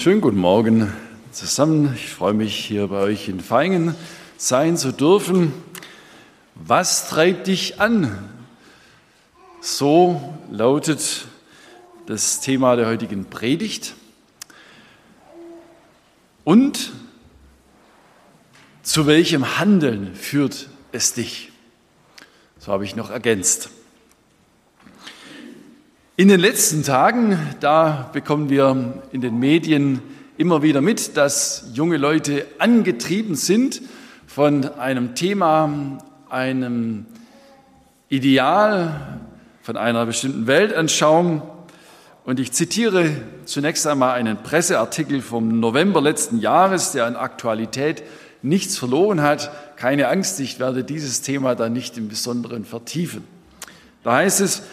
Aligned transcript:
Schönen 0.00 0.20
guten 0.20 0.38
Morgen 0.38 0.92
zusammen. 1.32 1.92
Ich 1.96 2.08
freue 2.08 2.32
mich, 2.32 2.54
hier 2.54 2.86
bei 2.86 3.00
euch 3.00 3.28
in 3.28 3.40
Feingen 3.40 3.96
sein 4.36 4.76
zu 4.76 4.92
dürfen. 4.92 5.52
Was 6.54 7.08
treibt 7.08 7.48
dich 7.48 7.80
an? 7.80 8.16
So 9.60 10.38
lautet 10.52 11.26
das 12.06 12.40
Thema 12.40 12.76
der 12.76 12.86
heutigen 12.86 13.24
Predigt. 13.24 13.96
Und 16.44 16.92
zu 18.84 19.08
welchem 19.08 19.58
Handeln 19.58 20.14
führt 20.14 20.68
es 20.92 21.14
dich? 21.14 21.50
So 22.60 22.70
habe 22.70 22.84
ich 22.84 22.94
noch 22.94 23.10
ergänzt. 23.10 23.70
In 26.20 26.26
den 26.26 26.40
letzten 26.40 26.82
Tagen, 26.82 27.38
da 27.60 28.10
bekommen 28.12 28.50
wir 28.50 29.04
in 29.12 29.20
den 29.20 29.38
Medien 29.38 30.02
immer 30.36 30.62
wieder 30.62 30.80
mit, 30.80 31.16
dass 31.16 31.70
junge 31.74 31.96
Leute 31.96 32.44
angetrieben 32.58 33.36
sind 33.36 33.82
von 34.26 34.64
einem 34.80 35.14
Thema, 35.14 35.98
einem 36.28 37.06
Ideal, 38.08 39.20
von 39.62 39.76
einer 39.76 40.06
bestimmten 40.06 40.48
Weltanschauung. 40.48 41.42
Und 42.24 42.40
ich 42.40 42.50
zitiere 42.50 43.12
zunächst 43.44 43.86
einmal 43.86 44.14
einen 44.14 44.42
Presseartikel 44.42 45.22
vom 45.22 45.60
November 45.60 46.00
letzten 46.00 46.40
Jahres, 46.40 46.90
der 46.90 47.06
an 47.06 47.14
Aktualität 47.14 48.02
nichts 48.42 48.76
verloren 48.76 49.22
hat. 49.22 49.52
Keine 49.76 50.08
Angst, 50.08 50.40
ich 50.40 50.58
werde 50.58 50.82
dieses 50.82 51.22
Thema 51.22 51.54
dann 51.54 51.74
nicht 51.74 51.96
im 51.96 52.08
Besonderen 52.08 52.64
vertiefen. 52.64 53.22
Da 54.02 54.16
heißt 54.16 54.40
es, 54.40 54.64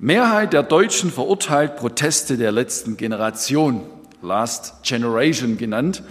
Mehrheit 0.00 0.52
der 0.52 0.62
Deutschen 0.62 1.10
verurteilt 1.10 1.74
Proteste 1.74 2.36
der 2.36 2.52
letzten 2.52 2.96
Generation, 2.96 3.82
Last 4.22 4.84
Generation 4.84 5.58
genannt. 5.58 6.04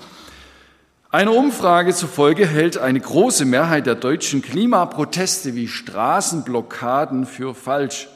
Einer 1.10 1.34
Umfrage 1.34 1.94
zufolge 1.94 2.46
hält 2.46 2.78
eine 2.78 3.00
große 3.00 3.46
Mehrheit 3.46 3.86
der 3.86 3.96
Deutschen 3.96 4.42
Klimaproteste 4.42 5.56
wie 5.56 5.70
Straßenblockaden 5.70 7.26
für 7.26 7.56
falsch. 7.56 8.10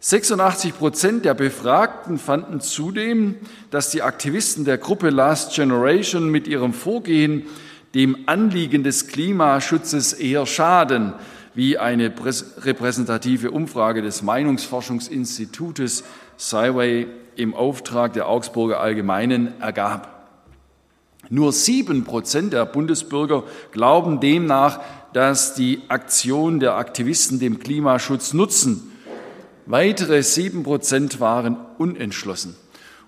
86 0.00 0.76
Prozent 0.76 1.24
der 1.24 1.32
Befragten 1.32 2.18
fanden 2.18 2.60
zudem, 2.60 3.36
dass 3.70 3.88
die 3.90 4.02
Aktivisten 4.02 4.66
der 4.66 4.76
Gruppe 4.76 5.08
Last 5.08 5.54
Generation 5.54 6.28
mit 6.28 6.46
ihrem 6.46 6.74
Vorgehen 6.74 7.46
dem 7.94 8.24
Anliegen 8.26 8.84
des 8.84 9.06
Klimaschutzes 9.06 10.12
eher 10.12 10.44
schaden 10.44 11.14
wie 11.58 11.76
eine 11.76 12.12
repräsentative 12.58 13.50
Umfrage 13.50 14.00
des 14.00 14.22
Meinungsforschungsinstitutes 14.22 16.04
Cyway 16.38 17.08
im 17.34 17.52
Auftrag 17.52 18.12
der 18.12 18.28
Augsburger 18.28 18.78
Allgemeinen 18.78 19.60
ergab. 19.60 20.28
Nur 21.30 21.52
sieben 21.52 22.04
Prozent 22.04 22.52
der 22.52 22.64
Bundesbürger 22.64 23.42
glauben 23.72 24.20
demnach, 24.20 24.78
dass 25.12 25.54
die 25.54 25.80
Aktion 25.88 26.60
der 26.60 26.76
Aktivisten 26.76 27.40
dem 27.40 27.58
Klimaschutz 27.58 28.34
nutzen. 28.34 28.92
Weitere 29.66 30.22
sieben 30.22 30.62
Prozent 30.62 31.18
waren 31.18 31.56
unentschlossen. 31.76 32.54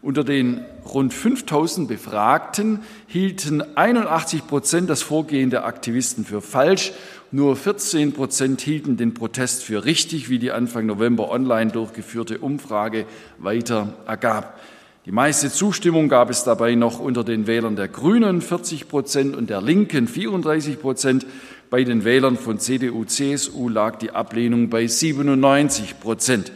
Unter 0.02 0.24
den 0.24 0.64
rund 0.84 1.12
5000 1.12 1.86
Befragten 1.86 2.80
hielten 3.06 3.62
81 3.76 4.46
Prozent 4.46 4.88
das 4.88 5.02
Vorgehen 5.02 5.50
der 5.50 5.66
Aktivisten 5.66 6.24
für 6.24 6.40
falsch 6.40 6.92
nur 7.32 7.54
14 7.54 8.12
Prozent 8.12 8.60
hielten 8.60 8.96
den 8.96 9.14
Protest 9.14 9.62
für 9.62 9.84
richtig, 9.84 10.30
wie 10.30 10.40
die 10.40 10.50
Anfang 10.50 10.86
November 10.86 11.30
online 11.30 11.70
durchgeführte 11.70 12.38
Umfrage 12.38 13.06
weiter 13.38 13.94
ergab. 14.04 14.58
Die 15.06 15.12
meiste 15.12 15.48
Zustimmung 15.48 16.08
gab 16.08 16.28
es 16.28 16.42
dabei 16.42 16.74
noch 16.74 16.98
unter 16.98 17.22
den 17.22 17.46
Wählern 17.46 17.76
der 17.76 17.86
Grünen 17.86 18.42
40 18.42 18.88
Prozent 18.88 19.36
und 19.36 19.48
der 19.48 19.62
Linken 19.62 20.08
34 20.08 20.80
Prozent. 20.80 21.24
Bei 21.70 21.84
den 21.84 22.04
Wählern 22.04 22.36
von 22.36 22.58
CDU, 22.58 23.04
CSU 23.04 23.69
lag 23.69 23.96
die 23.98 24.10
Ablehnung 24.10 24.69
bei 24.69 24.88
97 24.88 26.00
Prozent. 26.00 26.50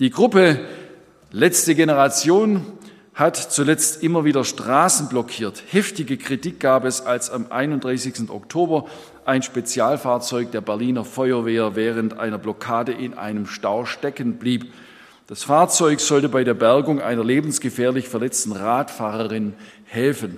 Die 0.00 0.10
Gruppe 0.10 0.58
Letzte 1.32 1.76
Generation 1.76 2.66
hat 3.14 3.36
zuletzt 3.36 4.02
immer 4.02 4.24
wieder 4.24 4.42
Straßen 4.42 5.08
blockiert. 5.08 5.62
Heftige 5.70 6.16
Kritik 6.16 6.58
gab 6.58 6.84
es, 6.84 7.02
als 7.06 7.30
am 7.30 7.46
31. 7.50 8.30
Oktober 8.30 8.86
ein 9.24 9.44
Spezialfahrzeug 9.44 10.50
der 10.50 10.60
Berliner 10.60 11.04
Feuerwehr 11.04 11.76
während 11.76 12.18
einer 12.18 12.38
Blockade 12.38 12.90
in 12.90 13.14
einem 13.14 13.46
Stau 13.46 13.84
stecken 13.84 14.38
blieb. 14.38 14.72
Das 15.28 15.44
Fahrzeug 15.44 16.00
sollte 16.00 16.28
bei 16.28 16.42
der 16.42 16.54
Bergung 16.54 17.00
einer 17.00 17.22
lebensgefährlich 17.22 18.08
verletzten 18.08 18.50
Radfahrerin 18.50 19.54
helfen. 19.84 20.36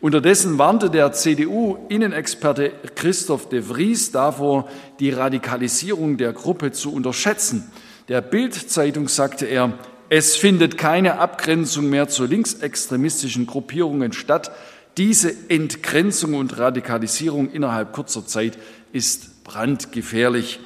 Unterdessen 0.00 0.56
warnte 0.56 0.88
der 0.88 1.12
CDU-Innenexperte 1.12 2.72
Christoph 2.94 3.50
de 3.50 3.60
Vries 3.60 4.10
davor, 4.10 4.70
die 5.00 5.10
Radikalisierung 5.10 6.16
der 6.16 6.32
Gruppe 6.32 6.72
zu 6.72 6.94
unterschätzen. 6.94 7.70
Der 8.08 8.22
Bild-Zeitung 8.22 9.08
sagte 9.08 9.44
er, 9.44 9.74
es 10.12 10.34
findet 10.34 10.76
keine 10.76 11.20
Abgrenzung 11.20 11.88
mehr 11.88 12.08
zu 12.08 12.24
linksextremistischen 12.24 13.46
Gruppierungen 13.46 14.12
statt. 14.12 14.50
Diese 14.96 15.32
Entgrenzung 15.48 16.34
und 16.34 16.58
Radikalisierung 16.58 17.48
innerhalb 17.52 17.92
kurzer 17.92 18.26
Zeit 18.26 18.58
ist 18.92 19.44
brandgefährlich. 19.44 20.58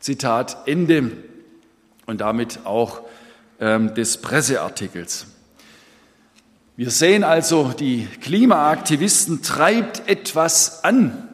Zitat 0.00 0.66
Ende 0.66 1.12
und 2.06 2.22
damit 2.22 2.60
auch 2.64 3.02
ähm, 3.60 3.94
des 3.94 4.22
Presseartikels. 4.22 5.26
Wir 6.76 6.90
sehen 6.90 7.24
also, 7.24 7.74
die 7.78 8.08
Klimaaktivisten 8.22 9.42
treibt 9.42 10.08
etwas 10.08 10.82
an. 10.82 11.27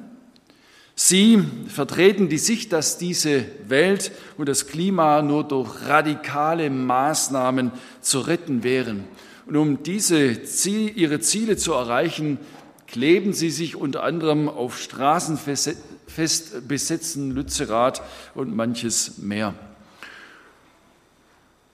Sie 0.97 1.43
vertreten 1.67 2.29
die 2.29 2.39
Sicht, 2.39 2.73
dass 2.73 2.99
diese 2.99 3.45
Welt 3.67 4.13
und 4.37 4.49
das 4.49 4.69
Klima 4.69 5.23
nur 5.23 5.43
durch 5.43 5.89
radikale 5.89 6.71
Maßnahmen 6.71 7.73
zu 8.01 8.21
retten 8.21 8.63
wären. 8.63 9.05
Und 9.47 9.57
um 9.57 9.83
diese 9.83 10.45
Ziel, 10.45 10.97
ihre 10.97 11.21
Ziele 11.21 11.57
zu 11.57 11.73
erreichen, 11.73 12.39
kleben 12.87 13.33
sie 13.33 13.51
sich 13.51 13.75
unter 13.75 14.05
anderem 14.05 14.49
auf 14.49 14.79
Straßen 14.79 15.37
fest 15.37 16.69
besetzten 16.69 17.33
Lützerath 17.33 18.01
und 18.35 18.55
manches 18.55 19.19
mehr. 19.19 19.55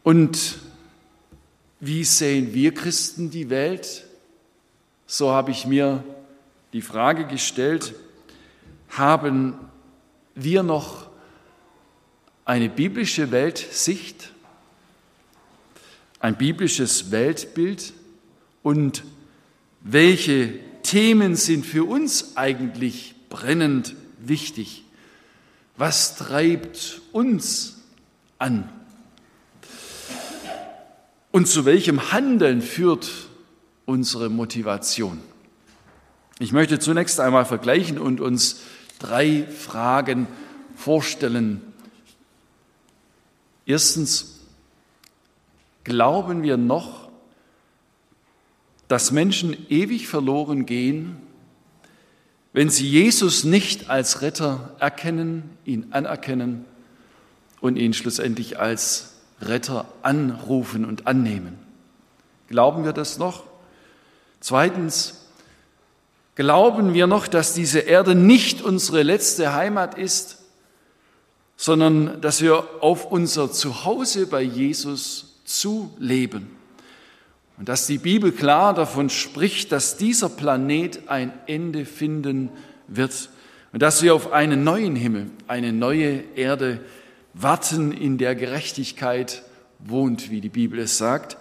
Und 0.02 0.58
wie 1.78 2.04
sehen 2.04 2.54
wir 2.54 2.72
Christen 2.72 3.30
die 3.30 3.50
Welt? 3.50 4.06
So 5.06 5.30
habe 5.30 5.50
ich 5.50 5.66
mir 5.66 6.02
die 6.72 6.82
Frage 6.82 7.26
gestellt, 7.26 7.94
haben 8.90 9.54
wir 10.34 10.62
noch 10.62 11.08
eine 12.44 12.68
biblische 12.68 13.30
Weltsicht? 13.30 14.32
ein 16.20 16.36
biblisches 16.36 17.10
Weltbild 17.10 17.94
und 18.62 19.04
welche 19.80 20.60
Themen 20.82 21.34
sind 21.34 21.64
für 21.64 21.84
uns 21.84 22.36
eigentlich 22.36 23.14
brennend 23.30 23.96
wichtig? 24.18 24.84
Was 25.76 26.16
treibt 26.16 27.00
uns 27.12 27.78
an? 28.38 28.68
Und 31.32 31.48
zu 31.48 31.64
welchem 31.64 32.12
Handeln 32.12 32.60
führt 32.60 33.10
unsere 33.86 34.28
Motivation? 34.28 35.20
Ich 36.38 36.52
möchte 36.52 36.78
zunächst 36.78 37.18
einmal 37.18 37.46
vergleichen 37.46 37.98
und 37.98 38.20
uns 38.20 38.60
drei 39.00 39.44
Fragen 39.48 40.28
vorstellen. 40.76 41.60
Erstens, 43.66 44.40
Glauben 45.84 46.42
wir 46.42 46.56
noch, 46.56 47.08
dass 48.88 49.12
Menschen 49.12 49.56
ewig 49.70 50.08
verloren 50.08 50.66
gehen, 50.66 51.16
wenn 52.52 52.70
sie 52.70 52.88
Jesus 52.88 53.44
nicht 53.44 53.88
als 53.88 54.20
Retter 54.22 54.74
erkennen, 54.78 55.50
ihn 55.64 55.88
anerkennen 55.90 56.64
und 57.60 57.76
ihn 57.76 57.94
schlussendlich 57.94 58.58
als 58.58 59.14
Retter 59.40 59.86
anrufen 60.02 60.84
und 60.84 61.06
annehmen? 61.06 61.58
Glauben 62.48 62.84
wir 62.84 62.92
das 62.92 63.18
noch? 63.18 63.44
Zweitens, 64.40 65.19
glauben 66.40 66.94
wir 66.94 67.06
noch, 67.06 67.28
dass 67.28 67.52
diese 67.52 67.80
Erde 67.80 68.14
nicht 68.14 68.62
unsere 68.62 69.02
letzte 69.02 69.52
Heimat 69.52 69.98
ist, 69.98 70.38
sondern 71.54 72.22
dass 72.22 72.40
wir 72.40 72.64
auf 72.80 73.04
unser 73.04 73.52
Zuhause 73.52 74.26
bei 74.26 74.40
Jesus 74.40 75.34
zu 75.44 75.94
leben. 75.98 76.56
Und 77.58 77.68
dass 77.68 77.86
die 77.86 77.98
Bibel 77.98 78.32
klar 78.32 78.72
davon 78.72 79.10
spricht, 79.10 79.70
dass 79.70 79.98
dieser 79.98 80.30
Planet 80.30 81.10
ein 81.10 81.30
Ende 81.46 81.84
finden 81.84 82.48
wird 82.88 83.28
und 83.74 83.82
dass 83.82 84.02
wir 84.02 84.14
auf 84.14 84.32
einen 84.32 84.64
neuen 84.64 84.96
Himmel, 84.96 85.26
eine 85.46 85.74
neue 85.74 86.22
Erde 86.36 86.80
warten, 87.34 87.92
in 87.92 88.16
der 88.16 88.34
Gerechtigkeit 88.34 89.42
wohnt, 89.78 90.30
wie 90.30 90.40
die 90.40 90.48
Bibel 90.48 90.78
es 90.78 90.96
sagt. 90.96 91.36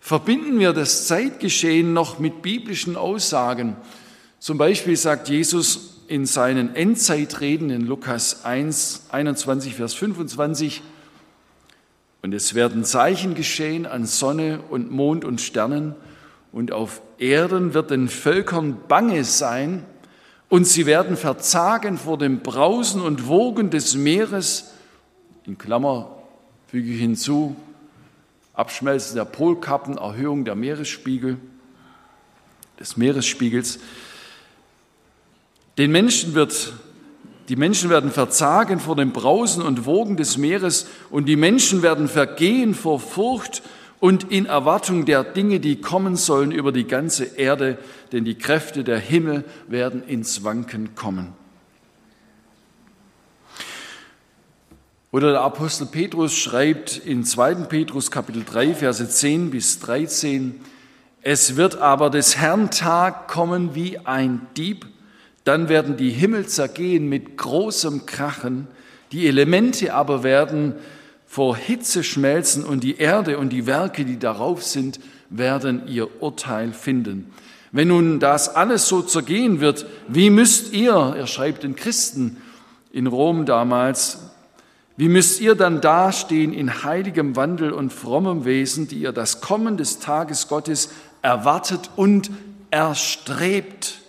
verbinden 0.00 0.58
wir 0.58 0.72
das 0.72 1.06
Zeitgeschehen 1.06 1.92
noch 1.92 2.18
mit 2.18 2.42
biblischen 2.42 2.96
Aussagen. 2.96 3.76
Zum 4.46 4.58
Beispiel 4.58 4.96
sagt 4.96 5.28
Jesus 5.28 6.04
in 6.06 6.24
seinen 6.24 6.76
Endzeitreden 6.76 7.68
in 7.68 7.84
Lukas 7.84 8.44
1, 8.44 9.06
21, 9.10 9.74
Vers 9.74 9.92
25, 9.94 10.82
und 12.22 12.32
es 12.32 12.54
werden 12.54 12.84
Zeichen 12.84 13.34
geschehen 13.34 13.86
an 13.86 14.06
Sonne 14.06 14.60
und 14.70 14.92
Mond 14.92 15.24
und 15.24 15.40
Sternen, 15.40 15.96
und 16.52 16.70
auf 16.70 17.02
Erden 17.18 17.74
wird 17.74 17.90
den 17.90 18.08
Völkern 18.08 18.76
bange 18.86 19.24
sein, 19.24 19.84
und 20.48 20.64
sie 20.64 20.86
werden 20.86 21.16
verzagen 21.16 21.98
vor 21.98 22.16
dem 22.16 22.38
Brausen 22.38 23.00
und 23.00 23.26
Wogen 23.26 23.70
des 23.70 23.96
Meeres, 23.96 24.74
in 25.44 25.58
Klammer 25.58 26.22
füge 26.68 26.92
ich 26.92 27.00
hinzu, 27.00 27.56
Abschmelzen 28.54 29.16
der 29.16 29.24
Polkappen, 29.24 29.98
Erhöhung 29.98 30.44
der 30.44 30.54
Meeresspiegel, 30.54 31.36
des 32.78 32.96
Meeresspiegels. 32.96 33.80
Den 35.78 35.92
Menschen 35.92 36.34
wird, 36.34 36.72
die 37.48 37.56
Menschen 37.56 37.90
werden 37.90 38.10
verzagen 38.10 38.80
vor 38.80 38.96
dem 38.96 39.12
Brausen 39.12 39.62
und 39.62 39.84
Wogen 39.84 40.16
des 40.16 40.38
Meeres 40.38 40.86
und 41.10 41.26
die 41.26 41.36
Menschen 41.36 41.82
werden 41.82 42.08
vergehen 42.08 42.74
vor 42.74 42.98
Furcht 42.98 43.62
und 43.98 44.30
in 44.30 44.46
Erwartung 44.46 45.04
der 45.04 45.24
Dinge, 45.24 45.60
die 45.60 45.80
kommen 45.80 46.16
sollen 46.16 46.50
über 46.50 46.72
die 46.72 46.86
ganze 46.86 47.24
Erde, 47.24 47.78
denn 48.12 48.24
die 48.24 48.36
Kräfte 48.36 48.84
der 48.84 48.98
Himmel 48.98 49.44
werden 49.68 50.02
ins 50.06 50.44
Wanken 50.44 50.94
kommen. 50.94 51.32
Oder 55.12 55.32
der 55.32 55.40
Apostel 55.40 55.86
Petrus 55.86 56.34
schreibt 56.34 56.98
in 56.98 57.24
2. 57.24 57.54
Petrus 57.66 58.10
Kapitel 58.10 58.44
3, 58.44 58.74
Verse 58.74 59.08
10 59.08 59.50
bis 59.50 59.78
13, 59.80 60.60
es 61.22 61.56
wird 61.56 61.76
aber 61.78 62.10
des 62.10 62.36
Herrn 62.36 62.70
Tag 62.70 63.28
kommen 63.28 63.74
wie 63.74 63.98
ein 63.98 64.46
Dieb, 64.56 64.86
dann 65.46 65.68
werden 65.68 65.96
die 65.96 66.10
Himmel 66.10 66.46
zergehen 66.46 67.08
mit 67.08 67.36
großem 67.36 68.04
Krachen, 68.04 68.66
die 69.12 69.28
Elemente 69.28 69.94
aber 69.94 70.24
werden 70.24 70.74
vor 71.24 71.56
Hitze 71.56 72.02
schmelzen 72.02 72.64
und 72.64 72.82
die 72.82 72.96
Erde 72.96 73.38
und 73.38 73.50
die 73.50 73.64
Werke, 73.64 74.04
die 74.04 74.18
darauf 74.18 74.64
sind, 74.64 74.98
werden 75.30 75.86
ihr 75.86 76.20
Urteil 76.20 76.72
finden. 76.72 77.32
Wenn 77.70 77.88
nun 77.88 78.18
das 78.18 78.56
alles 78.56 78.88
so 78.88 79.02
zergehen 79.02 79.60
wird, 79.60 79.86
wie 80.08 80.30
müsst 80.30 80.72
ihr, 80.72 81.14
er 81.16 81.28
schreibt 81.28 81.62
den 81.62 81.76
Christen 81.76 82.38
in 82.90 83.06
Rom 83.06 83.46
damals, 83.46 84.18
wie 84.96 85.08
müsst 85.08 85.40
ihr 85.40 85.54
dann 85.54 85.80
dastehen 85.80 86.52
in 86.52 86.82
heiligem 86.82 87.36
Wandel 87.36 87.70
und 87.70 87.92
frommem 87.92 88.44
Wesen, 88.44 88.88
die 88.88 88.98
ihr 88.98 89.12
das 89.12 89.40
Kommen 89.40 89.76
des 89.76 90.00
Tages 90.00 90.48
Gottes 90.48 90.90
erwartet 91.22 91.90
und 91.94 92.32
erstrebt, 92.72 94.00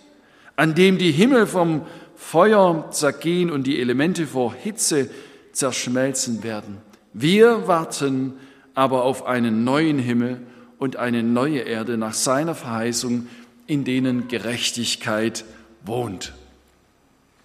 an 0.58 0.74
dem 0.74 0.98
die 0.98 1.12
Himmel 1.12 1.46
vom 1.46 1.82
Feuer 2.16 2.90
zergehen 2.90 3.48
und 3.48 3.64
die 3.64 3.80
Elemente 3.80 4.26
vor 4.26 4.52
Hitze 4.52 5.08
zerschmelzen 5.52 6.42
werden. 6.42 6.78
Wir 7.12 7.68
warten 7.68 8.32
aber 8.74 9.04
auf 9.04 9.24
einen 9.24 9.62
neuen 9.62 10.00
Himmel 10.00 10.40
und 10.78 10.96
eine 10.96 11.22
neue 11.22 11.60
Erde 11.60 11.96
nach 11.96 12.12
seiner 12.12 12.56
Verheißung, 12.56 13.28
in 13.68 13.84
denen 13.84 14.26
Gerechtigkeit 14.26 15.44
wohnt. 15.84 16.32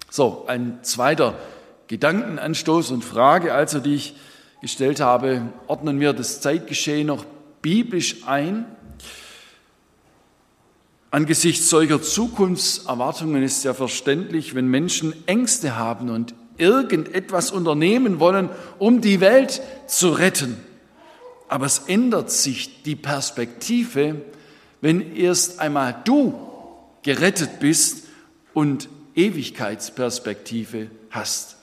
So, 0.09 0.45
ein 0.47 0.79
zweiter 0.81 1.35
Gedankenanstoß 1.89 2.89
und 2.89 3.05
Frage, 3.05 3.53
also 3.53 3.79
die 3.79 3.93
ich 3.93 4.15
gestellt 4.59 5.01
habe, 5.01 5.43
ordnen 5.67 5.99
wir 5.99 6.13
das 6.13 6.41
Zeitgeschehen 6.41 7.05
noch 7.05 7.25
biblisch 7.61 8.25
ein. 8.25 8.65
Angesichts 11.13 11.69
solcher 11.69 12.01
Zukunftserwartungen 12.01 13.43
ist 13.43 13.63
ja 13.63 13.75
verständlich, 13.75 14.55
wenn 14.55 14.67
Menschen 14.67 15.13
Ängste 15.27 15.75
haben 15.75 16.09
und 16.09 16.33
irgendetwas 16.57 17.51
unternehmen 17.51 18.19
wollen, 18.19 18.49
um 18.79 18.99
die 18.99 19.19
Welt 19.19 19.61
zu 19.85 20.09
retten. 20.09 20.57
Aber 21.49 21.67
es 21.67 21.83
ändert 21.85 22.31
sich 22.31 22.81
die 22.81 22.95
Perspektive, 22.95 24.23
wenn 24.81 25.15
erst 25.15 25.59
einmal 25.59 25.95
du 26.03 26.33
gerettet 27.03 27.59
bist 27.59 28.07
und 28.55 28.89
Ewigkeitsperspektive 29.13 30.89
hast. 31.11 31.57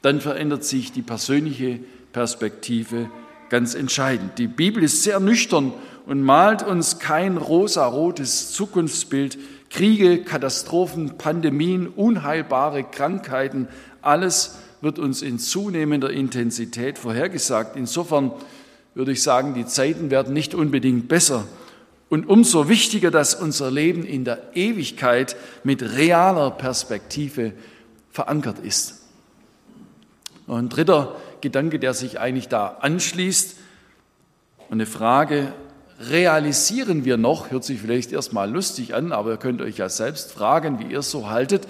Dann 0.00 0.22
verändert 0.22 0.64
sich 0.64 0.92
die 0.92 1.02
persönliche 1.02 1.80
Perspektive 2.14 3.10
ganz 3.50 3.74
entscheidend. 3.74 4.38
Die 4.38 4.46
Bibel 4.46 4.82
ist 4.82 5.02
sehr 5.02 5.20
nüchtern 5.20 5.74
und 6.06 6.22
malt 6.22 6.62
uns 6.62 6.98
kein 6.98 7.36
rosarotes 7.36 8.52
Zukunftsbild. 8.52 9.38
Kriege, 9.68 10.22
Katastrophen, 10.22 11.18
Pandemien, 11.18 11.88
unheilbare 11.88 12.84
Krankheiten, 12.84 13.68
alles 14.00 14.58
wird 14.80 14.98
uns 14.98 15.20
in 15.22 15.38
zunehmender 15.40 16.10
Intensität 16.10 16.98
vorhergesagt. 16.98 17.76
Insofern 17.76 18.32
würde 18.94 19.12
ich 19.12 19.22
sagen, 19.22 19.54
die 19.54 19.66
Zeiten 19.66 20.10
werden 20.10 20.32
nicht 20.32 20.54
unbedingt 20.54 21.08
besser. 21.08 21.44
Und 22.08 22.28
umso 22.28 22.68
wichtiger, 22.68 23.10
dass 23.10 23.34
unser 23.34 23.70
Leben 23.70 24.04
in 24.04 24.24
der 24.24 24.54
Ewigkeit 24.54 25.34
mit 25.64 25.82
realer 25.82 26.52
Perspektive 26.52 27.52
verankert 28.12 28.60
ist. 28.60 29.02
Noch 30.46 30.56
ein 30.56 30.68
dritter 30.68 31.16
Gedanke, 31.40 31.80
der 31.80 31.94
sich 31.94 32.20
eigentlich 32.20 32.48
da 32.48 32.78
anschließt. 32.80 33.56
eine 34.70 34.86
Frage, 34.86 35.52
realisieren 36.00 37.04
wir 37.04 37.16
noch, 37.16 37.50
hört 37.50 37.64
sich 37.64 37.80
vielleicht 37.80 38.12
erstmal 38.12 38.50
lustig 38.50 38.94
an, 38.94 39.12
aber 39.12 39.32
ihr 39.32 39.36
könnt 39.36 39.62
euch 39.62 39.78
ja 39.78 39.88
selbst 39.88 40.32
fragen, 40.32 40.78
wie 40.78 40.92
ihr 40.92 40.98
es 41.00 41.10
so 41.10 41.30
haltet, 41.30 41.66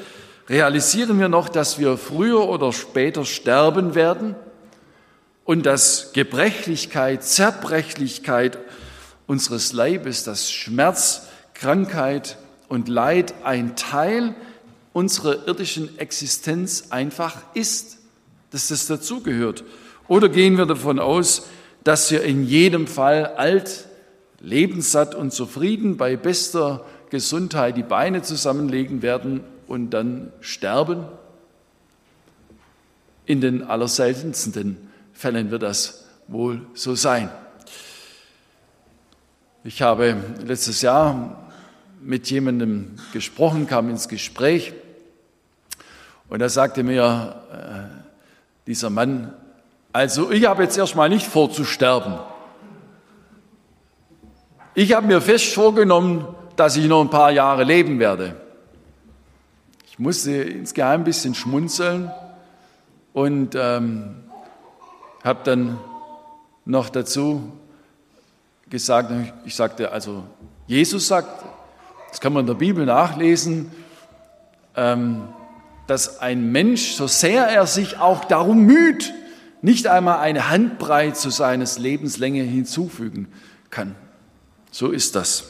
realisieren 0.49 1.19
wir 1.19 1.29
noch, 1.29 1.49
dass 1.49 1.79
wir 1.79 1.97
früher 1.97 2.49
oder 2.49 2.73
später 2.73 3.25
sterben 3.25 3.95
werden 3.95 4.35
und 5.45 5.65
dass 5.67 6.13
Gebrechlichkeit, 6.13 7.23
Zerbrechlichkeit 7.23 8.59
unseres 9.27 9.73
Leibes, 9.73 10.25
dass 10.25 10.51
Schmerz, 10.53 11.29
Krankheit 11.55 12.37
und 12.69 12.89
Leid 12.89 13.35
ein 13.45 13.77
Teil 13.77 14.35
unserer 14.93 15.47
irdischen 15.47 15.99
Existenz 15.99 16.87
einfach 16.91 17.37
ist, 17.55 17.99
dass 18.51 18.69
das 18.69 18.87
dazugehört. 18.87 19.65
Oder 20.09 20.29
gehen 20.29 20.57
wir 20.57 20.67
davon 20.67 20.99
aus, 20.99 21.47
dass 21.85 22.11
wir 22.11 22.23
in 22.23 22.45
jedem 22.45 22.87
Fall 22.87 23.27
alt, 23.37 23.86
lebenssatt 24.47 25.17
und 25.17 25.33
zufrieden 25.33 25.97
bei 25.97 26.17
bester 26.17 26.85
Gesundheit 27.11 27.77
die 27.77 27.83
Beine 27.83 28.23
zusammenlegen 28.23 29.03
werden 29.03 29.41
und 29.67 29.91
dann 29.91 30.33
sterben? 30.41 31.05
In 33.27 33.41
den 33.41 33.65
allerseltensten 33.65 34.77
Fällen 35.13 35.51
wird 35.51 35.65
das 35.65 36.05
wohl 36.29 36.61
so 36.75 36.95
sein. 36.95 37.29
Ich 39.65 39.83
habe 39.83 40.17
letztes 40.45 40.81
Jahr 40.81 41.51
mit 42.01 42.31
jemandem 42.31 42.93
gesprochen, 43.13 43.67
kam 43.67 43.91
ins 43.91 44.07
Gespräch 44.07 44.73
und 46.29 46.39
da 46.39 46.49
sagte 46.49 46.85
mir 46.85 47.43
äh, 47.53 48.69
dieser 48.69 48.91
Mann, 48.91 49.35
also 49.93 50.31
ich 50.31 50.47
habe 50.47 50.63
jetzt 50.63 50.79
erstmal 50.79 51.09
nicht 51.09 51.27
vor 51.27 51.51
zu 51.51 51.65
sterben. 51.65 52.15
Ich 54.79 54.93
habe 54.93 55.07
mir 55.07 55.23
fest 55.23 55.55
vorgenommen, 55.55 56.27
dass 56.55 56.77
ich 56.77 56.85
noch 56.85 57.01
ein 57.01 57.09
paar 57.09 57.31
Jahre 57.31 57.65
leben 57.65 57.99
werde. 57.99 58.37
Ich 59.87 59.99
musste 59.99 60.33
insgeheim 60.33 61.01
ein 61.01 61.05
bisschen 61.05 61.35
schmunzeln 61.35 62.11
und 63.15 63.55
ähm, 63.55 64.17
habe 65.25 65.41
dann 65.45 65.79
noch 66.67 66.91
dazu 66.91 67.55
gesagt, 68.69 69.11
ich 69.47 69.55
sagte, 69.55 69.93
also 69.93 70.25
Jesus 70.67 71.09
sagt, 71.09 71.47
das 72.11 72.21
kann 72.21 72.35
man 72.35 72.43
in 72.43 72.49
der 72.49 72.53
Bibel 72.53 72.85
nachlesen, 72.85 73.71
ähm, 74.77 75.23
dass 75.87 76.21
ein 76.21 76.53
Mensch, 76.53 76.93
so 76.93 77.07
sehr 77.07 77.47
er 77.47 77.67
sich 77.67 77.99
auch 77.99 78.27
darum 78.27 78.67
müht, 78.67 79.15
nicht 79.63 79.87
einmal 79.87 80.19
eine 80.19 80.51
Handbreit 80.51 81.17
zu 81.17 81.31
seines 81.31 81.79
Lebenslänge 81.79 82.43
hinzufügen 82.43 83.29
kann. 83.71 83.95
So 84.77 84.91
ist 84.91 85.17
das. 85.17 85.45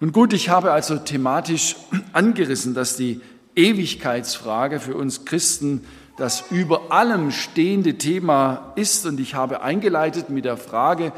Nun 0.00 0.10
gut, 0.10 0.32
ich 0.32 0.48
habe 0.48 0.72
also 0.72 0.96
thematisch 0.96 1.76
angerissen, 2.12 2.74
dass 2.74 2.96
die 2.96 3.20
Ewigkeitsfrage 3.54 4.80
für 4.80 4.96
uns 4.96 5.24
Christen 5.24 5.84
das 6.16 6.50
über 6.50 6.90
allem 6.90 7.30
stehende 7.30 7.98
Thema 7.98 8.72
ist. 8.74 9.06
Und 9.06 9.20
ich 9.20 9.36
habe 9.36 9.62
eingeleitet 9.62 10.28
mit 10.28 10.44
der 10.44 10.56
Frage, 10.56 11.12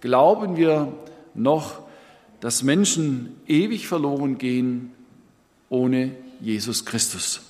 glauben 0.00 0.56
wir 0.56 0.90
noch, 1.34 1.80
dass 2.40 2.62
Menschen 2.62 3.38
ewig 3.46 3.86
verloren 3.86 4.38
gehen 4.38 4.92
ohne 5.68 6.12
Jesus 6.40 6.86
Christus? 6.86 7.42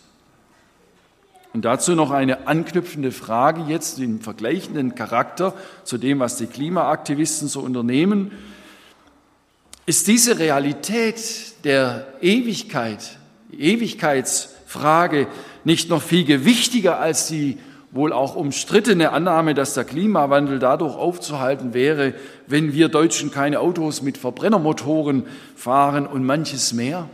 Und 1.53 1.65
dazu 1.65 1.95
noch 1.95 2.11
eine 2.11 2.49
anknüpfende 2.49 3.13
Frage 3.13 3.63
jetzt 3.69 4.01
im 4.01 4.21
vergleichenden 4.21 4.97
Charakter 4.97 5.55
zu 5.85 5.99
dem, 5.99 6.19
was 6.19 6.37
die 6.37 6.47
Klimaaktivisten 6.47 7.47
so 7.47 7.61
unternehmen. 7.61 8.33
Ist 9.89 10.07
diese 10.07 10.39
Realität 10.39 11.65
der 11.65 12.07
Ewigkeit, 12.21 13.17
Ewigkeitsfrage 13.51 15.29
nicht 15.65 15.89
noch 15.89 16.03
viel 16.03 16.27
gewichtiger 16.27 17.01
als 17.01 17.29
die 17.29 17.57
wohl 17.91 18.13
auch 18.13 18.37
umstrittene 18.37 19.13
Annahme, 19.13 19.55
dass 19.55 19.73
der 19.73 19.85
Klimawandel 19.85 20.59
dadurch 20.59 20.95
aufzuhalten 20.95 21.73
wäre, 21.73 22.13
wenn 22.47 22.75
wir 22.75 22.91
Deutschen 22.91 23.31
keine 23.31 23.61
Autos 23.61 24.03
mit 24.03 24.19
Verbrennermotoren 24.19 25.25
fahren 25.57 26.07
und 26.07 26.23
manches 26.23 26.75
mehr? 26.75 27.09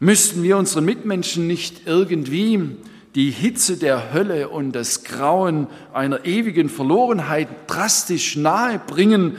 Müssten 0.00 0.42
wir 0.42 0.58
unseren 0.58 0.84
Mitmenschen 0.84 1.46
nicht 1.46 1.86
irgendwie 1.86 2.76
die 3.14 3.30
Hitze 3.30 3.78
der 3.78 4.12
Hölle 4.12 4.50
und 4.50 4.72
das 4.72 5.02
Grauen 5.02 5.66
einer 5.94 6.26
ewigen 6.26 6.68
Verlorenheit 6.68 7.48
drastisch 7.68 8.36
nahe 8.36 8.78
bringen, 8.78 9.38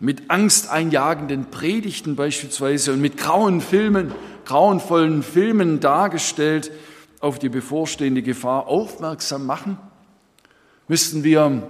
mit 0.00 0.30
angsteinjagenden 0.30 1.50
Predigten 1.50 2.16
beispielsweise 2.16 2.92
und 2.92 3.00
mit 3.00 3.16
grauen 3.16 3.60
Filmen, 3.60 4.12
grauenvollen 4.44 5.22
Filmen 5.22 5.80
dargestellt, 5.80 6.70
auf 7.20 7.38
die 7.38 7.48
bevorstehende 7.48 8.22
Gefahr 8.22 8.66
aufmerksam 8.66 9.46
machen? 9.46 9.78
Müssten 10.88 11.24
wir 11.24 11.62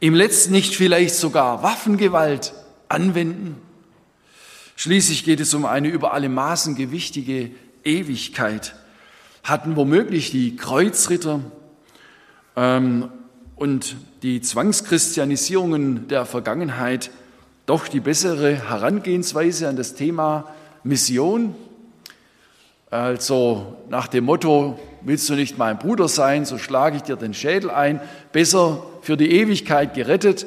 im 0.00 0.14
letzten 0.14 0.52
nicht 0.52 0.76
vielleicht 0.76 1.14
sogar 1.14 1.62
Waffengewalt 1.62 2.52
anwenden? 2.88 3.56
Schließlich 4.76 5.24
geht 5.24 5.40
es 5.40 5.54
um 5.54 5.64
eine 5.64 5.88
über 5.88 6.12
alle 6.12 6.28
Maßen 6.28 6.74
gewichtige 6.74 7.50
Ewigkeit. 7.82 8.74
Hatten 9.42 9.76
womöglich 9.76 10.30
die 10.30 10.56
Kreuzritter 10.56 11.40
ähm, 12.56 13.08
und 13.54 13.96
die 14.26 14.40
Zwangschristianisierungen 14.40 16.08
der 16.08 16.26
Vergangenheit 16.26 17.12
doch 17.64 17.86
die 17.86 18.00
bessere 18.00 18.68
Herangehensweise 18.68 19.68
an 19.68 19.76
das 19.76 19.94
Thema 19.94 20.52
Mission? 20.82 21.54
Also 22.90 23.76
nach 23.88 24.08
dem 24.08 24.24
Motto, 24.24 24.80
willst 25.02 25.28
du 25.28 25.34
nicht 25.34 25.58
mein 25.58 25.78
Bruder 25.78 26.08
sein, 26.08 26.44
so 26.44 26.58
schlage 26.58 26.96
ich 26.96 27.02
dir 27.04 27.14
den 27.14 27.34
Schädel 27.34 27.70
ein. 27.70 28.00
Besser 28.32 28.82
für 29.00 29.16
die 29.16 29.30
Ewigkeit 29.30 29.94
gerettet, 29.94 30.44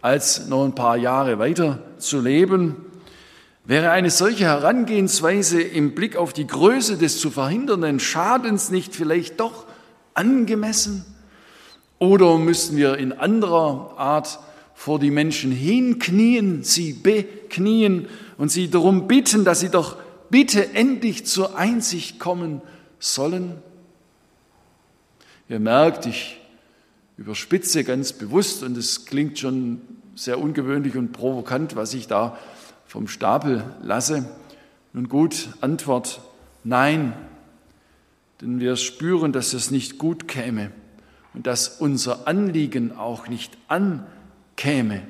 als 0.00 0.48
noch 0.48 0.64
ein 0.64 0.74
paar 0.74 0.96
Jahre 0.96 1.38
weiter 1.38 1.80
zu 1.98 2.22
leben. 2.22 2.76
Wäre 3.66 3.90
eine 3.90 4.08
solche 4.08 4.44
Herangehensweise 4.44 5.60
im 5.60 5.94
Blick 5.94 6.16
auf 6.16 6.32
die 6.32 6.46
Größe 6.46 6.96
des 6.96 7.20
zu 7.20 7.30
verhindernden 7.30 8.00
Schadens 8.00 8.70
nicht 8.70 8.94
vielleicht 8.94 9.38
doch 9.38 9.66
angemessen? 10.14 11.04
Oder 11.98 12.38
müssen 12.38 12.76
wir 12.76 12.96
in 12.96 13.12
anderer 13.12 13.98
Art 13.98 14.38
vor 14.74 15.00
die 15.00 15.10
Menschen 15.10 15.50
hinknien, 15.50 16.62
sie 16.62 16.92
beknien 16.92 18.06
und 18.36 18.50
sie 18.50 18.70
darum 18.70 19.08
bitten, 19.08 19.44
dass 19.44 19.60
sie 19.60 19.70
doch 19.70 19.96
bitte 20.30 20.74
endlich 20.74 21.26
zur 21.26 21.56
Einsicht 21.56 22.20
kommen 22.20 22.62
sollen? 23.00 23.56
Ihr 25.48 25.58
merkt, 25.58 26.06
ich 26.06 26.40
überspitze 27.16 27.82
ganz 27.82 28.12
bewusst 28.12 28.62
und 28.62 28.76
es 28.76 29.06
klingt 29.06 29.40
schon 29.40 29.80
sehr 30.14 30.38
ungewöhnlich 30.38 30.96
und 30.96 31.12
provokant, 31.12 31.74
was 31.74 31.94
ich 31.94 32.06
da 32.06 32.38
vom 32.86 33.08
Stapel 33.08 33.64
lasse. 33.82 34.28
Nun 34.92 35.08
gut, 35.08 35.48
Antwort 35.60 36.20
nein, 36.62 37.12
denn 38.40 38.60
wir 38.60 38.76
spüren, 38.76 39.32
dass 39.32 39.52
es 39.52 39.72
nicht 39.72 39.98
gut 39.98 40.28
käme 40.28 40.70
und 41.34 41.46
dass 41.46 41.68
unser 41.68 42.26
Anliegen 42.26 42.96
auch 42.96 43.28
nicht 43.28 43.56
ankäme. 43.68 45.02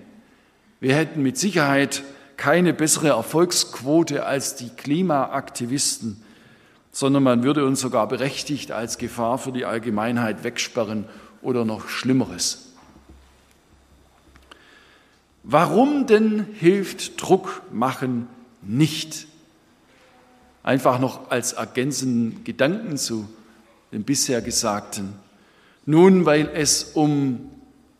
Wir 0.80 0.94
hätten 0.94 1.22
mit 1.22 1.36
Sicherheit 1.38 2.02
keine 2.36 2.72
bessere 2.72 3.08
Erfolgsquote 3.08 4.24
als 4.24 4.54
die 4.54 4.70
Klimaaktivisten, 4.70 6.22
sondern 6.92 7.22
man 7.22 7.42
würde 7.42 7.64
uns 7.64 7.80
sogar 7.80 8.06
berechtigt 8.08 8.72
als 8.72 8.98
Gefahr 8.98 9.38
für 9.38 9.52
die 9.52 9.64
Allgemeinheit 9.64 10.44
wegsperren 10.44 11.04
oder 11.42 11.64
noch 11.64 11.88
Schlimmeres. 11.88 12.68
Warum 15.42 16.06
denn 16.06 16.46
hilft 16.58 17.20
Druck 17.20 17.62
machen 17.72 18.28
nicht? 18.62 19.26
Einfach 20.62 20.98
noch 20.98 21.30
als 21.30 21.54
ergänzenden 21.54 22.44
Gedanken 22.44 22.98
zu 22.98 23.28
dem 23.92 24.04
bisher 24.04 24.42
Gesagten. 24.42 25.14
Nun, 25.90 26.26
weil 26.26 26.50
es 26.52 26.90
um 26.92 27.48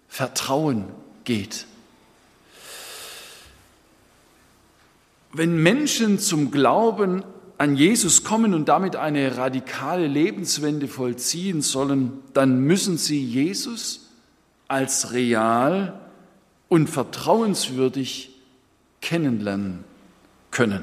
Vertrauen 0.09 0.85
geht. 1.25 1.64
Wenn 5.33 5.62
Menschen 5.62 6.18
zum 6.18 6.50
Glauben 6.50 7.25
an 7.57 7.76
Jesus 7.76 8.25
kommen 8.25 8.52
und 8.52 8.68
damit 8.68 8.95
eine 8.95 9.38
radikale 9.38 10.07
Lebenswende 10.07 10.87
vollziehen 10.87 11.62
sollen, 11.62 12.12
dann 12.35 12.61
müssen 12.61 12.99
sie 12.99 13.25
Jesus 13.25 14.11
als 14.68 15.14
real 15.14 15.99
und 16.68 16.90
vertrauenswürdig 16.90 18.33
kennenlernen 19.00 19.83
können. 20.50 20.83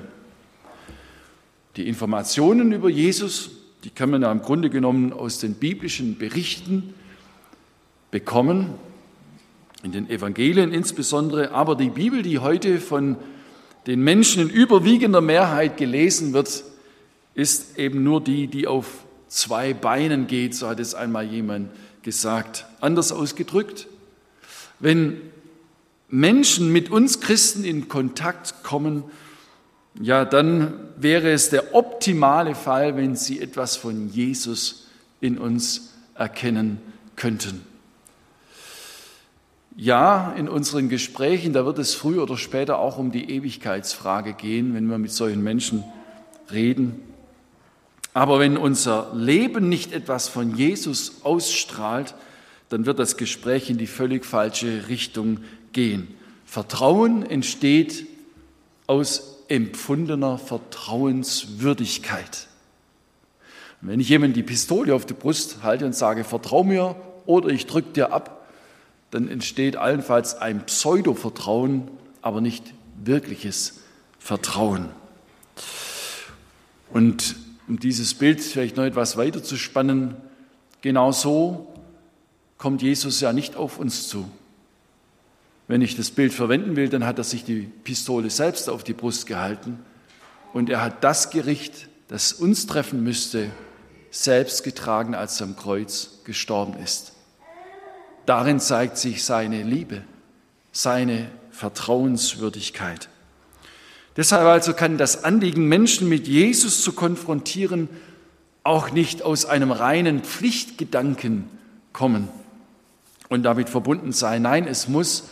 Die 1.75 1.87
Informationen 1.87 2.71
über 2.71 2.89
Jesus, 2.89 3.51
die 3.85 3.91
kann 3.91 4.09
man 4.09 4.23
ja 4.23 4.31
im 4.31 4.41
Grunde 4.41 4.71
genommen 4.71 5.13
aus 5.13 5.37
den 5.37 5.53
biblischen 5.53 6.17
Berichten 6.17 6.95
bekommen, 8.09 8.73
in 9.83 9.91
den 9.91 10.09
Evangelien 10.09 10.73
insbesondere, 10.73 11.51
aber 11.51 11.75
die 11.75 11.91
Bibel, 11.91 12.23
die 12.23 12.39
heute 12.39 12.79
von 12.79 13.15
den 13.85 14.01
Menschen 14.01 14.41
in 14.41 14.49
überwiegender 14.49 15.21
Mehrheit 15.21 15.77
gelesen 15.77 16.33
wird, 16.33 16.63
ist 17.35 17.77
eben 17.77 18.03
nur 18.03 18.23
die, 18.23 18.47
die 18.47 18.65
auf 18.65 19.05
zwei 19.27 19.75
Beinen 19.75 20.25
geht, 20.25 20.55
so 20.55 20.67
hat 20.67 20.79
es 20.79 20.95
einmal 20.95 21.25
jemand 21.25 21.69
gesagt. 22.01 22.65
Anders 22.81 23.11
ausgedrückt, 23.11 23.85
wenn 24.79 25.21
Menschen 26.09 26.71
mit 26.71 26.89
uns 26.89 27.19
Christen 27.19 27.63
in 27.63 27.87
Kontakt 27.87 28.63
kommen, 28.63 29.03
ja, 30.01 30.25
dann 30.25 30.73
wäre 30.97 31.31
es 31.31 31.49
der 31.49 31.73
optimale 31.73 32.55
Fall, 32.55 32.97
wenn 32.97 33.15
sie 33.15 33.41
etwas 33.41 33.75
von 33.75 34.09
Jesus 34.09 34.87
in 35.21 35.37
uns 35.37 35.93
erkennen 36.15 36.79
könnten. 37.15 37.61
Ja, 39.77 40.33
in 40.37 40.47
unseren 40.47 40.87
Gesprächen, 40.87 41.51
da 41.51 41.65
wird 41.65 41.79
es 41.79 41.93
früher 41.93 42.23
oder 42.23 42.37
später 42.37 42.79
auch 42.79 42.97
um 42.97 43.11
die 43.11 43.29
Ewigkeitsfrage 43.29 44.33
gehen, 44.33 44.73
wenn 44.73 44.87
wir 44.87 44.97
mit 44.97 45.11
solchen 45.11 45.43
Menschen 45.43 45.83
reden. 46.51 47.01
Aber 48.13 48.39
wenn 48.39 48.55
unser 48.55 49.11
Leben 49.13 49.67
nicht 49.67 49.91
etwas 49.91 50.29
von 50.29 50.55
Jesus 50.55 51.23
ausstrahlt, 51.23 52.15
dann 52.69 52.85
wird 52.85 52.99
das 52.99 53.17
Gespräch 53.17 53.69
in 53.69 53.77
die 53.77 53.87
völlig 53.87 54.25
falsche 54.25 54.87
Richtung 54.87 55.39
gehen. 55.73 56.07
Vertrauen 56.45 57.25
entsteht 57.25 58.07
aus 58.87 59.34
empfundener 59.47 60.37
Vertrauenswürdigkeit. 60.37 62.47
Und 63.81 63.89
wenn 63.89 63.99
ich 63.99 64.09
jemand 64.09 64.35
die 64.35 64.43
Pistole 64.43 64.95
auf 64.95 65.05
die 65.05 65.13
Brust 65.13 65.63
halte 65.63 65.85
und 65.85 65.95
sage, 65.95 66.23
vertrau 66.23 66.63
mir 66.63 66.95
oder 67.25 67.49
ich 67.49 67.65
drücke 67.65 67.91
dir 67.91 68.13
ab, 68.13 68.47
dann 69.11 69.27
entsteht 69.27 69.77
allenfalls 69.77 70.35
ein 70.35 70.65
Pseudo-Vertrauen, 70.65 71.89
aber 72.21 72.41
nicht 72.41 72.73
wirkliches 73.03 73.79
Vertrauen. 74.19 74.89
Und 76.91 77.35
um 77.67 77.79
dieses 77.79 78.13
Bild 78.13 78.41
vielleicht 78.41 78.77
noch 78.77 78.83
etwas 78.83 79.17
weiter 79.17 79.43
zu 79.43 79.57
spannen, 79.57 80.15
genau 80.81 81.11
so 81.11 81.73
kommt 82.57 82.81
Jesus 82.81 83.21
ja 83.21 83.33
nicht 83.33 83.55
auf 83.55 83.79
uns 83.79 84.07
zu. 84.07 84.29
Wenn 85.67 85.81
ich 85.81 85.95
das 85.95 86.11
Bild 86.11 86.33
verwenden 86.33 86.75
will, 86.75 86.89
dann 86.89 87.05
hat 87.05 87.17
er 87.17 87.23
sich 87.23 87.43
die 87.43 87.61
Pistole 87.83 88.29
selbst 88.29 88.69
auf 88.69 88.83
die 88.83 88.93
Brust 88.93 89.25
gehalten 89.25 89.79
und 90.53 90.69
er 90.69 90.81
hat 90.81 91.03
das 91.03 91.31
Gericht, 91.31 91.89
das 92.07 92.33
uns 92.33 92.67
treffen 92.67 93.03
müsste, 93.03 93.49
selbst 94.11 94.63
getragen, 94.63 95.15
als 95.15 95.41
er 95.41 95.47
am 95.47 95.55
Kreuz 95.55 96.21
gestorben 96.23 96.75
ist. 96.81 97.13
Darin 98.25 98.59
zeigt 98.59 98.97
sich 98.97 99.23
seine 99.23 99.63
Liebe, 99.63 100.03
seine 100.71 101.29
Vertrauenswürdigkeit. 101.51 103.09
Deshalb 104.17 104.45
also 104.45 104.73
kann 104.73 104.97
das 104.97 105.23
Anliegen, 105.23 105.67
Menschen 105.67 106.07
mit 106.07 106.27
Jesus 106.27 106.81
zu 106.81 106.93
konfrontieren, 106.93 107.89
auch 108.63 108.91
nicht 108.91 109.21
aus 109.21 109.45
einem 109.45 109.71
reinen 109.71 110.21
Pflichtgedanken 110.21 111.49
kommen 111.91 112.29
und 113.29 113.43
damit 113.43 113.69
verbunden 113.69 114.11
sein. 114.11 114.43
Nein, 114.43 114.67
es 114.67 114.87
muss 114.87 115.29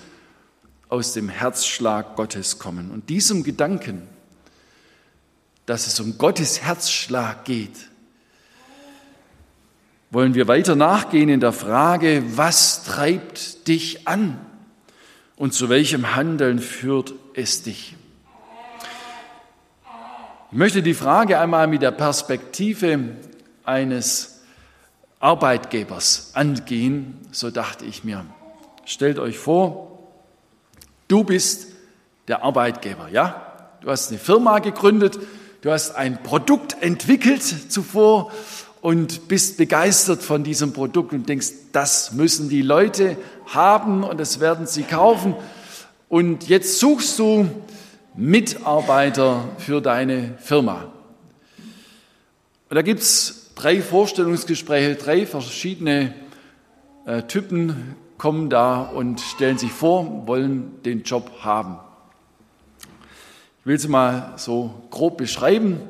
aus 0.93 1.11
dem 1.13 1.27
Herzschlag 1.27 2.15
Gottes 2.15 2.59
kommen. 2.59 2.91
Und 2.91 3.09
diesem 3.09 3.41
Gedanken, 3.41 4.07
dass 5.65 5.87
es 5.87 5.99
um 5.99 6.19
Gottes 6.19 6.61
Herzschlag 6.61 7.45
geht, 7.45 7.89
wollen 10.11 10.35
wir 10.35 10.47
weiter 10.47 10.75
nachgehen 10.75 11.29
in 11.29 11.39
der 11.39 11.51
Frage, 11.51 12.23
was 12.35 12.83
treibt 12.83 13.67
dich 13.67 14.07
an 14.07 14.39
und 15.35 15.55
zu 15.55 15.67
welchem 15.67 16.15
Handeln 16.15 16.59
führt 16.59 17.15
es 17.33 17.63
dich. 17.63 17.95
Ich 20.51 20.57
möchte 20.59 20.83
die 20.83 20.93
Frage 20.93 21.39
einmal 21.39 21.65
mit 21.65 21.81
der 21.81 21.89
Perspektive 21.89 23.15
eines 23.63 24.41
Arbeitgebers 25.19 26.33
angehen, 26.35 27.17
so 27.31 27.49
dachte 27.49 27.83
ich 27.83 28.03
mir. 28.03 28.23
Stellt 28.85 29.17
euch 29.17 29.39
vor, 29.39 29.92
du 31.07 31.23
bist 31.23 31.67
der 32.27 32.43
Arbeitgeber, 32.43 33.09
ja? 33.09 33.53
Du 33.81 33.89
hast 33.89 34.09
eine 34.09 34.19
Firma 34.19 34.59
gegründet, 34.59 35.19
du 35.61 35.71
hast 35.71 35.95
ein 35.95 36.23
Produkt 36.23 36.77
entwickelt 36.81 37.43
zuvor 37.43 38.31
und 38.81 39.27
bist 39.27 39.57
begeistert 39.57 40.21
von 40.21 40.43
diesem 40.43 40.73
Produkt 40.73 41.13
und 41.13 41.27
denkst, 41.27 41.51
das 41.71 42.13
müssen 42.13 42.49
die 42.49 42.61
Leute 42.61 43.17
haben 43.47 44.03
und 44.03 44.19
das 44.19 44.39
werden 44.39 44.67
sie 44.67 44.83
kaufen. 44.83 45.35
Und 46.09 46.47
jetzt 46.47 46.79
suchst 46.79 47.17
du 47.19 47.49
Mitarbeiter 48.15 49.49
für 49.57 49.81
deine 49.81 50.35
Firma. 50.37 50.91
Und 52.69 52.75
da 52.75 52.81
gibt 52.81 53.01
es 53.01 53.51
drei 53.55 53.81
Vorstellungsgespräche, 53.81 54.95
drei 54.95 55.25
verschiedene 55.25 56.13
äh, 57.05 57.23
Typen 57.23 57.95
kommen 58.17 58.49
da 58.49 58.81
und 58.81 59.19
stellen 59.19 59.57
sich 59.57 59.71
vor, 59.71 60.27
wollen 60.27 60.81
den 60.83 61.03
Job 61.03 61.31
haben. 61.41 61.77
Ich 63.59 63.65
will 63.65 63.79
sie 63.79 63.87
mal 63.87 64.33
so 64.37 64.73
grob 64.89 65.17
beschreiben. 65.17 65.81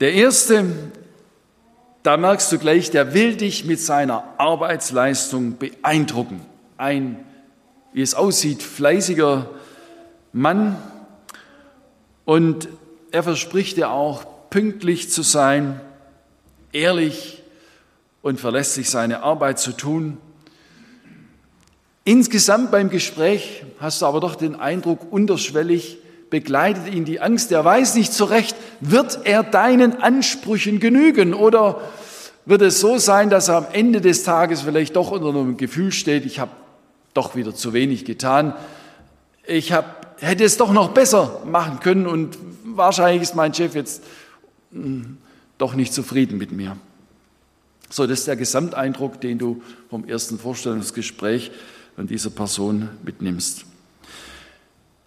Der 0.00 0.12
erste, 0.12 0.64
da 2.02 2.16
merkst 2.16 2.50
du 2.52 2.58
gleich, 2.58 2.90
der 2.90 3.14
will 3.14 3.36
dich 3.36 3.64
mit 3.64 3.80
seiner 3.80 4.24
Arbeitsleistung 4.38 5.58
beeindrucken. 5.58 6.40
Ein, 6.76 7.24
wie 7.92 8.02
es 8.02 8.14
aussieht, 8.14 8.62
fleißiger 8.62 9.50
Mann, 10.32 10.76
und 12.26 12.68
er 13.12 13.22
verspricht 13.22 13.78
dir 13.78 13.90
auch, 13.90 14.26
pünktlich 14.50 15.10
zu 15.10 15.22
sein, 15.22 15.80
ehrlich 16.72 17.42
und 18.20 18.40
verlässlich 18.40 18.90
seine 18.90 19.22
Arbeit 19.22 19.58
zu 19.58 19.72
tun. 19.72 20.18
Insgesamt 22.06 22.70
beim 22.70 22.88
Gespräch 22.88 23.64
hast 23.80 24.00
du 24.00 24.06
aber 24.06 24.20
doch 24.20 24.36
den 24.36 24.54
Eindruck, 24.54 25.10
unterschwellig 25.10 25.98
begleitet 26.30 26.94
ihn 26.94 27.04
die 27.04 27.18
Angst. 27.18 27.50
Er 27.50 27.64
weiß 27.64 27.96
nicht 27.96 28.12
so 28.12 28.26
recht, 28.26 28.54
wird 28.78 29.18
er 29.24 29.42
deinen 29.42 30.00
Ansprüchen 30.00 30.78
genügen 30.78 31.34
oder 31.34 31.80
wird 32.44 32.62
es 32.62 32.78
so 32.78 32.98
sein, 32.98 33.28
dass 33.28 33.48
er 33.48 33.56
am 33.56 33.66
Ende 33.72 34.00
des 34.00 34.22
Tages 34.22 34.60
vielleicht 34.60 34.94
doch 34.94 35.10
unter 35.10 35.30
einem 35.30 35.56
Gefühl 35.56 35.90
steht, 35.90 36.24
ich 36.26 36.38
habe 36.38 36.52
doch 37.12 37.34
wieder 37.34 37.56
zu 37.56 37.72
wenig 37.72 38.04
getan. 38.04 38.54
Ich 39.44 39.72
habe 39.72 39.88
hätte 40.18 40.44
es 40.44 40.56
doch 40.58 40.72
noch 40.72 40.90
besser 40.90 41.40
machen 41.44 41.80
können 41.80 42.06
und 42.06 42.38
wahrscheinlich 42.64 43.22
ist 43.22 43.34
mein 43.34 43.52
Chef 43.52 43.74
jetzt 43.74 44.00
hm, 44.70 45.16
doch 45.58 45.74
nicht 45.74 45.92
zufrieden 45.92 46.38
mit 46.38 46.52
mir. 46.52 46.76
So, 47.90 48.06
das 48.06 48.20
ist 48.20 48.28
der 48.28 48.36
Gesamteindruck, 48.36 49.20
den 49.20 49.38
du 49.38 49.60
vom 49.90 50.06
ersten 50.06 50.38
Vorstellungsgespräch 50.38 51.50
von 51.96 52.06
dieser 52.06 52.30
Person 52.30 52.90
mitnimmst. 53.02 53.64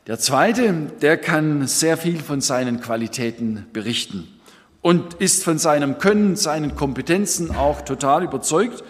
Der 0.07 0.17
zweite, 0.17 0.73
der 1.01 1.17
kann 1.17 1.67
sehr 1.67 1.95
viel 1.95 2.19
von 2.19 2.41
seinen 2.41 2.81
Qualitäten 2.81 3.67
berichten 3.71 4.27
und 4.81 5.13
ist 5.15 5.43
von 5.43 5.59
seinem 5.59 5.99
Können, 5.99 6.35
seinen 6.35 6.75
Kompetenzen 6.75 7.55
auch 7.55 7.81
total 7.81 8.23
überzeugt. 8.23 8.83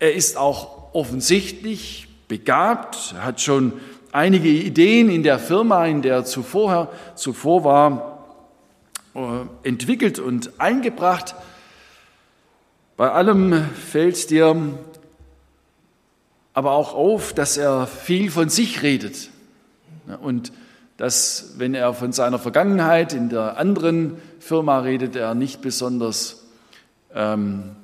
Er 0.00 0.12
ist 0.12 0.36
auch 0.36 0.92
offensichtlich 0.92 2.08
begabt, 2.28 3.14
er 3.16 3.24
hat 3.24 3.40
schon 3.40 3.72
einige 4.12 4.50
Ideen 4.50 5.08
in 5.08 5.22
der 5.22 5.38
Firma, 5.38 5.86
in 5.86 6.02
der 6.02 6.26
zuvor, 6.26 6.92
zuvor 7.14 7.64
war, 7.64 8.24
äh, 9.14 9.66
entwickelt 9.66 10.18
und 10.18 10.60
eingebracht. 10.60 11.34
Bei 12.98 13.10
allem 13.10 13.64
fällt 13.90 14.28
dir 14.28 14.78
aber 16.54 16.72
auch 16.72 16.94
auf, 16.94 17.34
dass 17.34 17.56
er 17.56 17.86
viel 17.86 18.30
von 18.30 18.48
sich 18.48 18.82
redet 18.82 19.28
und 20.22 20.52
dass, 20.96 21.54
wenn 21.58 21.74
er 21.74 21.92
von 21.92 22.12
seiner 22.12 22.38
Vergangenheit 22.38 23.12
in 23.12 23.28
der 23.28 23.58
anderen 23.58 24.16
Firma 24.38 24.78
redet, 24.78 25.16
er 25.16 25.34
nicht 25.34 25.60
besonders 25.60 26.44
ähm, 27.12 27.74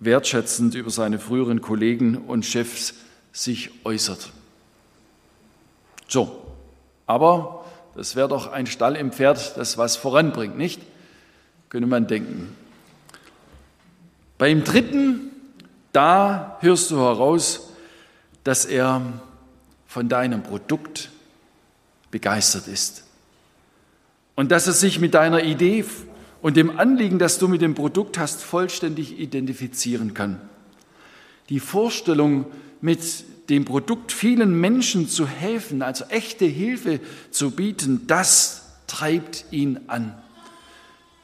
wertschätzend 0.00 0.74
über 0.74 0.90
seine 0.90 1.20
früheren 1.20 1.60
Kollegen 1.60 2.16
und 2.16 2.44
Chefs 2.44 2.94
sich 3.32 3.70
äußert. 3.84 4.30
So, 6.08 6.42
aber 7.06 7.64
das 7.94 8.16
wäre 8.16 8.28
doch 8.28 8.50
ein 8.50 8.66
Stall 8.66 8.96
im 8.96 9.12
Pferd, 9.12 9.56
das 9.56 9.78
was 9.78 9.96
voranbringt, 9.96 10.58
nicht? 10.58 10.80
Könnte 11.68 11.86
man 11.86 12.08
denken. 12.08 12.56
Beim 14.38 14.64
dritten, 14.64 15.29
da 15.92 16.58
hörst 16.60 16.90
du 16.90 16.98
heraus, 16.98 17.70
dass 18.44 18.64
er 18.64 19.02
von 19.86 20.08
deinem 20.08 20.42
Produkt 20.42 21.10
begeistert 22.10 22.68
ist. 22.68 23.04
Und 24.34 24.50
dass 24.50 24.66
er 24.66 24.72
sich 24.72 25.00
mit 25.00 25.14
deiner 25.14 25.42
Idee 25.42 25.84
und 26.42 26.56
dem 26.56 26.78
Anliegen, 26.78 27.18
das 27.18 27.38
du 27.38 27.48
mit 27.48 27.60
dem 27.60 27.74
Produkt 27.74 28.18
hast, 28.18 28.42
vollständig 28.42 29.18
identifizieren 29.18 30.14
kann. 30.14 30.40
Die 31.48 31.60
Vorstellung, 31.60 32.46
mit 32.80 33.50
dem 33.50 33.64
Produkt 33.64 34.12
vielen 34.12 34.58
Menschen 34.58 35.08
zu 35.08 35.26
helfen, 35.26 35.82
also 35.82 36.04
echte 36.06 36.46
Hilfe 36.46 37.00
zu 37.30 37.50
bieten, 37.50 38.06
das 38.06 38.62
treibt 38.86 39.44
ihn 39.50 39.80
an. 39.88 40.14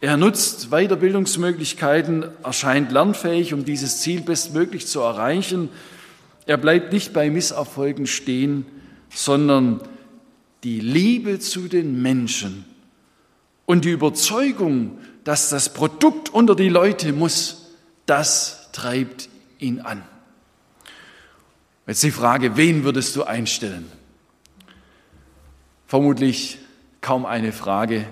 Er 0.01 0.17
nutzt 0.19 0.71
Weiterbildungsmöglichkeiten, 0.71 2.27
erscheint 2.43 2.93
lernfähig, 2.93 3.55
um 3.55 3.65
dieses 3.65 4.01
Ziel 4.01 4.21
bestmöglich 4.21 4.87
zu 4.87 5.01
erreichen. 5.01 5.71
Er 6.45 6.59
bleibt 6.59 6.93
nicht 6.93 7.13
bei 7.13 7.31
Misserfolgen 7.31 8.07
stehen, 8.07 8.67
sondern 9.09 9.81
die 10.65 10.81
Liebe 10.81 11.39
zu 11.39 11.69
den 11.69 12.03
Menschen 12.03 12.65
und 13.65 13.85
die 13.85 13.91
Überzeugung, 13.91 14.99
dass 15.25 15.49
das 15.49 15.73
Produkt 15.73 16.29
unter 16.29 16.55
die 16.55 16.69
Leute 16.69 17.13
muss, 17.13 17.73
das 18.05 18.71
treibt 18.73 19.29
ihn 19.59 19.81
an. 19.81 20.03
Jetzt 21.87 22.03
die 22.03 22.11
Frage, 22.11 22.57
wen 22.57 22.85
würdest 22.85 23.17
du 23.17 23.25
einstellen? 23.25 23.91
Vermutlich 25.87 26.59
kaum 27.01 27.25
eine 27.25 27.53
Frage. 27.53 28.07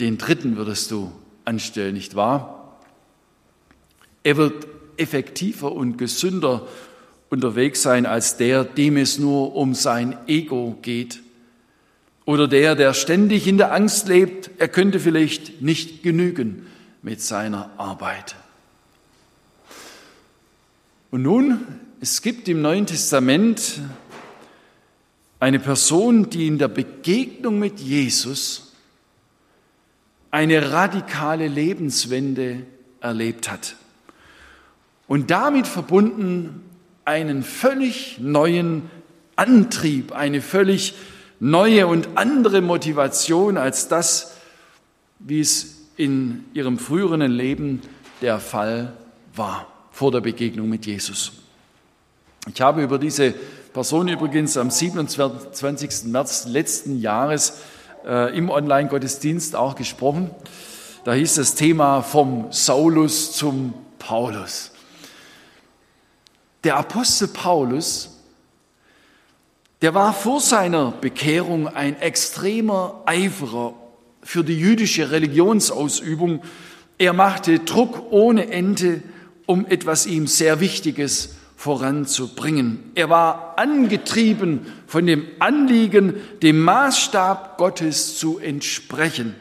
Den 0.00 0.18
dritten 0.18 0.56
würdest 0.56 0.90
du 0.90 1.12
anstellen, 1.44 1.94
nicht 1.94 2.14
wahr? 2.16 2.78
Er 4.22 4.36
wird 4.36 4.66
effektiver 4.96 5.72
und 5.72 5.98
gesünder 5.98 6.66
unterwegs 7.30 7.82
sein 7.82 8.06
als 8.06 8.36
der, 8.36 8.64
dem 8.64 8.96
es 8.96 9.18
nur 9.18 9.54
um 9.54 9.74
sein 9.74 10.16
Ego 10.26 10.78
geht. 10.82 11.20
Oder 12.24 12.48
der, 12.48 12.74
der 12.74 12.94
ständig 12.94 13.46
in 13.46 13.58
der 13.58 13.72
Angst 13.72 14.08
lebt, 14.08 14.50
er 14.58 14.68
könnte 14.68 14.98
vielleicht 14.98 15.60
nicht 15.60 16.02
genügen 16.02 16.66
mit 17.02 17.20
seiner 17.20 17.70
Arbeit. 17.76 18.34
Und 21.10 21.22
nun 21.22 21.60
es 22.00 22.20
gibt 22.20 22.48
im 22.48 22.60
Neuen 22.60 22.84
Testament 22.84 23.80
eine 25.40 25.58
Person, 25.58 26.28
die 26.28 26.46
in 26.46 26.58
der 26.58 26.68
Begegnung 26.68 27.58
mit 27.58 27.80
Jesus 27.80 28.73
eine 30.34 30.72
radikale 30.72 31.46
Lebenswende 31.46 32.66
erlebt 33.00 33.48
hat 33.48 33.76
und 35.06 35.30
damit 35.30 35.68
verbunden 35.68 36.60
einen 37.04 37.44
völlig 37.44 38.18
neuen 38.18 38.90
Antrieb, 39.36 40.10
eine 40.10 40.40
völlig 40.40 40.94
neue 41.38 41.86
und 41.86 42.08
andere 42.16 42.62
Motivation 42.62 43.56
als 43.56 43.86
das, 43.86 44.34
wie 45.20 45.38
es 45.38 45.82
in 45.96 46.46
ihrem 46.52 46.80
früheren 46.80 47.30
Leben 47.30 47.80
der 48.20 48.40
Fall 48.40 48.92
war 49.36 49.68
vor 49.92 50.10
der 50.10 50.20
Begegnung 50.20 50.68
mit 50.68 50.84
Jesus. 50.84 51.30
Ich 52.52 52.60
habe 52.60 52.82
über 52.82 52.98
diese 52.98 53.34
Person 53.72 54.08
übrigens 54.08 54.56
am 54.56 54.72
27. 54.72 56.06
März 56.06 56.46
letzten 56.48 56.98
Jahres 56.98 57.60
äh, 58.06 58.36
im 58.36 58.50
Online-Gottesdienst 58.50 59.56
auch 59.56 59.76
gesprochen. 59.76 60.30
Da 61.04 61.12
hieß 61.12 61.34
das 61.34 61.54
Thema 61.54 62.02
vom 62.02 62.46
Saulus 62.50 63.32
zum 63.32 63.74
Paulus. 63.98 64.70
Der 66.64 66.76
Apostel 66.76 67.28
Paulus, 67.28 68.10
der 69.82 69.94
war 69.94 70.14
vor 70.14 70.40
seiner 70.40 70.92
Bekehrung 70.92 71.68
ein 71.68 72.00
extremer 72.00 73.02
Eiferer 73.04 73.74
für 74.22 74.42
die 74.42 74.58
jüdische 74.58 75.10
Religionsausübung. 75.10 76.42
Er 76.96 77.12
machte 77.12 77.58
Druck 77.58 78.10
ohne 78.10 78.50
Ende, 78.50 79.02
um 79.44 79.66
etwas 79.66 80.06
ihm 80.06 80.26
sehr 80.26 80.60
Wichtiges 80.60 81.34
voranzubringen. 81.64 82.90
Er 82.94 83.08
war 83.08 83.54
angetrieben 83.56 84.66
von 84.86 85.06
dem 85.06 85.24
Anliegen, 85.38 86.16
dem 86.42 86.60
Maßstab 86.60 87.56
Gottes 87.56 88.18
zu 88.18 88.38
entsprechen. 88.38 89.34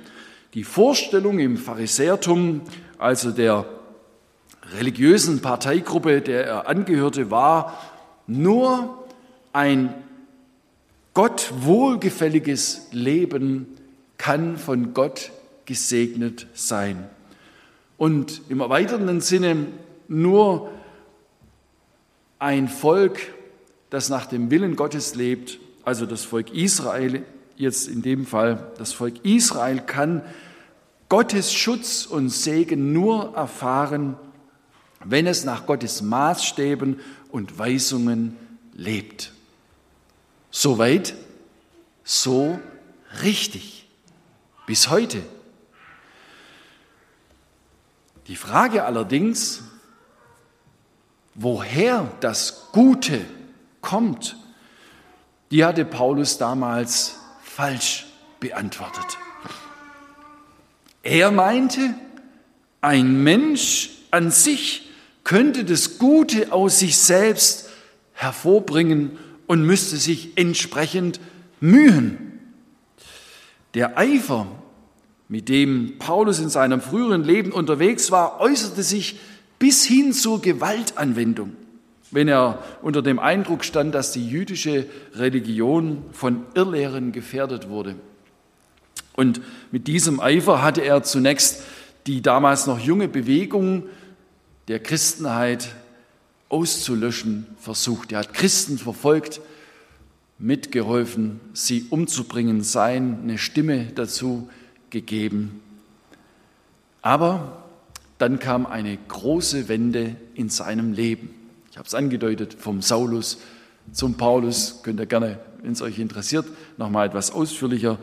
Die 0.53 0.63
Vorstellung 0.63 1.39
im 1.39 1.57
Pharisäertum, 1.57 2.61
also 2.97 3.31
der 3.31 3.65
religiösen 4.71 5.41
Parteigruppe, 5.41 6.21
der 6.21 6.47
er 6.47 6.67
angehörte, 6.69 7.29
war 7.29 7.77
nur 8.25 9.05
ein 9.51 9.93
Gott 11.13 11.51
wohlgefälliges 11.59 12.87
Leben 12.93 13.67
kann 14.17 14.55
von 14.55 14.93
Gott 14.93 15.31
gesegnet 15.65 16.47
sein. 16.53 17.03
Und 17.97 18.43
im 18.47 18.61
erweiterten 18.61 19.19
Sinne 19.19 19.67
nur 20.07 20.69
ein 22.43 22.67
Volk, 22.67 23.33
das 23.89 24.09
nach 24.09 24.25
dem 24.25 24.51
Willen 24.51 24.75
Gottes 24.75 25.15
lebt, 25.15 25.59
also 25.85 26.05
das 26.05 26.25
Volk 26.25 26.53
Israel, 26.53 27.23
jetzt 27.55 27.87
in 27.87 28.01
dem 28.01 28.25
Fall 28.25 28.73
das 28.77 28.91
Volk 28.91 29.23
Israel, 29.23 29.79
kann 29.79 30.21
Gottes 31.07 31.53
Schutz 31.53 32.05
und 32.05 32.27
Segen 32.27 32.91
nur 32.91 33.33
erfahren, 33.33 34.17
wenn 35.05 35.25
es 35.25 35.45
nach 35.45 35.65
Gottes 35.65 36.01
Maßstäben 36.01 36.99
und 37.31 37.57
Weisungen 37.57 38.35
lebt. 38.73 39.31
Soweit, 40.51 41.15
so 42.03 42.59
richtig. 43.21 43.87
Bis 44.67 44.89
heute. 44.89 45.21
Die 48.27 48.35
Frage 48.35 48.83
allerdings, 48.83 49.63
woher 51.35 52.11
das 52.19 52.69
Gute 52.71 53.21
kommt, 53.81 54.37
die 55.51 55.63
hatte 55.63 55.85
Paulus 55.85 56.37
damals 56.37 57.15
falsch 57.43 58.07
beantwortet. 58.39 59.17
Er 61.03 61.31
meinte, 61.31 61.93
ein 62.81 63.23
Mensch 63.23 63.91
an 64.11 64.31
sich 64.31 64.89
könnte 65.23 65.65
das 65.65 65.97
Gute 65.97 66.51
aus 66.51 66.79
sich 66.79 66.97
selbst 66.97 67.69
hervorbringen 68.13 69.17
und 69.47 69.65
müsste 69.65 69.97
sich 69.97 70.37
entsprechend 70.37 71.19
mühen. 71.59 72.39
Der 73.73 73.97
Eifer, 73.97 74.47
mit 75.27 75.49
dem 75.49 75.97
Paulus 75.97 76.39
in 76.39 76.49
seinem 76.49 76.81
früheren 76.81 77.23
Leben 77.23 77.51
unterwegs 77.51 78.11
war, 78.11 78.39
äußerte 78.39 78.83
sich 78.83 79.19
bis 79.59 79.85
hin 79.85 80.13
zur 80.13 80.41
Gewaltanwendung, 80.41 81.55
wenn 82.11 82.27
er 82.27 82.63
unter 82.81 83.01
dem 83.01 83.19
Eindruck 83.19 83.63
stand, 83.63 83.95
dass 83.95 84.11
die 84.11 84.27
jüdische 84.27 84.85
Religion 85.15 86.03
von 86.11 86.45
Irrlehren 86.53 87.11
gefährdet 87.11 87.69
wurde. 87.69 87.95
Und 89.15 89.41
mit 89.71 89.87
diesem 89.87 90.19
Eifer 90.19 90.61
hatte 90.61 90.81
er 90.81 91.03
zunächst 91.03 91.63
die 92.07 92.21
damals 92.21 92.67
noch 92.67 92.79
junge 92.79 93.07
Bewegung 93.07 93.83
der 94.67 94.79
Christenheit 94.79 95.69
auszulöschen 96.49 97.45
versucht. 97.57 98.11
Er 98.11 98.19
hat 98.19 98.33
Christen 98.33 98.77
verfolgt, 98.77 99.41
mitgeholfen, 100.37 101.39
sie 101.53 101.85
umzubringen, 101.89 102.63
sein 102.63 103.19
eine 103.23 103.37
Stimme 103.37 103.87
dazu 103.95 104.49
gegeben. 104.89 105.61
Aber 107.01 107.62
dann 108.23 108.39
kam 108.39 108.65
eine 108.65 108.97
große 109.09 109.67
Wende 109.67 110.15
in 110.33 110.47
seinem 110.47 110.93
Leben. 110.93 111.35
Ich 111.69 111.77
habe 111.77 111.89
es 111.89 111.93
angedeutet, 111.93 112.55
vom 112.57 112.81
Saulus 112.81 113.39
zum 113.91 114.15
Paulus. 114.15 114.79
Könnt 114.81 115.01
ihr 115.01 115.07
gerne, 115.07 115.39
wenn 115.61 115.73
es 115.73 115.81
euch 115.81 115.99
interessiert, 115.99 116.45
nochmal 116.77 117.05
etwas 117.05 117.31
ausführlicher 117.31 117.97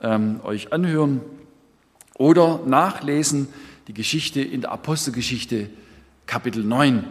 ähm, 0.00 0.38
euch 0.44 0.72
anhören. 0.72 1.20
Oder 2.14 2.60
nachlesen 2.64 3.48
die 3.88 3.92
Geschichte 3.92 4.40
in 4.40 4.60
der 4.60 4.70
Apostelgeschichte 4.70 5.68
Kapitel 6.26 6.62
9. 6.62 7.04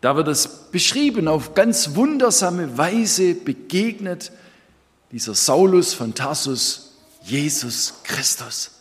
Da 0.00 0.16
wird 0.16 0.28
es 0.28 0.70
beschrieben, 0.70 1.28
auf 1.28 1.52
ganz 1.52 1.94
wundersame 1.94 2.78
Weise 2.78 3.34
begegnet 3.34 4.32
dieser 5.12 5.34
Saulus 5.34 5.92
von 5.92 6.14
Tarsus 6.14 6.96
Jesus 7.22 8.00
Christus. 8.04 8.79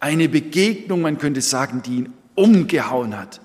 Eine 0.00 0.28
Begegnung, 0.28 1.00
man 1.00 1.18
könnte 1.18 1.40
sagen, 1.40 1.82
die 1.82 1.96
ihn 1.96 2.12
umgehauen 2.34 3.18
hat, 3.18 3.40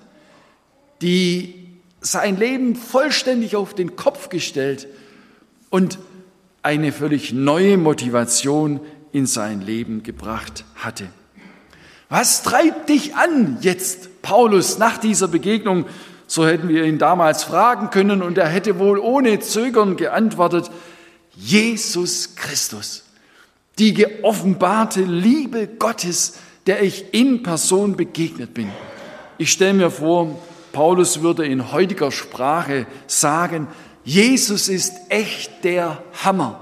die 1.01 1.55
sein 2.01 2.37
Leben 2.37 2.75
vollständig 2.75 3.55
auf 3.55 3.73
den 3.73 3.95
Kopf 3.95 4.29
gestellt 4.29 4.87
und 5.69 5.99
eine 6.63 6.91
völlig 6.91 7.31
neue 7.31 7.77
Motivation 7.77 8.81
in 9.11 9.25
sein 9.25 9.61
Leben 9.61 10.03
gebracht 10.03 10.65
hatte. 10.75 11.07
Was 12.09 12.43
treibt 12.43 12.89
dich 12.89 13.15
an 13.15 13.57
jetzt, 13.61 14.21
Paulus, 14.21 14.77
nach 14.77 14.97
dieser 14.97 15.27
Begegnung? 15.27 15.85
So 16.27 16.45
hätten 16.45 16.67
wir 16.67 16.83
ihn 16.83 16.97
damals 16.97 17.43
fragen 17.43 17.89
können 17.89 18.21
und 18.21 18.37
er 18.37 18.47
hätte 18.47 18.79
wohl 18.79 18.99
ohne 18.99 19.39
Zögern 19.39 19.95
geantwortet, 19.95 20.69
Jesus 21.35 22.35
Christus, 22.35 23.05
die 23.81 23.95
geoffenbarte 23.95 25.01
Liebe 25.01 25.67
Gottes, 25.67 26.33
der 26.67 26.83
ich 26.83 27.15
in 27.15 27.41
Person 27.41 27.95
begegnet 27.97 28.53
bin. 28.53 28.69
Ich 29.39 29.51
stelle 29.51 29.73
mir 29.73 29.89
vor, 29.89 30.39
Paulus 30.71 31.23
würde 31.23 31.47
in 31.47 31.71
heutiger 31.71 32.11
Sprache 32.11 32.85
sagen, 33.07 33.67
Jesus 34.03 34.69
ist 34.69 34.93
echt 35.09 35.63
der 35.63 36.03
Hammer. 36.23 36.59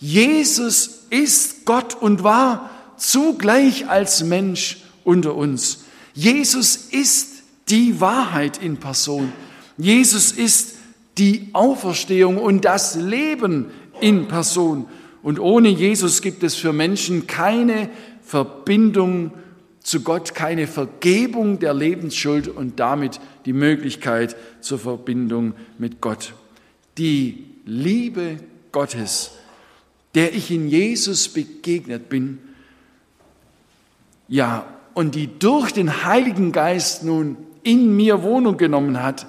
Jesus 0.00 1.04
ist 1.08 1.66
Gott 1.66 1.94
und 1.94 2.24
war 2.24 2.68
zugleich 2.96 3.88
als 3.88 4.24
Mensch 4.24 4.78
unter 5.04 5.36
uns. 5.36 5.84
Jesus 6.14 6.74
ist 6.74 7.44
die 7.68 8.00
Wahrheit 8.00 8.60
in 8.60 8.78
Person. 8.78 9.32
Jesus 9.78 10.32
ist 10.32 10.74
die 11.16 11.48
Auferstehung 11.52 12.38
und 12.38 12.64
das 12.64 12.96
Leben 12.96 13.66
in 14.00 14.26
Person. 14.26 14.86
Und 15.26 15.40
ohne 15.40 15.70
Jesus 15.70 16.22
gibt 16.22 16.44
es 16.44 16.54
für 16.54 16.72
Menschen 16.72 17.26
keine 17.26 17.90
Verbindung 18.22 19.32
zu 19.80 20.02
Gott, 20.02 20.36
keine 20.36 20.68
Vergebung 20.68 21.58
der 21.58 21.74
Lebensschuld 21.74 22.46
und 22.46 22.78
damit 22.78 23.18
die 23.44 23.52
Möglichkeit 23.52 24.36
zur 24.60 24.78
Verbindung 24.78 25.54
mit 25.78 26.00
Gott. 26.00 26.32
Die 26.96 27.44
Liebe 27.64 28.36
Gottes, 28.70 29.32
der 30.14 30.32
ich 30.32 30.52
in 30.52 30.68
Jesus 30.68 31.28
begegnet 31.28 32.08
bin, 32.08 32.38
ja, 34.28 34.64
und 34.94 35.16
die 35.16 35.40
durch 35.40 35.72
den 35.72 36.04
Heiligen 36.04 36.52
Geist 36.52 37.02
nun 37.02 37.36
in 37.64 37.96
mir 37.96 38.22
Wohnung 38.22 38.58
genommen 38.58 39.02
hat, 39.02 39.26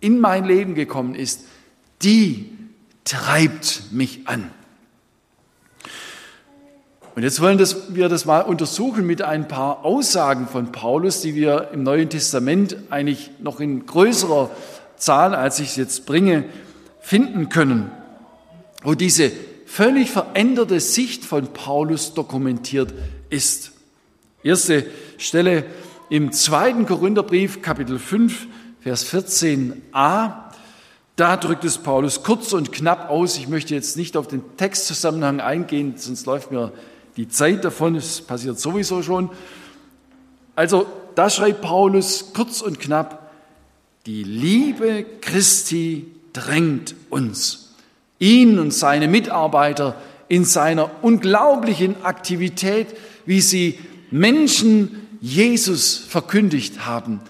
in 0.00 0.18
mein 0.18 0.44
Leben 0.44 0.74
gekommen 0.74 1.14
ist, 1.14 1.44
die 2.02 2.50
treibt 3.04 3.92
mich 3.92 4.26
an. 4.26 4.50
Und 7.16 7.22
jetzt 7.22 7.40
wollen 7.40 7.58
wir 7.88 8.10
das 8.10 8.26
mal 8.26 8.42
untersuchen 8.42 9.06
mit 9.06 9.22
ein 9.22 9.48
paar 9.48 9.86
Aussagen 9.86 10.46
von 10.48 10.70
Paulus, 10.70 11.22
die 11.22 11.34
wir 11.34 11.70
im 11.72 11.82
Neuen 11.82 12.10
Testament 12.10 12.76
eigentlich 12.90 13.30
noch 13.38 13.58
in 13.58 13.86
größerer 13.86 14.50
Zahl, 14.98 15.34
als 15.34 15.58
ich 15.58 15.70
es 15.70 15.76
jetzt 15.76 16.04
bringe, 16.04 16.44
finden 17.00 17.48
können, 17.48 17.90
wo 18.82 18.92
diese 18.92 19.32
völlig 19.64 20.10
veränderte 20.10 20.78
Sicht 20.78 21.24
von 21.24 21.54
Paulus 21.54 22.12
dokumentiert 22.12 22.92
ist. 23.30 23.72
Erste 24.42 24.84
Stelle 25.16 25.64
im 26.10 26.32
zweiten 26.32 26.84
Korintherbrief, 26.84 27.62
Kapitel 27.62 27.98
5, 27.98 28.46
Vers 28.82 29.10
14a. 29.10 30.32
Da 31.16 31.36
drückt 31.38 31.64
es 31.64 31.78
Paulus 31.78 32.22
kurz 32.22 32.52
und 32.52 32.72
knapp 32.72 33.08
aus. 33.08 33.38
Ich 33.38 33.48
möchte 33.48 33.74
jetzt 33.74 33.96
nicht 33.96 34.18
auf 34.18 34.28
den 34.28 34.42
Textzusammenhang 34.58 35.40
eingehen, 35.40 35.94
sonst 35.96 36.26
läuft 36.26 36.50
mir 36.50 36.72
die 37.16 37.28
Zeit 37.28 37.64
davon. 37.64 37.96
Es 37.96 38.20
passiert 38.20 38.58
sowieso 38.58 39.02
schon. 39.02 39.30
Also, 40.54 40.86
da 41.14 41.30
schreibt 41.30 41.62
Paulus 41.62 42.32
kurz 42.34 42.60
und 42.60 42.78
knapp, 42.78 43.30
die 44.06 44.22
Liebe 44.22 45.04
Christi 45.20 46.06
drängt 46.32 46.94
uns, 47.10 47.74
ihn 48.18 48.58
und 48.58 48.72
seine 48.72 49.08
Mitarbeiter 49.08 49.96
in 50.28 50.44
seiner 50.44 50.90
unglaublichen 51.02 52.02
Aktivität, 52.04 52.88
wie 53.24 53.40
sie 53.40 53.78
Menschen 54.10 55.08
Jesus 55.20 55.96
verkündigt 55.96 56.86
haben, 56.86 57.20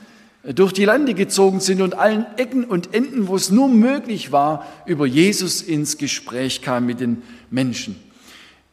durch 0.43 0.73
die 0.73 0.85
Lande 0.85 1.15
gezogen 1.15 1.61
sind 1.61 1.81
und 1.81 1.95
allen 1.95 2.27
Ecken 2.37 2.65
und 2.65 2.95
Enden, 2.95 3.27
wo 3.27 3.37
es 3.37 3.51
nur 3.51 3.69
möglich 3.69 4.33
war, 4.33 4.67
über 4.87 5.07
Jesus 5.07 5.63
ins 5.63 5.99
Gespräch 5.99 6.63
kam 6.63 6.87
mit 6.87 7.01
den 7.01 7.23
Menschen. 7.51 7.97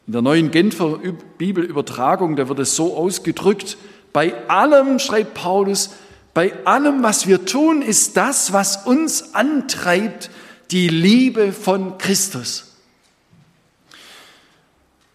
In 0.06 0.14
der 0.14 0.22
neuen 0.22 0.52
Genfer 0.52 1.00
Bibelübertragung, 1.38 2.36
da 2.36 2.50
wird 2.50 2.60
es 2.60 2.76
so 2.76 2.96
ausgedrückt, 2.98 3.78
bei 4.12 4.48
allem, 4.50 5.00
schreibt 5.00 5.34
Paulus, 5.34 5.92
Bei 6.34 6.66
allem, 6.66 7.04
was 7.04 7.28
wir 7.28 7.46
tun, 7.46 7.82
ist 7.82 8.18
das, 8.18 8.54
was 8.54 8.86
uns 8.86 9.34
antreibt, 9.34 10.30
die 10.72 10.88
Liebe 10.88 11.54
von 11.54 11.98
Christus. 11.98 12.74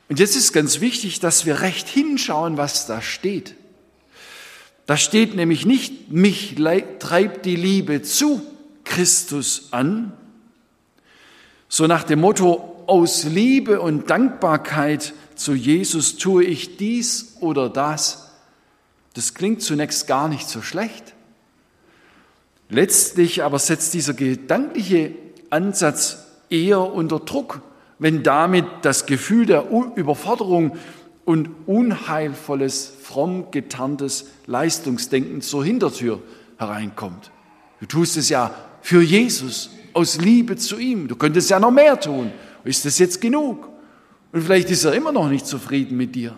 Und 0.09 0.19
jetzt 0.19 0.37
ist 0.37 0.53
ganz 0.53 0.81
wichtig, 0.81 1.21
dass 1.21 1.45
wir 1.45 1.61
recht 1.61 1.89
hinschauen, 1.89 2.57
was 2.57 2.87
da 2.87 3.03
steht. 3.03 3.55
Da 4.87 4.97
steht 4.97 5.35
nämlich 5.35 5.67
nicht, 5.67 6.11
mich 6.11 6.55
treibt 6.99 7.45
die 7.45 7.57
Liebe 7.57 8.01
zu 8.01 8.41
Christus 8.85 9.69
an, 9.71 10.13
so 11.69 11.87
nach 11.87 12.05
dem 12.05 12.21
Motto, 12.21 12.78
aus 12.89 13.25
Liebe 13.25 13.81
und 13.83 14.09
Dankbarkeit 14.09 15.13
zu 15.35 15.53
Jesus 15.53 16.17
tue 16.17 16.45
ich 16.45 16.79
dies 16.79 17.37
oder 17.41 17.69
das. 17.69 18.31
Das 19.15 19.35
klingt 19.35 19.63
zunächst 19.63 20.07
gar 20.07 20.29
nicht 20.29 20.49
so 20.49 20.63
schlecht. 20.63 21.15
Letztlich 22.71 23.43
aber 23.43 23.59
setzt 23.59 23.93
dieser 23.93 24.15
gedankliche 24.15 25.13
Ansatz 25.51 26.25
eher 26.49 26.81
unter 26.81 27.21
Druck, 27.21 27.61
wenn 27.99 28.23
damit 28.23 28.65
das 28.83 29.05
Gefühl 29.05 29.45
der 29.45 29.67
Überforderung 29.95 30.79
und 31.27 31.51
unheilvolles, 31.67 32.91
fromm 33.03 33.51
getarntes 33.51 34.31
Leistungsdenken 34.47 35.43
zur 35.43 35.63
Hintertür 35.63 36.23
hereinkommt. 36.57 37.31
Du 37.81 37.87
tust 37.87 38.17
es 38.17 38.31
ja 38.31 38.55
für 38.81 39.03
Jesus, 39.03 39.71
aus 39.93 40.19
Liebe 40.19 40.57
zu 40.57 40.79
ihm. 40.79 41.07
Du 41.07 41.17
könntest 41.17 41.51
ja 41.51 41.59
noch 41.59 41.71
mehr 41.71 42.01
tun. 42.01 42.33
Ist 42.69 42.85
das 42.85 42.99
jetzt 42.99 43.23
genug? 43.23 43.67
Und 44.31 44.43
vielleicht 44.43 44.71
ist 44.71 44.85
er 44.85 44.93
immer 44.93 45.11
noch 45.11 45.31
nicht 45.31 45.47
zufrieden 45.47 45.97
mit 45.97 46.15
dir. 46.15 46.37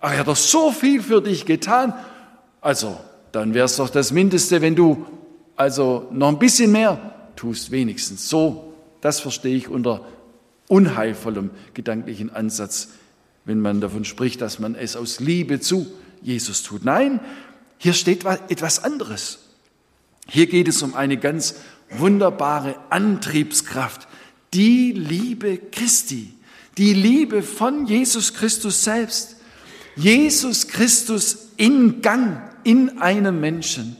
Aber 0.00 0.12
er 0.12 0.18
hat 0.20 0.28
doch 0.28 0.36
so 0.36 0.70
viel 0.70 1.02
für 1.02 1.22
dich 1.22 1.46
getan. 1.46 1.94
Also, 2.60 3.00
dann 3.32 3.54
wäre 3.54 3.64
es 3.64 3.76
doch 3.76 3.88
das 3.88 4.12
Mindeste, 4.12 4.60
wenn 4.60 4.76
du 4.76 5.06
also 5.56 6.08
noch 6.12 6.28
ein 6.28 6.38
bisschen 6.38 6.72
mehr 6.72 7.30
tust, 7.36 7.70
wenigstens. 7.70 8.28
So, 8.28 8.74
das 9.00 9.20
verstehe 9.20 9.56
ich 9.56 9.68
unter 9.68 10.04
unheilvollem 10.68 11.50
gedanklichen 11.72 12.28
Ansatz, 12.28 12.88
wenn 13.46 13.60
man 13.60 13.80
davon 13.80 14.04
spricht, 14.04 14.42
dass 14.42 14.58
man 14.58 14.74
es 14.74 14.94
aus 14.94 15.20
Liebe 15.20 15.58
zu 15.60 15.86
Jesus 16.20 16.64
tut. 16.64 16.84
Nein, 16.84 17.20
hier 17.78 17.94
steht 17.94 18.26
etwas 18.48 18.84
anderes. 18.84 19.38
Hier 20.28 20.48
geht 20.48 20.68
es 20.68 20.82
um 20.82 20.94
eine 20.94 21.16
ganz 21.16 21.54
wunderbare 21.88 22.76
Antriebskraft, 22.90 24.06
die 24.52 24.92
Liebe 24.92 25.58
Christi, 25.58 26.32
die 26.78 26.94
Liebe 26.94 27.42
von 27.42 27.86
Jesus 27.86 28.34
Christus 28.34 28.84
selbst. 28.84 29.36
Jesus 29.96 30.68
Christus 30.68 31.48
in 31.56 32.02
Gang 32.02 32.42
in 32.64 33.00
einem 33.00 33.40
Menschen. 33.40 33.96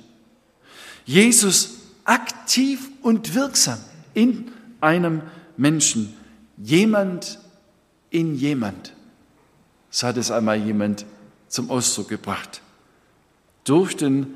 Jesus 1.06 1.78
aktiv 2.04 2.90
und 3.02 3.34
wirksam 3.34 3.78
in 4.12 4.50
einem 4.80 5.22
Menschen. 5.56 6.14
Jemand 6.58 7.38
in 8.10 8.36
jemand. 8.36 8.92
So 9.90 10.06
hat 10.06 10.16
es 10.16 10.30
einmal 10.30 10.58
jemand 10.58 11.06
zum 11.48 11.70
Ausdruck 11.70 12.08
gebracht. 12.08 12.60
Durch 13.64 13.96
den 13.96 14.34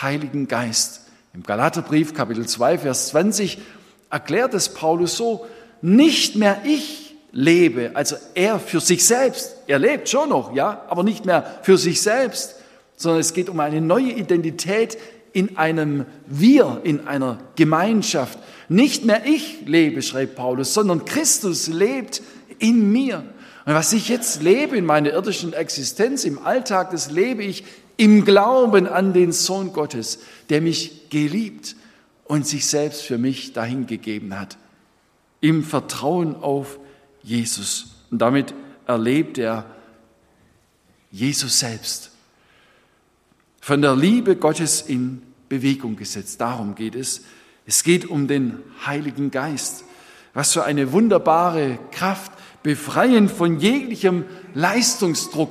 Heiligen 0.00 0.46
Geist. 0.46 1.08
Im 1.32 1.42
Galaterbrief 1.42 2.14
Kapitel 2.14 2.46
2, 2.46 2.78
Vers 2.78 3.08
20 3.08 3.58
erklärt 4.10 4.54
es 4.54 4.68
Paulus 4.68 5.16
so, 5.16 5.46
nicht 5.80 6.36
mehr 6.36 6.60
ich 6.64 7.16
lebe, 7.32 7.92
also 7.94 8.16
er 8.34 8.58
für 8.58 8.80
sich 8.80 9.06
selbst, 9.06 9.56
er 9.66 9.78
lebt 9.78 10.08
schon 10.08 10.28
noch, 10.30 10.54
ja, 10.54 10.84
aber 10.88 11.04
nicht 11.04 11.24
mehr 11.24 11.60
für 11.62 11.78
sich 11.78 12.02
selbst, 12.02 12.56
sondern 12.96 13.20
es 13.20 13.32
geht 13.32 13.48
um 13.48 13.60
eine 13.60 13.80
neue 13.80 14.10
Identität 14.10 14.98
in 15.32 15.56
einem 15.56 16.06
Wir, 16.26 16.80
in 16.82 17.06
einer 17.06 17.38
Gemeinschaft. 17.56 18.38
Nicht 18.68 19.04
mehr 19.04 19.22
ich 19.24 19.60
lebe, 19.64 20.02
schreibt 20.02 20.34
Paulus, 20.34 20.74
sondern 20.74 21.04
Christus 21.04 21.68
lebt 21.68 22.20
in 22.58 22.90
mir. 22.90 23.24
Und 23.64 23.74
was 23.74 23.92
ich 23.92 24.08
jetzt 24.08 24.42
lebe 24.42 24.76
in 24.76 24.84
meiner 24.84 25.12
irdischen 25.12 25.52
Existenz, 25.52 26.24
im 26.24 26.44
Alltag, 26.44 26.90
das 26.90 27.10
lebe 27.10 27.44
ich 27.44 27.64
im 27.96 28.24
Glauben 28.24 28.86
an 28.86 29.12
den 29.12 29.32
Sohn 29.32 29.72
Gottes, 29.72 30.18
der 30.48 30.60
mich 30.60 31.08
geliebt 31.10 31.76
und 32.30 32.46
sich 32.46 32.66
selbst 32.66 33.02
für 33.02 33.18
mich 33.18 33.54
dahingegeben 33.54 34.38
hat 34.38 34.56
im 35.40 35.64
Vertrauen 35.64 36.36
auf 36.36 36.78
Jesus. 37.24 37.96
Und 38.12 38.20
damit 38.20 38.54
erlebt 38.86 39.36
er 39.36 39.66
Jesus 41.10 41.58
selbst. 41.58 42.12
Von 43.60 43.82
der 43.82 43.96
Liebe 43.96 44.36
Gottes 44.36 44.80
in 44.80 45.22
Bewegung 45.48 45.96
gesetzt. 45.96 46.40
Darum 46.40 46.76
geht 46.76 46.94
es. 46.94 47.22
Es 47.66 47.82
geht 47.82 48.06
um 48.06 48.28
den 48.28 48.60
Heiligen 48.86 49.32
Geist. 49.32 49.82
Was 50.32 50.52
für 50.52 50.62
eine 50.62 50.92
wunderbare 50.92 51.80
Kraft, 51.90 52.30
befreiend 52.62 53.32
von 53.32 53.58
jeglichem 53.58 54.24
Leistungsdruck, 54.54 55.50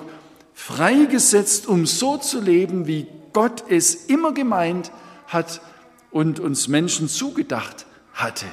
freigesetzt, 0.53 1.67
um 1.67 1.85
so 1.85 2.15
zu 2.15 2.39
leben, 2.39 2.87
wie 2.87 3.05
Gott 3.33 3.65
es 3.67 3.95
immer 4.05 4.33
gemeint 4.33 4.93
hat 5.27 5.59
und 6.11 6.39
uns 6.39 6.67
Menschen 6.67 7.07
zugedacht 7.07 7.85
hatte. 8.13 8.45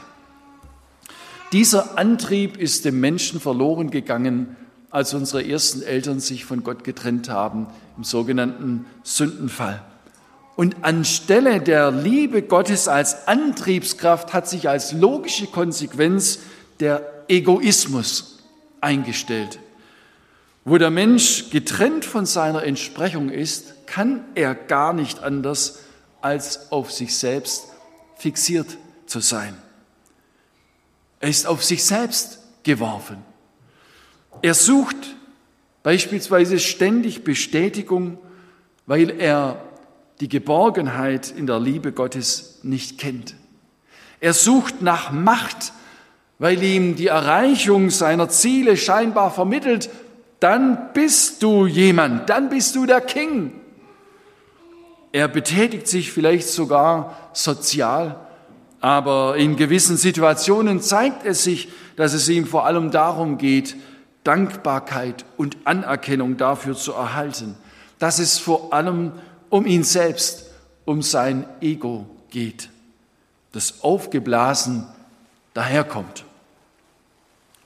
Dieser 1.53 1.97
Antrieb 1.97 2.57
ist 2.57 2.85
dem 2.85 3.01
Menschen 3.01 3.41
verloren 3.41 3.91
gegangen, 3.91 4.57
als 4.91 5.15
unsere 5.15 5.47
ersten 5.47 5.83
Eltern 5.83 6.21
sich 6.21 6.45
von 6.45 6.65
Gott 6.65 6.85
getrennt 6.85 7.29
haben, 7.29 7.67
im 7.97 8.05
sogenannten 8.05 8.87
Sündenfall. 9.03 9.83
Und 10.57 10.77
anstelle 10.83 11.61
der 11.61 11.91
Liebe 11.91 12.43
Gottes 12.43 12.89
als 12.89 13.29
Antriebskraft 13.29 14.33
hat 14.33 14.49
sich 14.49 14.69
als 14.69 14.93
logische 14.93 15.47
Konsequenz 15.47 16.39
der 16.81 17.25
Egoismus 17.29 18.39
eingestellt. 18.81 19.59
Wo 20.65 20.79
der 20.79 20.91
Mensch 20.91 21.51
getrennt 21.51 22.05
von 22.05 22.27
seiner 22.27 22.65
Entsprechung 22.65 23.29
ist, 23.29 23.87
kann 23.87 24.25
er 24.35 24.55
gar 24.55 24.93
nicht 24.93 25.23
anders, 25.23 25.81
als 26.27 26.73
auf 26.73 26.91
sich 26.91 27.17
selbst 27.17 27.69
fixiert 28.17 28.67
zu 29.07 29.21
sein. 29.21 29.57
Er 31.21 31.29
ist 31.29 31.47
auf 31.47 31.63
sich 31.63 31.85
selbst 31.85 32.41
geworfen. 32.65 33.19
Er 34.43 34.55
sucht 34.55 34.97
beispielsweise 35.85 36.59
ständig 36.59 37.23
Bestätigung, 37.23 38.19
weil 38.87 39.21
er 39.21 39.63
die 40.21 40.29
Geborgenheit 40.29 41.31
in 41.31 41.47
der 41.47 41.61
Liebe 41.61 41.93
Gottes 41.93 42.59
nicht 42.65 42.99
kennt. 42.99 43.37
Er 44.19 44.35
sucht 44.35 44.83
nach 44.83 45.13
Macht, 45.13 45.73
weil 46.41 46.61
ihm 46.61 46.97
die 46.97 47.07
Erreichung 47.07 47.91
seiner 47.91 48.29
Ziele 48.29 48.77
scheinbar 48.77 49.31
vermittelt, 49.31 49.91
dann 50.41 50.93
bist 50.93 51.45
du 51.45 51.67
jemand, 51.67 52.29
dann 52.29 52.49
bist 52.49 52.75
du 52.75 52.85
der 52.85 53.01
King. 53.01 53.53
Er 55.17 55.29
betätigt 55.29 55.89
sich 55.89 56.13
vielleicht 56.13 56.47
sogar 56.47 57.17
sozial, 57.33 58.21
aber 58.83 59.39
in 59.39 59.57
gewissen 59.57 59.97
Situationen 59.97 60.83
zeigt 60.83 61.25
es 61.25 61.43
sich, 61.43 61.71
dass 61.97 62.13
es 62.13 62.29
ihm 62.29 62.47
vor 62.47 62.67
allem 62.67 62.91
darum 62.91 63.39
geht, 63.39 63.77
Dankbarkeit 64.25 65.25
und 65.39 65.57
Anerkennung 65.65 66.37
dafür 66.37 66.77
zu 66.77 66.93
erhalten, 66.93 67.57
dass 67.99 68.19
es 68.19 68.39
vor 68.39 68.75
allem 68.75 69.13
um 69.49 69.65
ihn 69.65 69.85
selbst, 69.85 70.51
um 70.85 71.01
sein 71.01 71.47
Ego 71.63 72.05
geht, 72.29 72.69
das 73.53 73.83
aufgeblasen 73.83 74.87
daherkommt. 75.55 76.27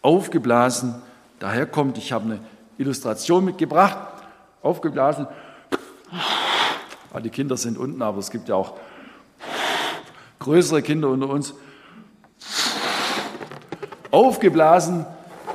Aufgeblasen 0.02 1.02
daherkommt. 1.40 1.98
Ich 1.98 2.12
habe 2.12 2.26
eine 2.26 2.38
Illustration 2.78 3.44
mitgebracht. 3.44 3.98
Aufgeblasen. 4.62 5.26
Ah, 7.12 7.18
die 7.18 7.30
Kinder 7.30 7.56
sind 7.56 7.76
unten, 7.76 8.02
aber 8.02 8.18
es 8.18 8.30
gibt 8.30 8.48
ja 8.48 8.54
auch 8.54 8.74
größere 10.38 10.80
Kinder 10.80 11.08
unter 11.08 11.28
uns. 11.28 11.54
Aufgeblasen 14.12 15.06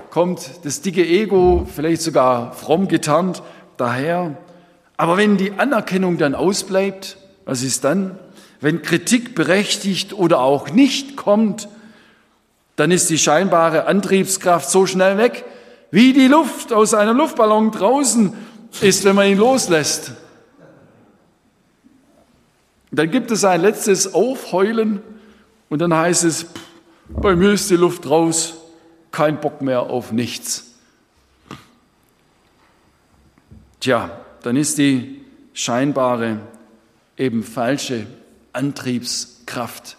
kommt 0.10 0.65
das 0.65 0.82
dicke 0.82 1.06
Ego, 1.06 1.65
vielleicht 1.74 2.02
sogar 2.02 2.52
fromm 2.52 2.89
getarnt, 2.89 3.41
daher. 3.78 4.36
Aber 4.98 5.15
wenn 5.15 5.38
die 5.38 5.54
Anerkennung 5.54 6.18
dann 6.18 6.36
ausbleibt, 6.36 7.18
was 7.46 7.63
ist 7.63 7.86
dann? 7.86 8.20
Wenn 8.60 8.82
Kritik 8.82 9.34
berechtigt 9.34 10.12
oder 10.12 10.41
auch 10.41 10.70
nicht 10.72 11.15
kommt, 11.15 11.70
dann 12.76 12.91
ist 12.91 13.10
die 13.10 13.18
scheinbare 13.18 13.86
Antriebskraft 13.86 14.70
so 14.70 14.86
schnell 14.86 15.18
weg, 15.18 15.46
wie 15.89 16.12
die 16.12 16.28
Luft 16.28 16.74
aus 16.74 16.94
einem 16.94 17.15
Luftballon 17.15 17.72
draußen 17.72 18.34
ist, 18.82 19.06
wenn 19.06 19.15
man 19.15 19.28
ihn 19.28 19.38
loslässt. 19.38 20.12
Dann 22.95 23.12
gibt 23.12 23.29
es 23.29 23.43
ein 23.43 23.62
letztes 23.62 24.13
Aufheulen 24.13 25.01
und 25.67 25.79
dann 25.79 25.93
heißt 25.93 26.23
es, 26.23 26.45
bei 27.10 27.36
mir 27.36 27.51
ist 27.51 27.69
die 27.69 27.75
Luft 27.75 28.10
raus, 28.10 28.55
kein 29.12 29.41
Bock 29.41 29.62
mehr 29.62 29.81
auf 29.81 30.13
nichts. 30.13 30.71
Tja, 33.81 34.12
dann 34.43 34.55
ist 34.55 34.77
die 34.77 35.21
scheinbare 35.53 36.39
eben 37.17 37.43
falsche 37.43 38.08
Antriebskraft 38.53 39.97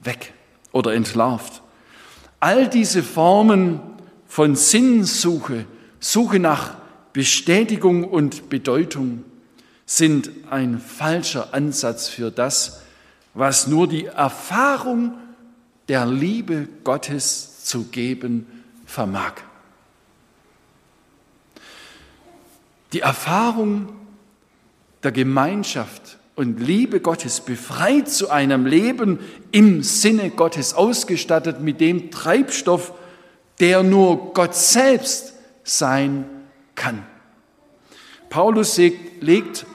weg 0.00 0.32
oder 0.72 0.94
entlarvt. 0.94 1.62
All 2.40 2.68
diese 2.68 3.04
Formen 3.04 3.80
von 4.26 4.56
Sinnsuche, 4.56 5.64
Suche 6.00 6.40
nach 6.40 6.74
Bestätigung 7.12 8.02
und 8.02 8.48
Bedeutung 8.48 9.24
sind 9.90 10.30
ein 10.50 10.78
falscher 10.78 11.52
Ansatz 11.52 12.06
für 12.06 12.30
das, 12.30 12.80
was 13.34 13.66
nur 13.66 13.88
die 13.88 14.06
Erfahrung 14.06 15.18
der 15.88 16.06
Liebe 16.06 16.68
Gottes 16.84 17.64
zu 17.64 17.86
geben 17.86 18.46
vermag. 18.86 19.32
Die 22.92 23.00
Erfahrung 23.00 23.88
der 25.02 25.10
Gemeinschaft 25.10 26.18
und 26.36 26.60
Liebe 26.60 27.00
Gottes 27.00 27.40
befreit 27.40 28.08
zu 28.08 28.30
einem 28.30 28.66
Leben 28.66 29.18
im 29.50 29.82
Sinne 29.82 30.30
Gottes, 30.30 30.72
ausgestattet 30.72 31.62
mit 31.62 31.80
dem 31.80 32.12
Treibstoff, 32.12 32.92
der 33.58 33.82
nur 33.82 34.34
Gott 34.34 34.54
selbst 34.54 35.34
sein 35.64 36.26
kann. 36.76 37.04
Paulus 38.28 38.76
legt 39.20 39.66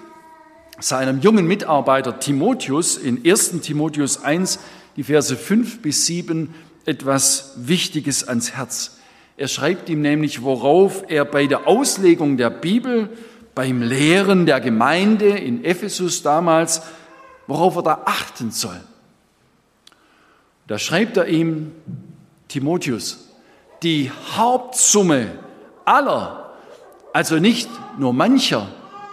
seinem 0.86 1.20
jungen 1.20 1.48
Mitarbeiter 1.48 2.20
Timotheus 2.20 2.96
in 2.96 3.26
1 3.26 3.62
Timotheus 3.62 4.24
1 4.24 4.60
die 4.96 5.04
Verse 5.04 5.36
5 5.36 5.82
bis 5.82 6.06
7 6.06 6.54
etwas 6.86 7.54
Wichtiges 7.58 8.28
ans 8.28 8.52
Herz. 8.52 9.00
Er 9.36 9.48
schreibt 9.48 9.90
ihm 9.90 10.02
nämlich, 10.02 10.44
worauf 10.44 11.06
er 11.08 11.26
bei 11.26 11.48
der 11.48 11.68
Auslegung 11.68 12.38
der 12.38 12.52
Bibel, 12.52 13.10
beim 13.56 13.82
Lehren 13.82 14.46
der 14.46 14.62
Gemeinde 14.62 15.30
in 15.30 15.66
Ephesus 15.66 16.22
damals, 16.22 16.84
worauf 17.48 17.78
er 17.78 17.84
da 17.84 18.02
achten 18.06 18.52
soll. 18.52 18.80
Da 20.68 20.78
schreibt 20.78 21.18
er 21.18 21.28
ihm, 21.28 21.72
Timotheus, 22.48 23.30
die 23.82 24.12
Hauptsumme 24.36 25.32
aller, 25.84 26.54
also 27.12 27.40
nicht 27.40 27.72
nur 27.98 28.14
mancher, 28.14 28.68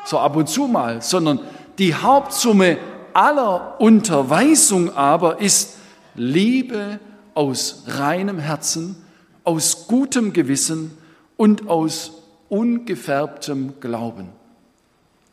so 0.04 0.18
ab 0.18 0.37
und 0.37 0.50
zu 0.50 0.66
mal, 0.66 1.00
sondern 1.00 1.40
die 1.78 1.94
Hauptsumme 1.94 2.78
aller 3.14 3.80
Unterweisung 3.80 4.94
aber 4.94 5.40
ist 5.40 5.76
Liebe 6.14 6.98
aus 7.35 7.85
reinem 7.87 8.38
Herzen, 8.38 8.96
aus 9.44 9.87
gutem 9.87 10.32
Gewissen 10.32 10.96
und 11.37 11.68
aus 11.68 12.12
ungefärbtem 12.48 13.74
Glauben. 13.80 14.28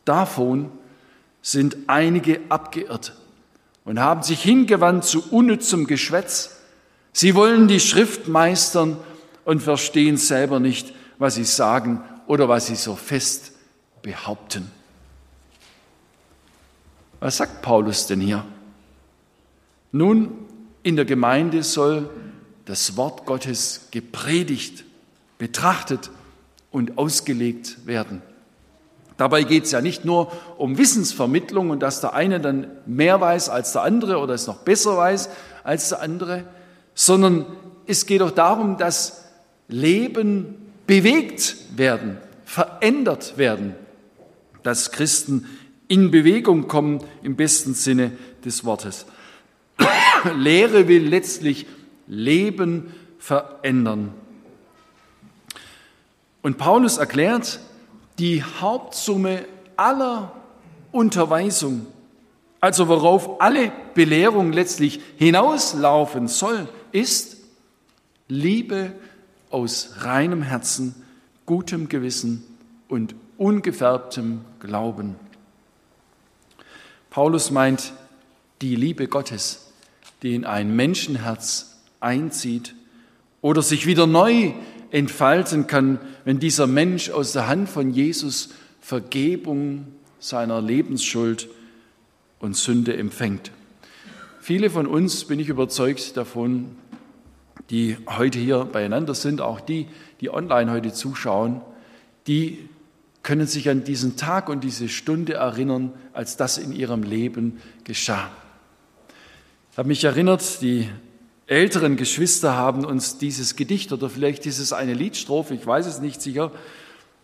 Davon 0.04 0.70
sind 1.42 1.76
einige 1.86 2.40
abgeirrt 2.48 3.14
und 3.84 4.00
haben 4.00 4.22
sich 4.22 4.42
hingewandt 4.42 5.04
zu 5.04 5.30
unnützem 5.30 5.86
Geschwätz. 5.86 6.56
Sie 7.12 7.34
wollen 7.34 7.68
die 7.68 7.80
Schrift 7.80 8.28
meistern 8.28 8.96
und 9.44 9.62
verstehen 9.62 10.16
selber 10.16 10.60
nicht, 10.60 10.94
was 11.18 11.34
sie 11.34 11.44
sagen 11.44 12.02
oder 12.26 12.48
was 12.48 12.66
sie 12.66 12.76
so 12.76 12.96
fest 12.96 13.52
behaupten. 14.02 14.70
Was 17.20 17.36
sagt 17.36 17.62
Paulus 17.62 18.06
denn 18.06 18.20
hier? 18.20 18.44
Nun, 19.92 20.32
in 20.82 20.96
der 20.96 21.04
Gemeinde 21.04 21.62
soll 21.62 22.08
das 22.64 22.96
Wort 22.96 23.26
Gottes 23.26 23.88
gepredigt, 23.90 24.84
betrachtet 25.38 26.10
und 26.70 26.98
ausgelegt 26.98 27.86
werden. 27.86 28.22
Dabei 29.18 29.42
geht 29.42 29.64
es 29.64 29.72
ja 29.72 29.82
nicht 29.82 30.06
nur 30.06 30.32
um 30.56 30.78
Wissensvermittlung 30.78 31.68
und 31.68 31.80
dass 31.80 32.00
der 32.00 32.14
eine 32.14 32.40
dann 32.40 32.68
mehr 32.86 33.20
weiß 33.20 33.50
als 33.50 33.72
der 33.72 33.82
andere 33.82 34.18
oder 34.18 34.32
es 34.32 34.46
noch 34.46 34.58
besser 34.58 34.96
weiß 34.96 35.28
als 35.62 35.90
der 35.90 36.00
andere, 36.00 36.44
sondern 36.94 37.44
es 37.86 38.06
geht 38.06 38.22
auch 38.22 38.30
darum, 38.30 38.78
dass 38.78 39.24
Leben 39.68 40.54
bewegt 40.86 41.56
werden, 41.76 42.16
verändert 42.46 43.36
werden, 43.36 43.74
dass 44.62 44.90
Christen 44.90 45.46
in 45.90 46.12
Bewegung 46.12 46.68
kommen 46.68 47.02
im 47.24 47.34
besten 47.34 47.74
Sinne 47.74 48.12
des 48.44 48.64
Wortes. 48.64 49.06
Lehre 50.36 50.86
will 50.86 51.06
letztlich 51.08 51.66
Leben 52.06 52.94
verändern. 53.18 54.14
Und 56.42 56.58
Paulus 56.58 56.96
erklärt, 56.96 57.58
die 58.20 58.44
Hauptsumme 58.44 59.44
aller 59.76 60.32
Unterweisung, 60.92 61.86
also 62.60 62.86
worauf 62.86 63.40
alle 63.40 63.72
Belehrung 63.94 64.52
letztlich 64.52 65.00
hinauslaufen 65.16 66.28
soll, 66.28 66.68
ist 66.92 67.36
Liebe 68.28 68.92
aus 69.50 69.94
reinem 69.98 70.42
Herzen, 70.42 70.94
gutem 71.46 71.88
Gewissen 71.88 72.44
und 72.88 73.16
ungefärbtem 73.38 74.42
Glauben. 74.60 75.16
Paulus 77.10 77.50
meint 77.50 77.92
die 78.62 78.76
Liebe 78.76 79.08
Gottes, 79.08 79.72
die 80.22 80.34
in 80.36 80.44
ein 80.44 80.74
Menschenherz 80.76 81.80
einzieht 81.98 82.74
oder 83.40 83.62
sich 83.62 83.86
wieder 83.86 84.06
neu 84.06 84.52
entfalten 84.92 85.66
kann, 85.66 85.98
wenn 86.24 86.38
dieser 86.38 86.68
Mensch 86.68 87.10
aus 87.10 87.32
der 87.32 87.48
Hand 87.48 87.68
von 87.68 87.90
Jesus 87.90 88.50
Vergebung 88.80 89.86
seiner 90.20 90.62
Lebensschuld 90.62 91.48
und 92.38 92.56
Sünde 92.56 92.96
empfängt. 92.96 93.50
Viele 94.40 94.70
von 94.70 94.86
uns, 94.86 95.24
bin 95.24 95.40
ich 95.40 95.48
überzeugt 95.48 96.16
davon, 96.16 96.76
die 97.70 97.96
heute 98.06 98.38
hier 98.38 98.64
beieinander 98.64 99.14
sind, 99.14 99.40
auch 99.40 99.60
die, 99.60 99.86
die 100.20 100.30
online 100.30 100.70
heute 100.70 100.92
zuschauen, 100.92 101.60
die 102.26 102.68
können 103.22 103.46
sich 103.46 103.68
an 103.68 103.84
diesen 103.84 104.16
Tag 104.16 104.48
und 104.48 104.64
diese 104.64 104.88
Stunde 104.88 105.34
erinnern, 105.34 105.92
als 106.12 106.36
das 106.36 106.58
in 106.58 106.72
ihrem 106.72 107.02
Leben 107.02 107.60
geschah. 107.84 108.30
Ich 109.72 109.78
habe 109.78 109.88
mich 109.88 110.04
erinnert, 110.04 110.62
die 110.62 110.88
älteren 111.46 111.96
Geschwister 111.96 112.54
haben 112.54 112.84
uns 112.84 113.18
dieses 113.18 113.56
Gedicht 113.56 113.92
oder 113.92 114.08
vielleicht 114.08 114.46
ist 114.46 114.58
es 114.58 114.72
eine 114.72 114.94
Liedstrophe, 114.94 115.54
ich 115.54 115.66
weiß 115.66 115.86
es 115.86 116.00
nicht 116.00 116.22
sicher, 116.22 116.52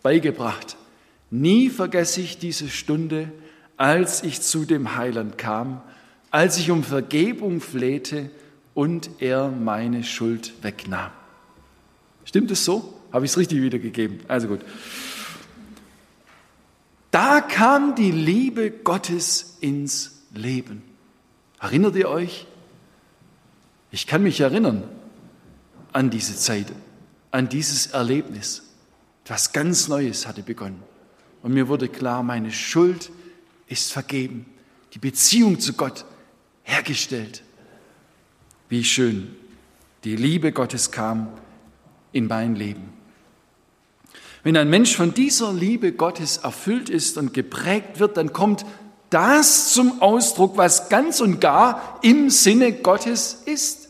beigebracht. 0.03 0.77
Nie 1.29 1.69
vergesse 1.69 2.21
ich 2.21 2.37
diese 2.37 2.69
Stunde, 2.69 3.31
als 3.75 4.23
ich 4.23 4.41
zu 4.41 4.65
dem 4.65 4.95
Heiland 4.95 5.37
kam, 5.37 5.81
als 6.31 6.57
ich 6.57 6.71
um 6.71 6.83
Vergebung 6.83 7.61
flehte 7.61 8.29
und 8.73 9.09
er 9.19 9.49
meine 9.49 10.03
Schuld 10.03 10.53
wegnahm. 10.61 11.11
Stimmt 12.25 12.51
es 12.51 12.65
so? 12.65 12.93
Habe 13.11 13.25
ich 13.25 13.31
es 13.31 13.37
richtig 13.37 13.61
wiedergegeben? 13.61 14.19
Also 14.27 14.47
gut. 14.47 14.61
Da 17.11 17.41
kam 17.41 17.95
die 17.95 18.11
Liebe 18.11 18.71
Gottes 18.71 19.57
ins 19.61 20.23
Leben. 20.33 20.83
Erinnert 21.59 21.95
ihr 21.95 22.09
euch? 22.09 22.45
Ich 23.91 24.07
kann 24.07 24.23
mich 24.23 24.39
erinnern 24.41 24.83
an 25.93 26.09
diese 26.09 26.35
Zeit, 26.35 26.67
an 27.31 27.49
dieses 27.49 27.87
Erlebnis. 27.87 28.63
Etwas 29.23 29.51
ganz 29.53 29.87
Neues 29.87 30.27
hatte 30.27 30.43
begonnen. 30.43 30.83
Und 31.41 31.53
mir 31.53 31.67
wurde 31.67 31.87
klar, 31.87 32.23
meine 32.23 32.51
Schuld 32.51 33.11
ist 33.67 33.91
vergeben. 33.91 34.45
Die 34.93 34.99
Beziehung 34.99 35.59
zu 35.59 35.73
Gott 35.73 36.05
hergestellt. 36.63 37.43
Wie 38.69 38.83
schön. 38.83 39.35
Die 40.03 40.15
Liebe 40.15 40.51
Gottes 40.51 40.91
kam 40.91 41.29
in 42.11 42.27
mein 42.27 42.55
Leben. 42.55 42.96
Wenn 44.47 44.55
ein 44.55 44.69
Mensch 44.69 44.95
von 44.95 45.13
dieser 45.13 45.51
Liebe 45.51 45.91
Gottes 45.91 46.37
erfüllt 46.37 46.89
ist 46.89 47.17
und 47.17 47.33
geprägt 47.33 47.99
wird, 47.99 48.15
dann 48.15 48.31
kommt 48.31 48.65
das 49.09 49.73
zum 49.73 50.01
Ausdruck, 50.01 50.55
was 50.55 50.87
ganz 50.87 51.19
und 51.19 51.41
gar 51.41 51.99
im 52.01 52.29
Sinne 52.29 52.71
Gottes 52.71 53.41
ist. 53.43 53.89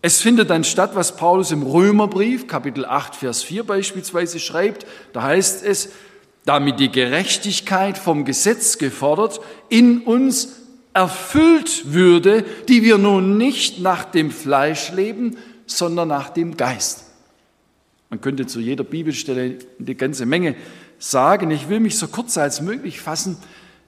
Es 0.00 0.22
findet 0.22 0.48
dann 0.48 0.64
statt, 0.64 0.92
was 0.94 1.16
Paulus 1.16 1.50
im 1.50 1.64
Römerbrief, 1.64 2.46
Kapitel 2.46 2.86
8, 2.86 3.14
Vers 3.14 3.42
4 3.42 3.64
beispielsweise 3.64 4.40
schreibt. 4.40 4.86
Da 5.12 5.24
heißt 5.24 5.66
es, 5.66 5.90
damit 6.46 6.80
die 6.80 6.90
Gerechtigkeit 6.90 7.98
vom 7.98 8.24
Gesetz 8.24 8.78
gefordert 8.78 9.42
in 9.68 10.00
uns 10.00 10.60
erfüllt 10.94 11.92
würde, 11.92 12.42
die 12.68 12.82
wir 12.82 12.96
nun 12.96 13.36
nicht 13.36 13.80
nach 13.80 14.06
dem 14.06 14.30
Fleisch 14.30 14.92
leben, 14.92 15.36
sondern 15.66 16.08
nach 16.08 16.30
dem 16.30 16.56
Geist. 16.56 17.09
Man 18.10 18.20
könnte 18.20 18.46
zu 18.46 18.58
jeder 18.58 18.82
Bibelstelle 18.82 19.58
eine 19.78 19.94
ganze 19.94 20.26
Menge 20.26 20.56
sagen. 20.98 21.52
Ich 21.52 21.68
will 21.68 21.78
mich 21.78 21.96
so 21.96 22.08
kurz 22.08 22.36
als 22.36 22.60
möglich 22.60 23.00
fassen. 23.00 23.36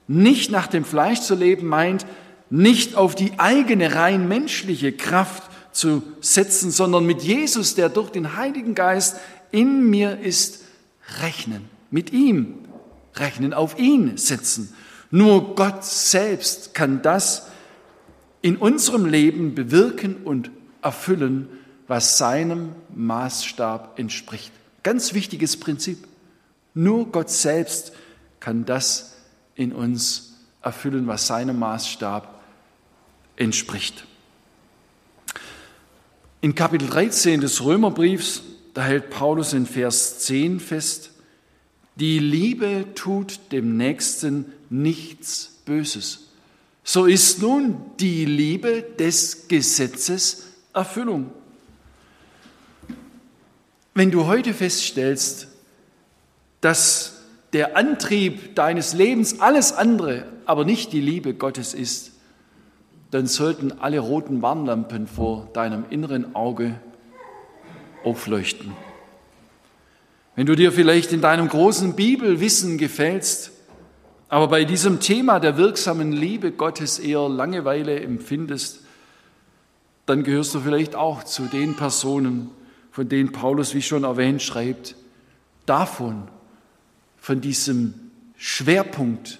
Nicht 0.07 0.49
nach 0.49 0.67
dem 0.67 0.85
Fleisch 0.85 1.19
zu 1.19 1.35
leben 1.35 1.67
meint, 1.67 2.05
nicht 2.49 2.95
auf 2.95 3.15
die 3.15 3.33
eigene 3.37 3.95
rein 3.95 4.27
menschliche 4.27 4.93
Kraft 4.93 5.43
zu 5.73 6.03
setzen, 6.21 6.71
sondern 6.71 7.05
mit 7.05 7.21
Jesus, 7.21 7.75
der 7.75 7.89
durch 7.89 8.11
den 8.11 8.37
Heiligen 8.37 8.75
Geist 8.75 9.17
in 9.51 9.89
mir 9.89 10.19
ist, 10.19 10.63
rechnen. 11.21 11.65
Mit 11.91 12.13
ihm 12.13 12.55
rechnen, 13.15 13.53
auf 13.53 13.77
ihn 13.77 14.17
setzen. 14.17 14.73
Nur 15.11 15.55
Gott 15.55 15.83
selbst 15.83 16.73
kann 16.73 17.01
das 17.01 17.47
in 18.41 18.55
unserem 18.57 19.05
Leben 19.05 19.53
bewirken 19.53 20.15
und 20.23 20.49
erfüllen, 20.81 21.47
was 21.87 22.17
seinem 22.17 22.73
Maßstab 22.95 23.99
entspricht. 23.99 24.51
Ganz 24.83 25.13
wichtiges 25.13 25.57
Prinzip. 25.57 26.07
Nur 26.73 27.11
Gott 27.11 27.29
selbst 27.29 27.93
kann 28.39 28.65
das 28.65 29.15
in 29.55 29.71
uns 29.71 30.33
erfüllen, 30.61 31.07
was 31.07 31.27
seinem 31.27 31.59
Maßstab 31.59 32.41
entspricht. 33.35 34.05
In 36.41 36.55
Kapitel 36.55 36.89
13 36.89 37.41
des 37.41 37.63
Römerbriefs, 37.63 38.43
da 38.73 38.83
hält 38.83 39.09
Paulus 39.09 39.53
in 39.53 39.65
Vers 39.65 40.19
10 40.19 40.59
fest, 40.59 41.11
die 41.95 42.19
Liebe 42.19 42.87
tut 42.95 43.39
dem 43.51 43.77
Nächsten 43.77 44.51
nichts 44.69 45.61
Böses. 45.65 46.27
So 46.83 47.05
ist 47.05 47.41
nun 47.41 47.77
die 47.99 48.25
Liebe 48.25 48.81
des 48.81 49.47
Gesetzes 49.47 50.47
Erfüllung. 50.73 51.31
Wenn 53.93 54.09
du 54.09 54.25
heute 54.25 54.53
feststellst, 54.53 55.47
dass 56.61 57.21
der 57.53 57.77
Antrieb 57.77 58.55
deines 58.55 58.93
Lebens 58.93 59.39
alles 59.39 59.71
andere, 59.73 60.25
aber 60.45 60.65
nicht 60.65 60.93
die 60.93 61.01
Liebe 61.01 61.35
Gottes 61.35 61.75
ist, 61.75 62.13
dann 63.11 63.27
sollten 63.27 63.71
alle 63.71 63.99
roten 63.99 64.41
Warnlampen 64.41 65.05
vor 65.05 65.47
deinem 65.53 65.85
inneren 65.91 66.33
Auge 66.35 66.79
aufleuchten. 68.03 68.73
Wenn 70.35 70.47
du 70.47 70.55
dir 70.55 70.71
vielleicht 70.71 71.13
in 71.13 71.21
deinem 71.21 71.47
großen 71.47 71.95
Bibelwissen 71.95 72.79
gefällst, 72.79 73.51
aber 74.29 74.47
bei 74.47 74.63
diesem 74.63 74.99
Thema 74.99 75.39
der 75.39 75.57
wirksamen 75.57 76.11
Liebe 76.11 76.51
Gottes 76.51 76.97
eher 76.97 77.29
Langeweile 77.29 77.99
empfindest, 77.99 78.79
dann 80.07 80.23
gehörst 80.23 80.55
du 80.55 80.61
vielleicht 80.61 80.95
auch 80.95 81.23
zu 81.23 81.43
den 81.43 81.75
Personen, 81.75 82.49
von 82.93 83.09
denen 83.09 83.31
Paulus, 83.31 83.73
wie 83.73 83.81
schon 83.81 84.03
erwähnt, 84.03 84.43
schreibt, 84.43 84.95
davon, 85.65 86.27
von 87.17 87.41
diesem 87.41 87.95
Schwerpunkt, 88.37 89.39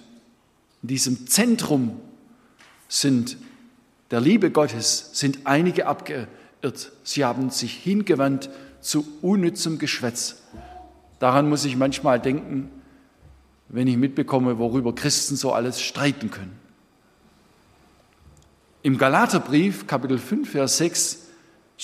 diesem 0.82 1.28
Zentrum 1.28 2.00
sind 2.88 3.36
der 4.10 4.20
Liebe 4.20 4.50
Gottes 4.50 5.10
sind 5.12 5.40
einige 5.44 5.86
abgeirrt. 5.86 6.28
Sie 7.04 7.24
haben 7.24 7.50
sich 7.50 7.74
hingewandt 7.74 8.50
zu 8.80 9.06
unnützem 9.22 9.78
Geschwätz. 9.78 10.42
Daran 11.20 11.48
muss 11.48 11.64
ich 11.64 11.76
manchmal 11.76 12.18
denken, 12.18 12.70
wenn 13.68 13.86
ich 13.86 13.96
mitbekomme, 13.96 14.58
worüber 14.58 14.96
Christen 14.96 15.36
so 15.36 15.52
alles 15.52 15.80
streiten 15.80 16.32
können. 16.32 16.58
Im 18.82 18.98
Galaterbrief, 18.98 19.86
Kapitel 19.86 20.18
5, 20.18 20.50
Vers 20.50 20.78
6, 20.78 21.23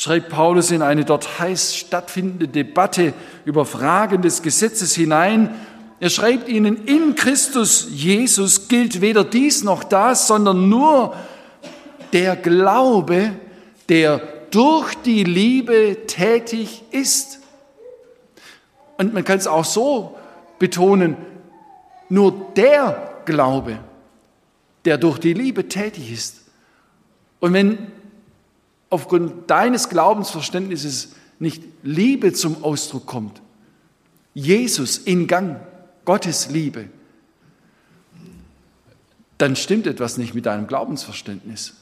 schreibt 0.01 0.31
Paulus 0.31 0.71
in 0.71 0.81
eine 0.81 1.05
dort 1.05 1.41
heiß 1.41 1.77
stattfindende 1.77 2.49
Debatte 2.49 3.13
über 3.45 3.67
Fragen 3.67 4.23
des 4.23 4.41
Gesetzes 4.41 4.95
hinein. 4.95 5.55
Er 6.01 6.09
schreibt 6.09 6.49
ihnen, 6.49 6.87
in 6.87 7.17
Christus 7.17 7.87
Jesus 7.91 8.69
gilt 8.69 9.03
weder 9.03 9.25
dies 9.25 9.63
noch 9.63 9.85
das, 9.85 10.27
sondern 10.27 10.71
nur 10.71 11.15
der 12.15 12.35
Glaube, 12.35 13.33
der 13.91 14.23
durch 14.51 14.95
die 14.95 15.23
Liebe 15.23 16.07
tätig 16.07 16.83
ist. 16.93 17.41
Und 18.97 19.13
man 19.13 19.23
kann 19.23 19.37
es 19.37 19.47
auch 19.47 19.67
so 19.67 20.17
betonen, 20.59 21.19
nur 22.09 22.53
der 22.57 23.21
Glaube, 23.27 23.81
der 24.87 24.97
durch 24.97 25.19
die 25.19 25.35
Liebe 25.35 25.69
tätig 25.69 26.11
ist. 26.11 26.41
Und 27.39 27.53
wenn 27.53 28.00
aufgrund 28.91 29.51
deines 29.51 29.89
Glaubensverständnisses 29.89 31.13
nicht 31.39 31.63
Liebe 31.83 32.33
zum 32.33 32.63
Ausdruck 32.63 33.07
kommt, 33.07 33.41
Jesus 34.35 34.99
in 34.99 35.27
Gang, 35.27 35.61
Gottes 36.05 36.51
Liebe, 36.51 36.89
dann 39.39 39.57
stimmt 39.57 39.87
etwas 39.87 40.19
nicht 40.19 40.35
mit 40.35 40.45
deinem 40.45 40.67
Glaubensverständnis. 40.67 41.75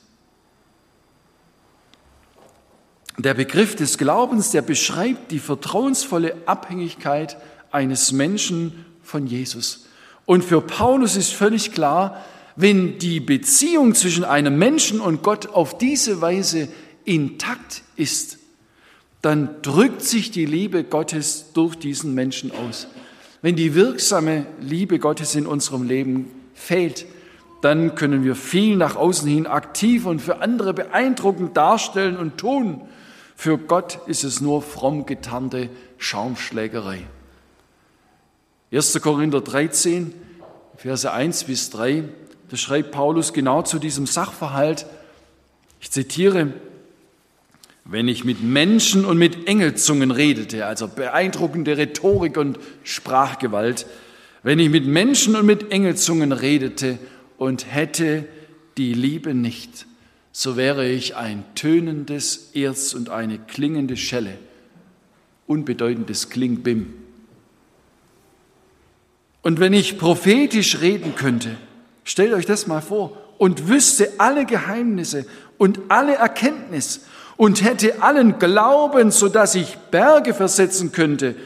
Der 3.19 3.35
Begriff 3.35 3.75
des 3.75 3.99
Glaubens, 3.99 4.53
der 4.53 4.63
beschreibt 4.63 5.33
die 5.33 5.41
vertrauensvolle 5.41 6.37
Abhängigkeit 6.47 7.37
eines 7.73 8.13
Menschen 8.13 8.87
von 9.03 9.27
Jesus. 9.27 9.87
Und 10.25 10.45
für 10.45 10.61
Paulus 10.61 11.17
ist 11.17 11.33
völlig 11.33 11.73
klar, 11.73 12.25
wenn 12.55 12.99
die 12.99 13.19
Beziehung 13.19 13.95
zwischen 13.95 14.25
einem 14.25 14.57
Menschen 14.57 15.01
und 15.01 15.23
Gott 15.23 15.49
auf 15.49 15.79
diese 15.79 16.21
Weise 16.21 16.69
intakt 17.09 17.83
ist, 17.97 18.39
dann 19.23 19.63
drückt 19.63 20.03
sich 20.03 20.31
die 20.31 20.47
Liebe 20.47 20.85
Gottes 20.85 21.53
durch 21.55 21.75
diesen 21.77 22.15
Menschen 22.15 22.53
aus. 22.53 22.87
Wenn 23.41 23.57
die 23.57 23.75
wirksame 23.75 24.47
Liebe 24.61 24.99
Gottes 24.99 25.35
in 25.35 25.47
unserem 25.47 25.85
Leben 25.85 26.31
fehlt, 26.55 27.07
dann 27.63 27.95
können 27.95 28.25
wir 28.25 28.37
viel 28.37 28.77
nach 28.77 28.95
außen 28.95 29.29
hin 29.29 29.47
aktiv 29.47 30.07
und 30.07 30.21
für 30.21 30.41
andere 30.41 30.75
beeindruckend 30.75 31.57
darstellen 31.57 32.17
und 32.17 32.37
tun. 32.39 32.83
Für 33.35 33.59
Gott 33.59 34.01
ist 34.07 34.23
es 34.23 34.41
nur 34.41 34.63
fromm 34.63 35.07
getarnte 35.07 35.71
Schaumschlägerei. 35.97 37.07
1. 38.71 39.01
Korinther 39.01 39.41
13, 39.41 40.13
Verse 40.77 41.11
1 41.11 41.45
bis 41.45 41.71
3, 41.71 42.05
da 42.51 42.57
schreibt 42.57 42.93
Paulus 42.93 43.33
genau 43.33 43.63
zu 43.63 43.79
diesem 43.79 44.07
Sachverhalt, 44.07 44.87
ich 45.81 45.91
zitiere, 45.91 46.53
wenn 47.91 48.07
ich 48.07 48.23
mit 48.23 48.43
Menschen 48.43 49.07
und 49.07 49.17
mit 49.17 49.49
Engelzungen 49.49 50.11
redete, 50.11 50.67
also 50.67 50.89
beeindruckende 50.89 51.79
Rhetorik 51.79 52.37
und 52.37 52.59
Sprachgewalt, 52.85 53.87
wenn 54.43 54.59
ich 54.59 54.69
mit 54.69 54.87
Menschen 54.87 55.35
und 55.35 55.47
mit 55.47 55.73
Engelzungen 55.73 56.33
redete 56.33 56.99
und 57.39 57.73
hätte 57.73 58.27
die 58.77 58.93
Liebe 58.93 59.33
nicht, 59.33 59.87
so 60.33 60.57
wäre 60.57 60.87
ich 60.87 61.17
ein 61.17 61.45
tönendes 61.55 62.51
Erz 62.55 62.93
und 62.93 63.09
eine 63.09 63.39
klingende 63.39 63.97
Schelle, 63.97 64.39
unbedeutendes 65.47 66.29
Klingbim. 66.29 66.93
Und 69.41 69.61
wenn 69.61 69.73
ich 69.73 69.97
prophetisch 69.97 70.83
reden 70.83 71.15
könnte, 71.15 71.57
stellt 72.05 72.35
euch 72.35 72.45
das 72.45 72.67
mal 72.67 72.83
vor, 72.83 73.17
und 73.39 73.69
wüsste 73.69 74.13
alle 74.19 74.45
Geheimnisse 74.45 75.25
und 75.59 75.81
alle 75.89 76.17
Erkenntnis 76.17 77.07
und 77.39 77.63
hätte 77.63 78.03
allen 78.03 78.39
Glauben, 78.41 79.13
so 79.13 79.29
dass 79.29 79.55
ich 79.55 79.79
Berge 79.91 80.35
versetzen 80.35 80.93
könnte 80.93 81.37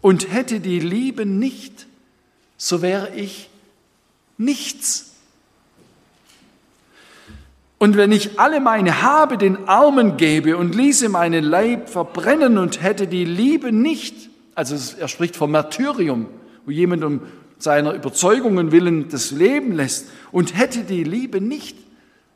und 0.00 0.32
hätte 0.32 0.60
die 0.60 0.78
Liebe 0.78 1.26
nicht, 1.26 1.86
so 2.56 2.80
wäre 2.82 3.10
ich 3.16 3.50
nichts. 4.38 5.10
Und 7.78 7.96
wenn 7.96 8.12
ich 8.12 8.38
alle 8.38 8.60
meine 8.60 9.02
Habe 9.02 9.38
den 9.38 9.66
Armen 9.66 10.16
gäbe 10.16 10.56
und 10.56 10.74
ließe 10.74 11.08
meinen 11.08 11.42
Leib 11.42 11.90
verbrennen 11.90 12.56
und 12.56 12.80
hätte 12.80 13.08
die 13.08 13.24
Liebe 13.24 13.72
nicht, 13.72 14.30
also 14.54 14.76
er 15.00 15.08
spricht 15.08 15.34
vom 15.34 15.50
Martyrium, 15.50 16.26
wo 16.64 16.70
jemand 16.70 17.02
um 17.02 17.22
seiner 17.58 17.94
Überzeugungen 17.94 18.70
willen 18.70 19.08
das 19.08 19.32
Leben 19.32 19.72
lässt 19.72 20.06
und 20.30 20.56
hätte 20.56 20.84
die 20.84 21.02
Liebe 21.02 21.40
nicht, 21.40 21.76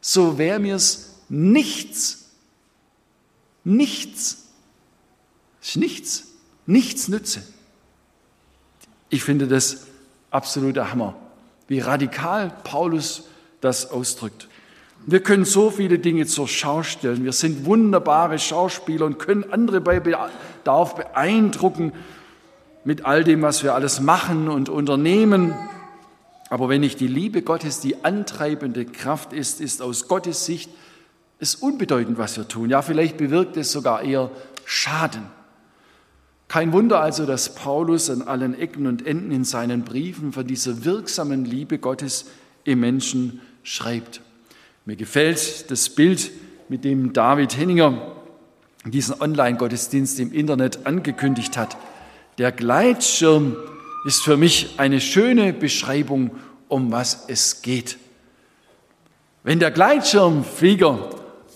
so 0.01 0.37
wäre 0.37 0.59
mir's 0.59 1.21
nichts. 1.29 2.24
Nichts. 3.65 4.47
Ist 5.63 5.77
nichts. 5.77 6.29
Nichts 6.67 7.09
nütze. 7.09 7.43
Ich 9.11 9.25
finde 9.25 9.47
das 9.47 9.87
absoluter 10.31 10.91
Hammer, 10.91 11.15
wie 11.69 11.81
radikal 11.81 12.53
Paulus 12.65 13.25
das 13.61 13.91
ausdrückt. 13.91 14.49
Wir 15.07 15.21
können 15.21 15.45
so 15.45 15.71
viele 15.71 15.99
Dinge 15.99 16.27
zur 16.27 16.49
Schau 16.49 16.83
stellen. 16.83 17.25
Wir 17.25 17.33
sind 17.33 17.67
wunderbare 17.67 18.39
Schauspieler 18.39 19.05
und 19.05 19.19
können 19.19 19.45
andere 19.53 19.81
bei 19.81 20.01
Bedarf 20.01 20.95
beeindrucken 20.95 21.93
mit 22.85 23.05
all 23.05 23.23
dem, 23.23 23.43
was 23.43 23.63
wir 23.63 23.75
alles 23.75 24.01
machen 24.01 24.49
und 24.49 24.69
unternehmen. 24.69 25.55
Aber 26.49 26.69
wenn 26.69 26.81
nicht 26.81 27.01
die 27.01 27.07
Liebe 27.07 27.43
Gottes 27.43 27.81
die 27.81 28.05
antreibende 28.05 28.85
Kraft 28.85 29.33
ist, 29.33 29.61
ist 29.61 29.83
aus 29.83 30.09
Gottes 30.09 30.47
Sicht 30.47 30.71
es 31.45 31.55
unbedeutend, 31.55 32.19
was 32.19 32.37
wir 32.37 32.49
tun. 32.49 32.71
Ja, 32.71 32.83
vielleicht 32.83 33.17
bewirkt 33.17 33.57
es 33.57 33.71
sogar 33.71 34.03
eher 34.03 34.31
Schaden. 34.65 35.23
Kein 36.49 36.73
Wunder 36.73 37.01
also, 37.01 37.27
dass 37.27 37.55
Paulus 37.55 38.11
an 38.11 38.23
allen 38.23 38.59
Ecken 38.59 38.87
und 38.87 39.07
Enden 39.07 39.31
in 39.31 39.45
seinen 39.45 39.83
Briefen 39.83 40.33
von 40.33 40.47
dieser 40.47 40.85
wirksamen 40.85 41.45
Liebe 41.45 41.79
Gottes 41.79 42.27
im 42.65 42.81
Menschen 42.81 43.41
schreibt. 43.63 44.21
Mir 44.85 44.97
gefällt 44.97 45.71
das 45.71 45.89
Bild, 45.91 46.31
mit 46.69 46.85
dem 46.85 47.13
David 47.13 47.57
Henninger 47.59 48.13
diesen 48.87 49.21
Online-Gottesdienst 49.21 50.19
im 50.21 50.33
Internet 50.33 50.87
angekündigt 50.87 51.57
hat. 51.57 51.77
Der 52.39 52.53
Gleitschirm 52.53 53.57
ist 54.07 54.23
für 54.23 54.37
mich 54.37 54.75
eine 54.79 55.01
schöne 55.01 55.53
Beschreibung 55.53 56.31
um 56.69 56.91
was 56.91 57.25
es 57.29 57.63
geht. 57.63 57.99
Wenn 59.43 59.59
der 59.59 59.71
Gleitschirmflieger, 59.71 61.11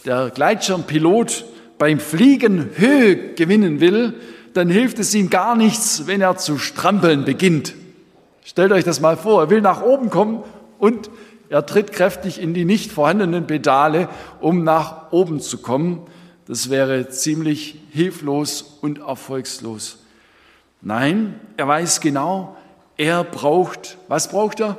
der 0.08 0.30
Gleitschirmpilot 0.30 1.44
beim 1.76 2.00
Fliegen 2.00 2.70
Höhe 2.74 3.34
gewinnen 3.34 3.80
will, 3.80 4.14
dann 4.54 4.70
hilft 4.70 4.98
es 4.98 5.14
ihm 5.14 5.28
gar 5.28 5.54
nichts, 5.54 6.06
wenn 6.06 6.22
er 6.22 6.38
zu 6.38 6.58
strampeln 6.58 7.24
beginnt. 7.24 7.74
Stellt 8.42 8.72
euch 8.72 8.84
das 8.84 9.00
mal 9.00 9.18
vor, 9.18 9.42
er 9.42 9.50
will 9.50 9.60
nach 9.60 9.82
oben 9.82 10.08
kommen 10.08 10.42
und 10.78 11.10
er 11.50 11.66
tritt 11.66 11.92
kräftig 11.92 12.40
in 12.40 12.54
die 12.54 12.64
nicht 12.64 12.90
vorhandenen 12.90 13.46
Pedale, 13.46 14.08
um 14.40 14.64
nach 14.64 15.12
oben 15.12 15.40
zu 15.40 15.58
kommen. 15.58 16.06
Das 16.46 16.70
wäre 16.70 17.10
ziemlich 17.10 17.78
hilflos 17.90 18.78
und 18.80 19.00
erfolgslos. 19.00 19.98
Nein, 20.80 21.38
er 21.58 21.68
weiß 21.68 22.00
genau, 22.00 22.56
er 22.96 23.24
braucht, 23.24 23.98
was 24.08 24.28
braucht 24.28 24.60
er? 24.60 24.78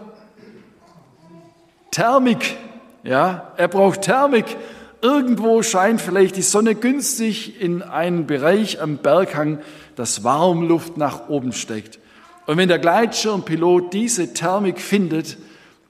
Thermik. 1.92 2.58
Ja, 3.04 3.54
er 3.56 3.68
braucht 3.68 4.02
Thermik. 4.02 4.58
Irgendwo 5.02 5.64
scheint 5.64 6.02
vielleicht 6.02 6.36
die 6.36 6.42
Sonne 6.42 6.76
günstig 6.76 7.62
in 7.62 7.82
einen 7.82 8.28
Bereich 8.28 8.82
am 8.82 8.98
Berghang, 8.98 9.60
dass 9.96 10.26
Warmluft 10.26 10.98
nach 10.98 11.30
oben 11.30 11.54
steigt. 11.54 12.00
Und 12.48 12.58
wenn 12.58 12.68
der 12.68 12.80
Gleitschirmpilot 12.80 13.94
diese 13.94 14.34
Thermik 14.34 14.82
findet, 14.82 15.38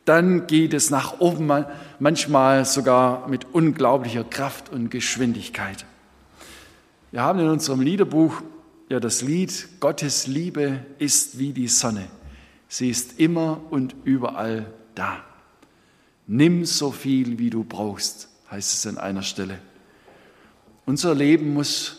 dann 0.06 0.46
geht 0.46 0.74
es 0.74 0.92
nach 0.92 1.20
oben, 1.20 1.66
manchmal 2.00 2.66
sogar 2.66 3.28
mit 3.28 3.48
unglaublicher 3.52 4.24
Kraft 4.24 4.70
und 4.70 4.90
Geschwindigkeit. 4.92 5.86
Wir 7.12 7.22
haben 7.22 7.40
in 7.40 7.48
unserem 7.48 7.82
Liederbuch 7.82 8.42
ja 8.90 9.00
das 9.00 9.24
Lied 9.24 9.80
Gottes 9.80 10.28
Liebe 10.28 10.86
ist 11.00 11.40
wie 11.40 11.54
die 11.54 11.68
Sonne. 11.68 12.06
Sie 12.68 12.90
ist 12.90 13.20
immer 13.20 13.60
und 13.72 13.96
überall 14.04 14.68
da. 14.94 15.18
Nimm 16.28 16.66
so 16.66 16.92
viel, 16.92 17.40
wie 17.40 17.50
du 17.50 17.64
brauchst 17.64 18.29
heißt 18.52 18.74
es 18.74 18.88
an 18.88 18.98
einer 18.98 19.24
Stelle. 19.24 19.60
Unser 20.86 21.14
Leben 21.14 21.54
muss 21.54 21.98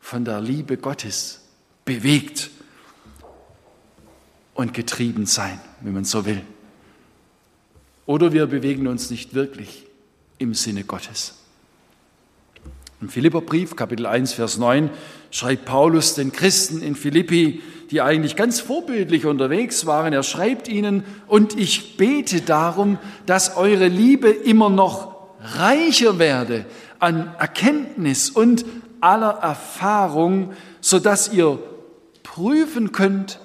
von 0.00 0.24
der 0.24 0.40
Liebe 0.40 0.76
Gottes 0.76 1.42
bewegt 1.84 2.50
und 4.54 4.74
getrieben 4.74 5.26
sein, 5.26 5.60
wenn 5.80 5.92
man 5.92 6.04
so 6.04 6.24
will. 6.24 6.42
Oder 8.06 8.32
wir 8.32 8.46
bewegen 8.46 8.86
uns 8.86 9.10
nicht 9.10 9.34
wirklich 9.34 9.86
im 10.38 10.54
Sinne 10.54 10.84
Gottes. 10.84 11.34
Im 13.00 13.08
Philipperbrief, 13.08 13.76
Kapitel 13.76 14.04
1, 14.06 14.32
Vers 14.34 14.58
9, 14.58 14.90
schreibt 15.30 15.64
Paulus 15.64 16.14
den 16.14 16.32
Christen 16.32 16.82
in 16.82 16.94
Philippi, 16.94 17.62
die 17.90 18.02
eigentlich 18.02 18.36
ganz 18.36 18.60
vorbildlich 18.60 19.24
unterwegs 19.26 19.86
waren. 19.86 20.12
Er 20.12 20.22
schreibt 20.22 20.68
ihnen, 20.68 21.04
und 21.26 21.58
ich 21.58 21.96
bete 21.96 22.42
darum, 22.42 22.98
dass 23.26 23.56
eure 23.56 23.88
Liebe 23.88 24.28
immer 24.28 24.68
noch 24.68 25.19
reicher 25.42 26.18
werde 26.18 26.66
an 26.98 27.34
Erkenntnis 27.38 28.30
und 28.30 28.64
aller 29.00 29.38
Erfahrung, 29.42 30.52
so 30.80 30.98
dass 30.98 31.32
ihr 31.32 31.58
prüfen 32.22 32.92
könnt, 32.92 33.40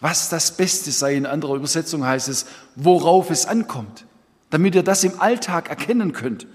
was 0.00 0.28
das 0.28 0.56
Beste 0.56 0.90
sei. 0.90 1.14
In 1.14 1.26
anderer 1.26 1.54
Übersetzung 1.54 2.04
heißt 2.04 2.28
es, 2.28 2.46
worauf 2.76 3.30
es 3.30 3.46
ankommt, 3.46 4.06
damit 4.50 4.74
ihr 4.74 4.82
das 4.82 5.04
im 5.04 5.20
Alltag 5.20 5.68
erkennen 5.68 6.12
könnt. 6.12 6.46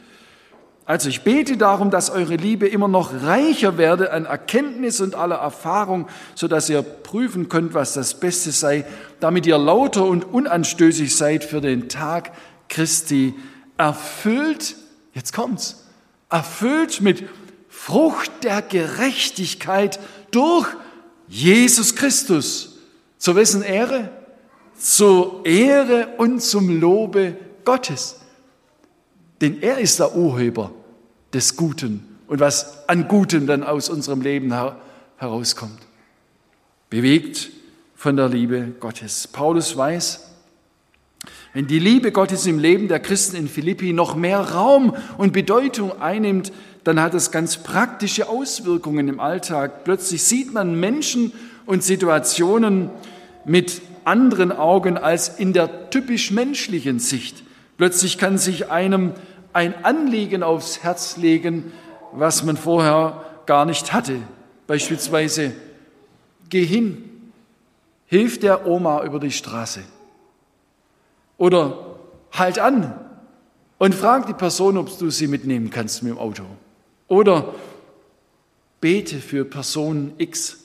Also 0.87 1.09
ich 1.09 1.23
bete 1.23 1.57
darum, 1.57 1.89
dass 1.89 2.11
eure 2.11 2.35
Liebe 2.35 2.67
immer 2.67 2.87
noch 2.87 3.23
reicher 3.23 3.79
werde 3.79 4.13
an 4.13 4.25
Erkenntnis 4.25 5.01
und 5.01 5.15
aller 5.15 5.37
Erfahrung, 5.37 6.07
so 6.35 6.47
dass 6.47 6.69
ihr 6.69 6.83
prüfen 6.83 7.49
könnt, 7.49 7.73
was 7.73 7.93
das 7.93 8.19
Beste 8.19 8.51
sei, 8.51 8.85
damit 9.19 9.47
ihr 9.47 9.57
lauter 9.57 10.05
und 10.05 10.25
unanstößig 10.25 11.15
seid 11.15 11.43
für 11.43 11.59
den 11.59 11.89
Tag 11.89 12.33
Christi 12.69 13.33
erfüllt, 13.77 14.75
jetzt 15.13 15.33
kommt's, 15.33 15.85
erfüllt 16.29 17.01
mit 17.01 17.27
Frucht 17.69 18.43
der 18.43 18.61
Gerechtigkeit 18.61 19.99
durch 20.31 20.67
Jesus 21.27 21.95
Christus. 21.95 22.77
Zu 23.17 23.35
wessen 23.35 23.61
Ehre? 23.61 24.09
Zur 24.77 25.45
Ehre 25.45 26.09
und 26.17 26.41
zum 26.41 26.79
Lobe 26.79 27.37
Gottes. 27.63 28.21
Denn 29.41 29.61
er 29.61 29.79
ist 29.79 29.99
der 29.99 30.15
Urheber 30.15 30.71
des 31.33 31.55
Guten 31.55 32.17
und 32.27 32.39
was 32.39 32.87
an 32.87 33.07
Gutem 33.07 33.47
dann 33.47 33.63
aus 33.63 33.89
unserem 33.89 34.21
Leben 34.21 34.53
herauskommt. 35.17 35.79
Bewegt 36.89 37.51
von 37.95 38.15
der 38.15 38.29
Liebe 38.29 38.73
Gottes. 38.79 39.27
Paulus 39.27 39.75
weiß, 39.75 40.34
wenn 41.55 41.67
die 41.67 41.79
Liebe 41.79 42.11
Gottes 42.11 42.45
im 42.47 42.59
Leben 42.59 42.89
der 42.89 42.99
Christen 42.99 43.37
in 43.37 43.47
Philippi 43.47 43.93
noch 43.93 44.17
mehr 44.17 44.41
Raum 44.41 44.93
und 45.17 45.31
Bedeutung 45.31 46.01
einnimmt, 46.01 46.51
dann 46.83 46.99
hat 46.99 47.13
es 47.13 47.31
ganz 47.31 47.55
praktische 47.55 48.27
Auswirkungen 48.27 49.07
im 49.07 49.21
Alltag. 49.21 49.85
Plötzlich 49.85 50.21
sieht 50.23 50.53
man 50.53 50.77
Menschen 50.77 51.31
und 51.65 51.81
Situationen 51.81 52.89
mit 53.45 53.81
anderen 54.03 54.51
Augen 54.51 54.97
als 54.97 55.29
in 55.39 55.53
der 55.53 55.89
typisch 55.91 56.29
menschlichen 56.29 56.99
Sicht. 56.99 57.43
Plötzlich 57.77 58.17
kann 58.17 58.37
sich 58.37 58.69
einem 58.69 59.13
ein 59.53 59.85
Anliegen 59.85 60.43
aufs 60.43 60.83
Herz 60.83 61.15
legen, 61.15 61.71
was 62.11 62.43
man 62.43 62.57
vorher 62.57 63.23
gar 63.45 63.63
nicht 63.63 63.93
hatte. 63.93 64.17
Beispielsweise, 64.67 65.53
geh 66.49 66.65
hin, 66.65 67.01
hilf 68.07 68.41
der 68.41 68.67
Oma 68.67 69.05
über 69.05 69.21
die 69.21 69.31
Straße. 69.31 69.83
Oder 71.37 71.97
halt 72.31 72.59
an 72.59 72.93
und 73.77 73.95
frag 73.95 74.27
die 74.27 74.33
Person, 74.33 74.77
ob 74.77 74.97
du 74.97 75.09
sie 75.09 75.27
mitnehmen 75.27 75.69
kannst 75.69 76.03
mit 76.03 76.13
dem 76.13 76.17
Auto. 76.17 76.43
Oder 77.07 77.53
bete 78.81 79.17
für 79.17 79.45
Person 79.45 80.13
X. 80.17 80.57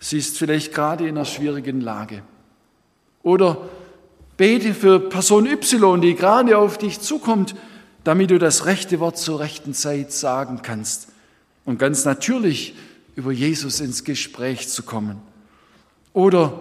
Sie 0.00 0.18
ist 0.18 0.38
vielleicht 0.38 0.74
gerade 0.74 1.06
in 1.06 1.16
einer 1.16 1.24
schwierigen 1.24 1.80
Lage. 1.80 2.22
Oder 3.22 3.58
bete 4.36 4.74
für 4.74 4.98
Person 4.98 5.46
Y, 5.46 6.00
die 6.00 6.14
gerade 6.14 6.58
auf 6.58 6.78
dich 6.78 7.00
zukommt, 7.00 7.54
damit 8.04 8.30
du 8.30 8.38
das 8.38 8.66
rechte 8.66 8.98
Wort 8.98 9.16
zur 9.16 9.38
rechten 9.38 9.74
Zeit 9.74 10.12
sagen 10.12 10.60
kannst. 10.62 11.08
Und 11.64 11.78
ganz 11.78 12.04
natürlich 12.04 12.74
über 13.14 13.30
Jesus 13.30 13.80
ins 13.80 14.02
Gespräch 14.02 14.68
zu 14.68 14.82
kommen. 14.82 15.20
Oder 16.12 16.60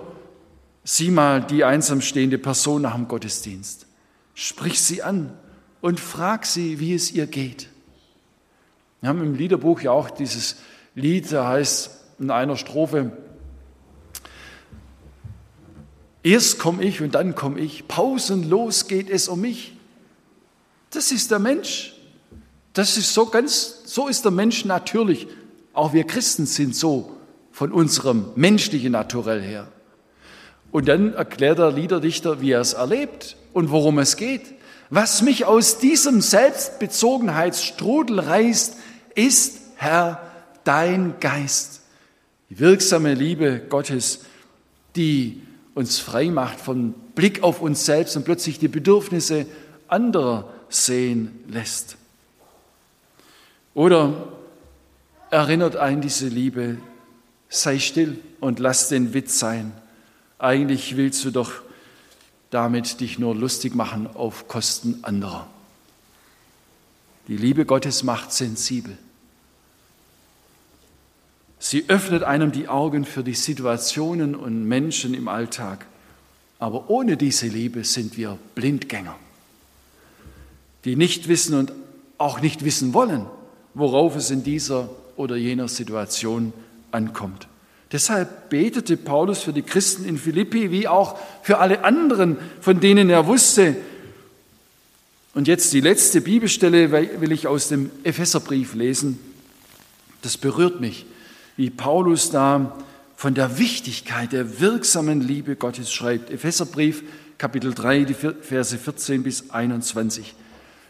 Sieh 0.83 1.11
mal 1.11 1.41
die 1.41 1.63
einsam 1.63 2.01
stehende 2.01 2.37
Person 2.37 2.81
nach 2.81 2.95
dem 2.95 3.07
Gottesdienst. 3.07 3.85
Sprich 4.33 4.81
sie 4.81 5.03
an 5.03 5.37
und 5.81 5.99
frag 5.99 6.45
sie, 6.45 6.79
wie 6.79 6.93
es 6.93 7.11
ihr 7.11 7.27
geht. 7.27 7.69
Wir 9.01 9.09
haben 9.09 9.21
im 9.21 9.35
Liederbuch 9.35 9.81
ja 9.81 9.91
auch 9.91 10.09
dieses 10.09 10.57
Lied, 10.95 11.31
da 11.31 11.47
heißt 11.47 11.91
in 12.19 12.29
einer 12.29 12.55
Strophe, 12.55 13.11
erst 16.23 16.59
komme 16.59 16.83
ich 16.83 17.01
und 17.01 17.15
dann 17.15 17.35
komme 17.35 17.59
ich, 17.59 17.87
pausenlos 17.87 18.87
geht 18.87 19.09
es 19.09 19.27
um 19.27 19.41
mich. 19.41 19.75
Das 20.91 21.11
ist 21.11 21.31
der 21.31 21.39
Mensch. 21.39 21.95
Das 22.73 22.97
ist 22.97 23.13
so 23.13 23.25
ganz, 23.25 23.81
so 23.85 24.07
ist 24.07 24.23
der 24.23 24.31
Mensch 24.31 24.65
natürlich. 24.65 25.27
Auch 25.73 25.93
wir 25.93 26.05
Christen 26.05 26.45
sind 26.45 26.75
so 26.75 27.17
von 27.51 27.71
unserem 27.71 28.27
menschlichen 28.35 28.91
Naturell 28.91 29.41
her. 29.41 29.67
Und 30.71 30.87
dann 30.87 31.13
erklärt 31.13 31.59
der 31.59 31.71
Liederdichter, 31.71 32.41
wie 32.41 32.51
er 32.51 32.61
es 32.61 32.73
erlebt 32.73 33.35
und 33.53 33.71
worum 33.71 33.99
es 33.99 34.15
geht. 34.15 34.41
Was 34.89 35.21
mich 35.21 35.45
aus 35.45 35.77
diesem 35.79 36.21
Selbstbezogenheitsstrudel 36.21 38.19
reißt, 38.19 38.75
ist, 39.15 39.59
Herr, 39.75 40.21
dein 40.63 41.15
Geist. 41.19 41.81
Die 42.49 42.59
wirksame 42.59 43.13
Liebe 43.13 43.61
Gottes, 43.69 44.25
die 44.95 45.41
uns 45.73 45.99
frei 45.99 46.29
macht 46.29 46.59
von 46.59 46.93
Blick 47.15 47.43
auf 47.43 47.61
uns 47.61 47.85
selbst 47.85 48.15
und 48.17 48.25
plötzlich 48.25 48.59
die 48.59 48.67
Bedürfnisse 48.67 49.45
anderer 49.87 50.51
sehen 50.69 51.39
lässt. 51.47 51.97
Oder 53.73 54.27
erinnert 55.29 55.77
ein 55.77 56.01
diese 56.01 56.27
Liebe, 56.27 56.77
sei 57.47 57.79
still 57.79 58.19
und 58.39 58.59
lass 58.59 58.89
den 58.89 59.13
Witz 59.13 59.39
sein. 59.39 59.71
Eigentlich 60.41 60.97
willst 60.97 61.23
du 61.23 61.29
doch 61.29 61.51
damit 62.49 62.99
dich 62.99 63.19
nur 63.19 63.35
lustig 63.35 63.75
machen 63.75 64.07
auf 64.07 64.47
Kosten 64.47 64.99
anderer. 65.03 65.47
Die 67.27 67.37
Liebe 67.37 67.63
Gottes 67.63 68.01
macht 68.01 68.33
sensibel. 68.33 68.97
Sie 71.59 71.85
öffnet 71.89 72.23
einem 72.23 72.51
die 72.51 72.67
Augen 72.67 73.05
für 73.05 73.23
die 73.23 73.35
Situationen 73.35 74.33
und 74.33 74.67
Menschen 74.67 75.13
im 75.13 75.27
Alltag. 75.27 75.85
Aber 76.57 76.89
ohne 76.89 77.17
diese 77.17 77.47
Liebe 77.47 77.83
sind 77.83 78.17
wir 78.17 78.39
Blindgänger, 78.55 79.15
die 80.85 80.95
nicht 80.95 81.27
wissen 81.27 81.53
und 81.53 81.71
auch 82.17 82.41
nicht 82.41 82.65
wissen 82.65 82.95
wollen, 82.95 83.27
worauf 83.75 84.15
es 84.15 84.31
in 84.31 84.43
dieser 84.43 84.89
oder 85.17 85.35
jener 85.35 85.67
Situation 85.67 86.51
ankommt. 86.91 87.47
Deshalb 87.91 88.49
betete 88.49 88.95
Paulus 88.95 89.41
für 89.43 89.51
die 89.51 89.63
Christen 89.63 90.05
in 90.05 90.17
Philippi 90.17 90.71
wie 90.71 90.87
auch 90.87 91.19
für 91.43 91.57
alle 91.57 91.83
anderen, 91.83 92.37
von 92.61 92.79
denen 92.79 93.09
er 93.09 93.27
wusste. 93.27 93.75
Und 95.33 95.47
jetzt 95.47 95.73
die 95.73 95.81
letzte 95.81 96.21
Bibelstelle 96.21 96.91
will 96.91 97.31
ich 97.31 97.47
aus 97.47 97.67
dem 97.67 97.89
Epheserbrief 98.03 98.75
lesen. 98.75 99.19
Das 100.21 100.37
berührt 100.37 100.79
mich, 100.79 101.05
wie 101.57 101.69
Paulus 101.69 102.31
da 102.31 102.77
von 103.15 103.33
der 103.33 103.57
Wichtigkeit 103.57 104.31
der 104.31 104.59
wirksamen 104.59 105.21
Liebe 105.21 105.55
Gottes 105.55 105.91
schreibt. 105.91 106.29
Epheserbrief, 106.31 107.03
Kapitel 107.37 107.73
3, 107.73 108.05
die 108.05 108.13
Verse 108.13 108.77
14 108.77 109.23
bis 109.23 109.49
21. 109.51 110.33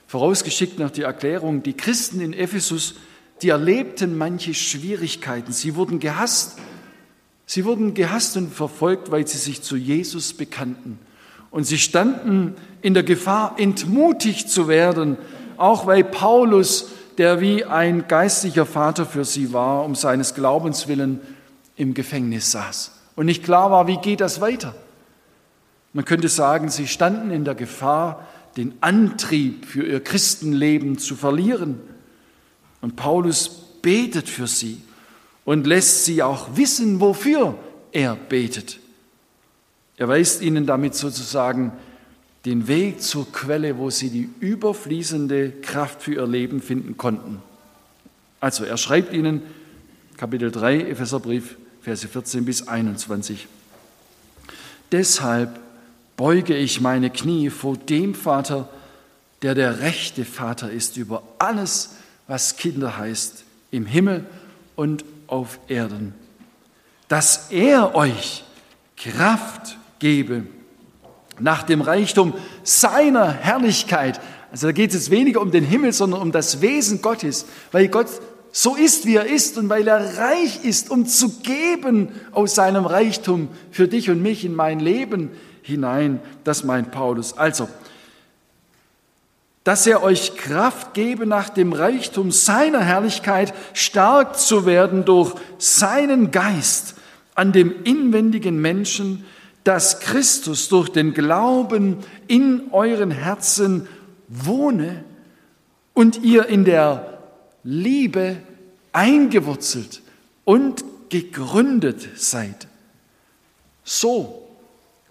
Vorausgeschickt 0.08 0.78
nach 0.78 0.92
der 0.92 1.06
Erklärung, 1.06 1.64
die 1.64 1.74
Christen 1.74 2.22
in 2.22 2.34
Ephesus, 2.34 2.96
die 3.42 3.50
erlebten 3.50 4.18
manche 4.18 4.54
Schwierigkeiten. 4.54 5.52
Sie 5.52 5.76
wurden 5.76 6.00
gehasst 6.00 6.58
Sie 7.54 7.66
wurden 7.66 7.94
gehasst 7.94 8.38
und 8.38 8.54
verfolgt, 8.54 9.12
weil 9.12 9.28
sie 9.28 9.38
sich 9.38 9.62
zu 9.62 9.76
Jesus 9.76 10.32
bekannten. 10.32 10.98
Und 11.50 11.66
sie 11.66 11.80
standen 11.80 12.56
in 12.82 12.94
der 12.94 13.04
Gefahr, 13.04 13.56
entmutigt 13.58 14.50
zu 14.50 14.70
werden, 14.70 15.18
auch 15.58 15.86
weil 15.86 16.06
Paulus, 16.06 16.92
der 17.18 17.42
wie 17.42 17.66
ein 17.66 18.08
geistlicher 18.08 18.66
Vater 18.66 19.06
für 19.06 19.26
sie 19.26 19.52
war, 19.52 19.84
um 19.84 19.96
seines 19.96 20.34
Glaubens 20.34 20.88
willen 20.88 21.20
im 21.76 21.94
Gefängnis 21.94 22.52
saß. 22.52 22.94
Und 23.18 23.26
nicht 23.26 23.44
klar 23.44 23.70
war, 23.70 23.86
wie 23.86 23.98
geht 23.98 24.22
das 24.22 24.40
weiter. 24.40 24.74
Man 25.92 26.06
könnte 26.06 26.30
sagen, 26.30 26.70
sie 26.70 26.88
standen 26.88 27.32
in 27.32 27.44
der 27.44 27.56
Gefahr, 27.56 28.30
den 28.56 28.76
Antrieb 28.80 29.66
für 29.66 29.84
ihr 29.84 30.02
Christenleben 30.02 31.00
zu 31.00 31.18
verlieren. 31.18 31.82
Und 32.80 32.96
Paulus 32.96 33.50
betet 33.82 34.30
für 34.30 34.48
sie 34.48 34.82
und 35.46 35.68
lässt 35.68 36.06
sie 36.06 36.24
auch 36.24 36.56
wissen, 36.56 37.00
wofür 37.00 37.58
er 37.92 38.16
betet. 38.16 38.80
Er 39.98 40.08
weist 40.08 40.42
ihnen 40.42 40.66
damit 40.66 40.96
sozusagen 40.96 41.72
den 42.46 42.68
Weg 42.68 43.02
zur 43.02 43.32
Quelle, 43.32 43.78
wo 43.78 43.90
sie 43.90 44.10
die 44.10 44.30
überfließende 44.40 45.52
Kraft 45.62 46.02
für 46.02 46.16
ihr 46.16 46.28
Leben 46.28 46.62
finden 46.62 46.98
konnten. 46.98 47.42
Also 48.40 48.64
er 48.64 48.78
schreibt 48.78 49.14
ihnen 49.14 49.44
Kapitel 50.18 50.52
3 50.52 50.82
Epheserbrief 50.82 51.58
Verse 51.82 52.08
14 52.08 52.46
bis 52.46 52.68
21. 52.68 53.48
Deshalb 54.92 55.60
beuge 56.18 56.56
ich 56.56 56.82
meine 56.82 57.10
Knie 57.10 57.50
vor 57.50 57.78
dem 57.78 58.14
Vater, 58.14 58.70
der 59.42 59.56
der 59.56 59.80
rechte 59.80 60.26
Vater 60.26 60.72
ist 60.72 60.98
über 60.98 61.24
alles, 61.40 61.96
was 62.28 62.58
Kinder 62.58 62.98
heißt, 62.98 63.44
im 63.72 63.86
Himmel 63.86 64.26
und 64.76 65.04
auf 65.32 65.60
Erden, 65.68 66.14
dass 67.08 67.48
er 67.52 67.96
euch 67.96 68.44
Kraft 68.98 69.78
gebe 70.00 70.44
nach 71.40 71.64
dem 71.64 71.82
Reichtum 71.82 72.34
seiner 72.64 73.32
Herrlichkeit. 73.32 74.20
Also 74.52 74.68
da 74.68 74.74
geht 74.74 74.94
es 74.94 75.10
weniger 75.10 75.42
um 75.42 75.50
den 75.50 75.64
Himmel, 75.64 75.94
sondern 75.94 76.22
um 76.22 76.32
das 76.32 76.62
Wesen 76.62 77.02
Gottes, 77.02 77.46
weil 77.72 77.88
Gott 77.88 78.08
so 78.52 78.76
ist, 78.76 79.06
wie 79.06 79.16
er 79.16 79.26
ist 79.26 79.58
und 79.58 79.70
weil 79.70 79.88
er 79.88 80.18
reich 80.18 80.66
ist, 80.66 80.92
um 80.92 81.06
zu 81.06 81.40
geben 81.40 82.10
aus 82.34 82.56
seinem 82.56 82.86
Reichtum 82.86 83.48
für 83.72 83.88
dich 83.88 84.10
und 84.10 84.22
mich 84.22 84.44
in 84.44 84.54
mein 84.54 84.82
Leben 84.82 85.32
hinein. 85.62 86.20
Das 86.44 86.66
meint 86.66 86.92
Paulus. 86.92 87.38
Also, 87.38 87.70
dass 89.64 89.86
er 89.86 90.02
euch 90.02 90.36
Kraft 90.36 90.94
gebe, 90.94 91.26
nach 91.26 91.50
dem 91.50 91.74
Reichtum 91.74 92.32
seiner 92.32 92.82
Herrlichkeit 92.82 93.54
stark 93.74 94.38
zu 94.38 94.66
werden 94.66 95.06
durch 95.06 95.36
seinen 95.60 96.32
Geist 96.32 96.96
an 97.36 97.52
dem 97.52 97.84
inwendigen 97.84 98.60
Menschen, 98.60 99.26
dass 99.64 100.00
Christus 100.00 100.70
durch 100.70 100.90
den 100.90 101.14
Glauben 101.14 101.98
in 102.28 102.70
euren 102.72 103.12
Herzen 103.12 103.88
wohne 104.28 105.04
und 105.94 106.24
ihr 106.24 106.48
in 106.48 106.66
der 106.66 107.20
Liebe 107.64 108.38
eingewurzelt 108.92 110.02
und 110.46 110.84
gegründet 111.10 112.10
seid. 112.16 112.68
So 113.84 114.48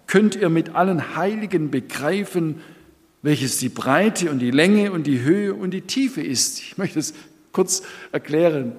könnt 0.07 0.35
ihr 0.35 0.49
mit 0.49 0.75
allen 0.75 1.15
Heiligen 1.15 1.71
begreifen, 1.71 2.61
welches 3.21 3.57
die 3.57 3.69
Breite 3.69 4.31
und 4.31 4.39
die 4.39 4.51
Länge 4.51 4.91
und 4.91 5.05
die 5.05 5.21
Höhe 5.21 5.53
und 5.53 5.71
die 5.71 5.81
Tiefe 5.81 6.21
ist. 6.21 6.59
Ich 6.59 6.77
möchte 6.77 6.99
es 6.99 7.13
kurz 7.51 7.83
erklären. 8.11 8.73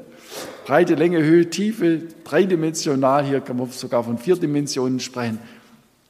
Breite, 0.64 0.94
Länge, 0.94 1.22
Höhe, 1.22 1.50
Tiefe, 1.50 2.02
dreidimensional, 2.24 3.26
hier 3.26 3.40
kann 3.40 3.56
man 3.56 3.70
sogar 3.70 4.04
von 4.04 4.18
vier 4.18 4.36
Dimensionen 4.36 5.00
sprechen, 5.00 5.38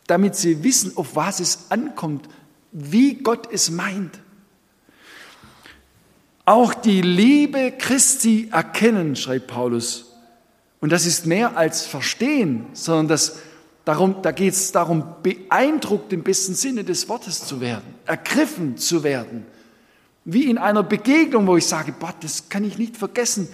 damit 0.07 0.37
Sie 0.37 0.63
wissen, 0.63 0.93
auf 0.97 1.17
was 1.17 1.41
es 1.41 1.71
ankommt, 1.71 2.29
wie 2.71 3.15
Gott 3.15 3.49
es 3.53 3.71
meint. 3.71 4.21
Auch 6.45 6.75
die 6.75 7.03
Liebe 7.03 7.73
Christi 7.79 8.49
erkennen, 8.51 9.17
schreibt 9.17 9.47
Paulus. 9.47 10.13
Und 10.81 10.91
das 10.91 11.07
ist 11.07 11.27
mehr 11.27 11.57
als 11.57 11.87
verstehen, 11.87 12.67
sondern 12.73 13.09
das 13.09 13.39
Darum, 13.85 14.17
da 14.23 14.31
geht 14.31 14.53
es 14.55 14.71
darum, 14.71 15.05
beeindruckt 15.23 16.13
im 16.13 16.23
besten 16.23 16.55
Sinne 16.55 16.85
des 16.85 17.09
Wortes 17.09 17.47
zu 17.47 17.61
werden, 17.61 17.95
ergriffen 18.07 18.77
zu 18.77 19.03
werden. 19.03 19.45
Wie 20.25 20.49
in 20.49 20.59
einer 20.59 20.85
Begegnung, 20.85 21.49
wo 21.49 21.57
ich 21.57 21.67
sage, 21.67 21.93
Gott, 21.99 22.15
das 22.21 22.49
kann 22.49 22.63
ich 22.63 22.79
nicht 22.79 22.97
vergessen. 22.97 23.49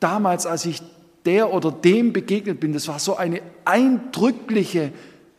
Damals, 0.00 0.46
als 0.46 0.64
ich 0.64 0.82
der 1.26 1.52
oder 1.52 1.70
dem 1.70 2.12
begegnet 2.12 2.60
bin, 2.60 2.72
das 2.72 2.88
war 2.88 2.98
so 2.98 3.16
eine 3.16 3.42
eindrückliche 3.66 4.92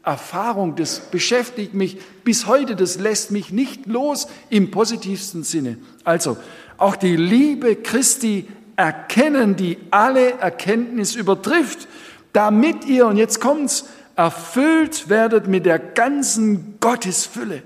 Erfahrung, 0.03 0.75
das 0.75 0.99
beschäftigt 0.99 1.73
mich 1.73 1.97
bis 2.23 2.45
heute, 2.45 2.75
das 2.75 2.99
lässt 2.99 3.31
mich 3.31 3.51
nicht 3.51 3.87
los 3.87 4.27
im 4.51 4.69
positivsten 4.69 5.43
Sinne. 5.43 5.77
Also, 6.03 6.37
auch 6.77 6.95
die 6.95 7.15
Liebe 7.15 7.75
Christi 7.75 8.47
erkennen, 8.75 9.55
die 9.55 9.79
alle 9.89 10.33
Erkenntnis 10.33 11.15
übertrifft, 11.15 11.87
damit 12.33 12.85
ihr, 12.85 13.07
und 13.07 13.17
jetzt 13.17 13.39
kommt's, 13.39 13.85
erfüllt 14.15 15.09
werdet 15.09 15.47
mit 15.47 15.65
der 15.65 15.79
ganzen 15.79 16.79
Gottesfülle. 16.79 17.63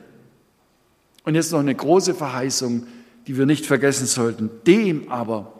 Und 1.24 1.36
jetzt 1.36 1.52
noch 1.52 1.60
eine 1.60 1.76
große 1.76 2.16
Verheißung, 2.16 2.88
die 3.28 3.38
wir 3.38 3.46
nicht 3.46 3.66
vergessen 3.66 4.08
sollten. 4.08 4.50
Dem 4.66 5.12
aber, 5.12 5.54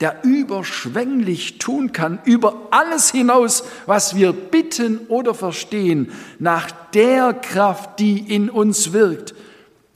der 0.00 0.24
überschwänglich 0.24 1.58
tun 1.58 1.92
kann, 1.92 2.20
über 2.24 2.68
alles 2.70 3.10
hinaus, 3.10 3.64
was 3.86 4.16
wir 4.16 4.32
bitten 4.32 5.00
oder 5.08 5.34
verstehen, 5.34 6.10
nach 6.38 6.70
der 6.92 7.34
Kraft, 7.34 8.00
die 8.00 8.18
in 8.18 8.48
uns 8.48 8.92
wirkt, 8.92 9.34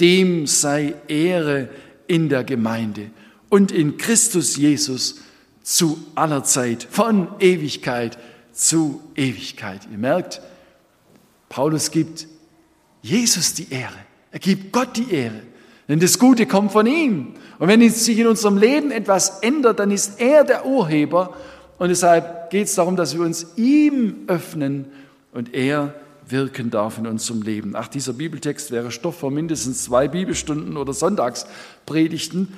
dem 0.00 0.46
sei 0.46 0.94
Ehre 1.08 1.70
in 2.06 2.28
der 2.28 2.44
Gemeinde 2.44 3.10
und 3.48 3.72
in 3.72 3.96
Christus 3.96 4.56
Jesus 4.56 5.20
zu 5.62 5.98
aller 6.14 6.44
Zeit, 6.44 6.86
von 6.88 7.28
Ewigkeit 7.40 8.18
zu 8.56 9.02
Ewigkeit. 9.14 9.82
Ihr 9.92 9.98
merkt, 9.98 10.40
Paulus 11.48 11.90
gibt 11.90 12.26
Jesus 13.02 13.54
die 13.54 13.70
Ehre. 13.70 13.98
Er 14.32 14.38
gibt 14.38 14.72
Gott 14.72 14.96
die 14.96 15.12
Ehre. 15.12 15.42
Denn 15.88 16.00
das 16.00 16.18
Gute 16.18 16.46
kommt 16.46 16.72
von 16.72 16.86
ihm. 16.86 17.34
Und 17.58 17.68
wenn 17.68 17.88
sich 17.88 18.18
in 18.18 18.26
unserem 18.26 18.56
Leben 18.56 18.90
etwas 18.90 19.40
ändert, 19.40 19.78
dann 19.78 19.90
ist 19.90 20.20
er 20.20 20.42
der 20.42 20.66
Urheber. 20.66 21.36
Und 21.78 21.90
deshalb 21.90 22.50
geht 22.50 22.66
es 22.66 22.74
darum, 22.74 22.96
dass 22.96 23.14
wir 23.14 23.24
uns 23.24 23.46
ihm 23.56 24.24
öffnen 24.26 24.86
und 25.32 25.54
er 25.54 25.94
wirken 26.28 26.70
darf 26.70 26.98
in 26.98 27.06
unserem 27.06 27.42
Leben. 27.42 27.76
Ach, 27.76 27.88
dieser 27.88 28.14
Bibeltext 28.14 28.72
wäre 28.72 28.90
Stoff 28.90 29.20
für 29.20 29.30
mindestens 29.30 29.84
zwei 29.84 30.08
Bibelstunden 30.08 30.76
oder 30.76 30.92
Sonntagspredigten. 30.92 32.54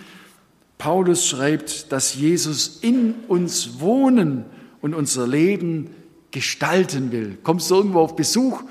Paulus 0.79 1.27
schreibt, 1.27 1.93
dass 1.93 2.15
Jesus 2.15 2.79
in 2.81 3.15
uns 3.27 3.81
wohnen 3.81 4.45
und 4.81 4.95
unser 4.95 5.27
Leben 5.27 5.91
gestalten 6.31 7.13
will. 7.13 7.39
Kommst 7.43 7.71
du 7.71 7.77
irgendwo 7.77 8.01
auf 8.01 8.17
Besuch, 8.17 8.63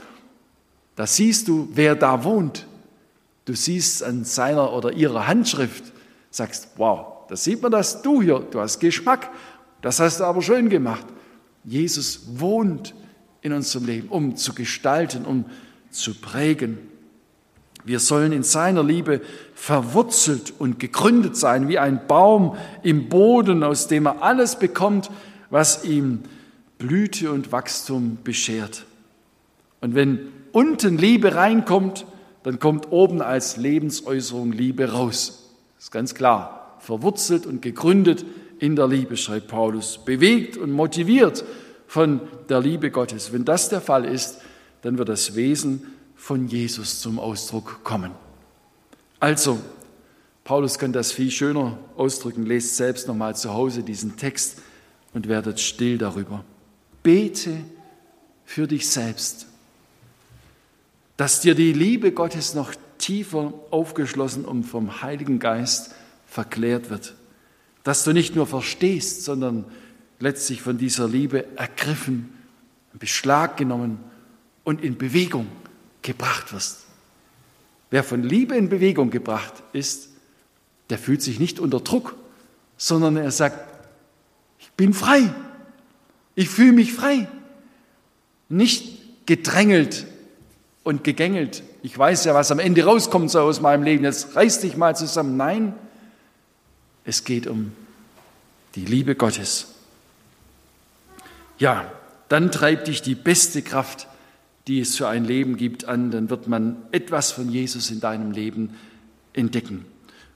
da 0.95 1.05
siehst 1.05 1.47
du, 1.47 1.69
wer 1.73 1.95
da 1.95 2.23
wohnt. 2.23 2.65
Du 3.45 3.53
siehst 3.53 4.03
an 4.03 4.23
seiner 4.23 4.73
oder 4.73 4.91
ihrer 4.91 5.27
Handschrift, 5.27 5.83
sagst, 6.31 6.69
wow, 6.77 7.25
da 7.29 7.35
sieht 7.35 7.61
man 7.61 7.71
dass 7.71 8.01
du 8.01 8.21
hier, 8.21 8.39
du 8.39 8.59
hast 8.59 8.79
Geschmack, 8.79 9.29
das 9.81 9.99
hast 9.99 10.19
du 10.19 10.23
aber 10.23 10.41
schön 10.41 10.69
gemacht. 10.69 11.05
Jesus 11.63 12.21
wohnt 12.39 12.93
in 13.41 13.53
unserem 13.53 13.85
Leben, 13.85 14.07
um 14.09 14.35
zu 14.35 14.53
gestalten, 14.53 15.25
um 15.25 15.45
zu 15.91 16.13
prägen. 16.13 16.77
Wir 17.85 17.99
sollen 17.99 18.33
in 18.33 18.43
seiner 18.43 18.83
Liebe 18.83 19.21
verwurzelt 19.55 20.53
und 20.59 20.79
gegründet 20.79 21.37
sein, 21.37 21.69
wie 21.69 21.79
ein 21.79 22.05
Baum 22.07 22.57
im 22.83 23.07
Boden, 23.07 23.63
aus 23.63 23.87
dem 23.87 24.07
er 24.07 24.21
alles 24.21 24.59
bekommt, 24.59 25.09
was 25.49 25.83
ihm 25.83 26.23
Blüte 26.77 27.31
und 27.31 27.51
Wachstum 27.51 28.17
beschert. 28.23 28.85
Und 29.81 29.95
wenn 29.95 30.31
unten 30.51 30.97
Liebe 30.97 31.35
reinkommt, 31.35 32.05
dann 32.43 32.59
kommt 32.59 32.91
oben 32.91 33.21
als 33.21 33.57
Lebensäußerung 33.57 34.51
Liebe 34.51 34.91
raus. 34.91 35.51
Das 35.75 35.85
ist 35.85 35.91
ganz 35.91 36.15
klar. 36.15 36.77
Verwurzelt 36.79 37.45
und 37.45 37.61
gegründet 37.61 38.25
in 38.59 38.75
der 38.75 38.87
Liebe, 38.87 39.17
schreibt 39.17 39.47
Paulus. 39.47 39.99
Bewegt 40.03 40.57
und 40.57 40.71
motiviert 40.71 41.43
von 41.87 42.21
der 42.49 42.59
Liebe 42.59 42.91
Gottes. 42.91 43.33
Wenn 43.33 43.45
das 43.45 43.69
der 43.69 43.81
Fall 43.81 44.05
ist, 44.05 44.39
dann 44.81 44.97
wird 44.97 45.09
das 45.09 45.35
Wesen 45.35 45.83
von 46.15 46.47
Jesus 46.47 47.01
zum 47.01 47.19
Ausdruck 47.19 47.83
kommen. 47.83 48.11
Also, 49.19 49.59
Paulus 50.43 50.79
kann 50.79 50.93
das 50.93 51.11
viel 51.11 51.31
schöner 51.31 51.77
ausdrücken. 51.97 52.45
Lest 52.45 52.77
selbst 52.77 53.07
nochmal 53.07 53.35
zu 53.35 53.53
Hause 53.53 53.83
diesen 53.83 54.15
Text 54.15 54.61
und 55.17 55.27
werdet 55.27 55.59
still 55.59 55.97
darüber. 55.97 56.45
Bete 57.01 57.57
für 58.45 58.67
dich 58.67 58.87
selbst, 58.87 59.47
dass 61.17 61.41
dir 61.41 61.55
die 61.55 61.73
Liebe 61.73 62.11
Gottes 62.11 62.53
noch 62.53 62.75
tiefer 62.99 63.51
aufgeschlossen 63.71 64.45
und 64.45 64.63
vom 64.63 65.01
Heiligen 65.01 65.39
Geist 65.39 65.95
verklärt 66.27 66.91
wird. 66.91 67.15
Dass 67.83 68.03
du 68.03 68.13
nicht 68.13 68.35
nur 68.35 68.45
verstehst, 68.45 69.23
sondern 69.23 69.65
letztlich 70.19 70.61
von 70.61 70.77
dieser 70.77 71.07
Liebe 71.07 71.47
ergriffen, 71.57 72.29
Beschlag 72.93 73.57
genommen 73.57 73.97
und 74.63 74.83
in 74.83 74.99
Bewegung 74.99 75.47
gebracht 76.03 76.53
wirst. 76.53 76.85
Wer 77.89 78.03
von 78.03 78.21
Liebe 78.21 78.55
in 78.55 78.69
Bewegung 78.69 79.09
gebracht 79.09 79.63
ist, 79.73 80.09
der 80.91 80.99
fühlt 80.99 81.23
sich 81.23 81.39
nicht 81.39 81.59
unter 81.59 81.79
Druck, 81.79 82.15
sondern 82.77 83.17
er 83.17 83.31
sagt, 83.31 83.76
bin 84.77 84.93
frei, 84.93 85.33
ich 86.35 86.49
fühle 86.49 86.71
mich 86.71 86.93
frei, 86.93 87.27
nicht 88.47 89.25
gedrängelt 89.25 90.05
und 90.83 91.03
gegängelt. 91.03 91.63
Ich 91.83 91.97
weiß 91.97 92.25
ja, 92.25 92.33
was 92.33 92.51
am 92.51 92.59
Ende 92.59 92.85
rauskommt 92.85 93.29
so 93.29 93.41
aus 93.41 93.59
meinem 93.59 93.83
Leben, 93.83 94.03
jetzt 94.03 94.35
reiß 94.35 94.61
dich 94.61 94.77
mal 94.77 94.95
zusammen. 94.95 95.35
Nein, 95.35 95.73
es 97.03 97.23
geht 97.23 97.47
um 97.47 97.71
die 98.75 98.85
Liebe 98.85 99.15
Gottes. 99.15 99.67
Ja, 101.57 101.91
dann 102.29 102.51
treibt 102.51 102.87
dich 102.87 103.01
die 103.01 103.15
beste 103.15 103.61
Kraft, 103.61 104.07
die 104.67 104.81
es 104.81 104.95
für 104.95 105.07
ein 105.07 105.25
Leben 105.25 105.57
gibt, 105.57 105.85
an. 105.85 106.11
Dann 106.11 106.29
wird 106.29 106.47
man 106.47 106.77
etwas 106.91 107.31
von 107.31 107.49
Jesus 107.49 107.89
in 107.89 107.99
deinem 107.99 108.31
Leben 108.31 108.75
entdecken. 109.33 109.85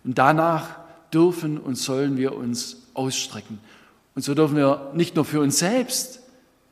Und 0.04 0.18
danach 0.18 0.70
dürfen 1.14 1.58
und 1.60 1.76
sollen 1.76 2.18
wir 2.18 2.36
uns 2.36 2.78
ausstrecken. 2.94 3.60
Und 4.16 4.24
so 4.24 4.34
dürfen 4.34 4.58
wir 4.58 4.92
nicht 4.94 5.16
nur 5.16 5.26
für 5.26 5.40
uns 5.40 5.60
selbst 5.60 6.22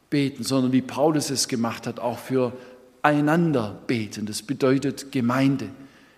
beten, 0.09 0.43
sondern 0.43 0.71
wie 0.71 0.81
Paulus 0.81 1.29
es 1.29 1.47
gemacht 1.47 1.87
hat, 1.87 1.99
auch 1.99 2.19
für 2.19 2.53
einander 3.01 3.79
beten. 3.87 4.25
Das 4.25 4.41
bedeutet 4.41 5.11
Gemeinde. 5.11 5.69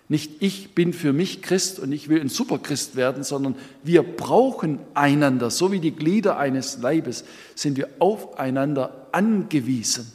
Nicht 0.08 0.42
ich 0.42 0.74
bin 0.74 0.92
für 0.92 1.12
mich 1.12 1.42
Christ 1.42 1.78
und 1.78 1.92
ich 1.92 2.08
will 2.08 2.20
ein 2.20 2.28
Superchrist 2.28 2.96
werden, 2.96 3.22
sondern 3.22 3.54
wir 3.82 4.02
brauchen 4.02 4.78
einander. 4.94 5.50
So 5.50 5.72
wie 5.72 5.80
die 5.80 5.92
Glieder 5.92 6.36
eines 6.36 6.78
Leibes 6.78 7.24
sind 7.54 7.76
wir 7.76 7.88
aufeinander 7.98 9.06
angewiesen. 9.12 10.10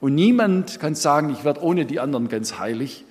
Und 0.00 0.14
niemand 0.14 0.78
kann 0.78 0.94
sagen, 0.94 1.30
ich 1.30 1.44
werde 1.44 1.62
ohne 1.62 1.84
die 1.84 2.00
anderen 2.00 2.28
ganz 2.28 2.58
heilig 2.58 3.04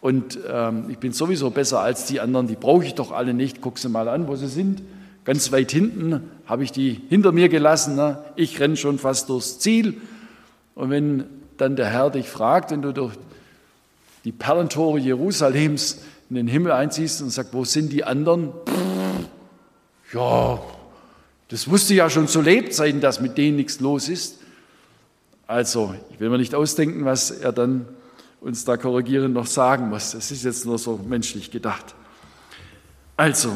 und 0.00 0.38
ähm, 0.50 0.86
ich 0.90 0.98
bin 0.98 1.12
sowieso 1.12 1.50
besser 1.50 1.80
als 1.80 2.06
die 2.06 2.20
anderen, 2.20 2.48
die 2.48 2.56
brauche 2.56 2.84
ich 2.84 2.94
doch 2.94 3.12
alle 3.12 3.34
nicht. 3.34 3.60
Guck 3.60 3.78
sie 3.78 3.88
mal 3.88 4.08
an, 4.08 4.26
wo 4.26 4.34
sie 4.34 4.48
sind. 4.48 4.82
Ganz 5.24 5.52
weit 5.52 5.70
hinten 5.70 6.30
habe 6.46 6.64
ich 6.64 6.72
die 6.72 7.00
hinter 7.08 7.32
mir 7.32 7.48
gelassen. 7.48 7.94
Ne? 7.94 8.24
Ich 8.36 8.58
renne 8.58 8.76
schon 8.76 8.98
fast 8.98 9.28
durchs 9.28 9.58
Ziel. 9.58 10.00
Und 10.74 10.90
wenn 10.90 11.24
dann 11.56 11.76
der 11.76 11.86
Herr 11.86 12.10
dich 12.10 12.28
fragt, 12.28 12.70
wenn 12.70 12.82
du 12.82 12.92
durch 12.92 13.14
die 14.24 14.32
Perlentore 14.32 14.98
Jerusalems 14.98 16.02
in 16.30 16.36
den 16.36 16.46
Himmel 16.48 16.72
einziehst 16.72 17.22
und 17.22 17.30
sagst, 17.30 17.52
wo 17.52 17.64
sind 17.64 17.92
die 17.92 18.04
anderen? 18.04 18.52
Ja, 20.12 20.60
das 21.48 21.68
wusste 21.68 21.94
ja 21.94 22.08
schon 22.08 22.28
zu 22.28 22.40
Lebzeiten, 22.40 23.00
dass 23.00 23.20
mit 23.20 23.36
denen 23.36 23.56
nichts 23.56 23.80
los 23.80 24.08
ist. 24.08 24.38
Also, 25.46 25.94
ich 26.10 26.20
will 26.20 26.30
mir 26.30 26.38
nicht 26.38 26.54
ausdenken, 26.54 27.04
was 27.04 27.30
er 27.30 27.52
dann 27.52 27.86
uns 28.40 28.64
da 28.64 28.76
korrigierend 28.76 29.34
noch 29.34 29.46
sagen 29.46 29.88
muss. 29.88 30.12
Das 30.12 30.30
ist 30.30 30.44
jetzt 30.44 30.64
nur 30.64 30.78
so 30.78 30.98
menschlich 31.06 31.50
gedacht. 31.50 31.94
Also, 33.16 33.52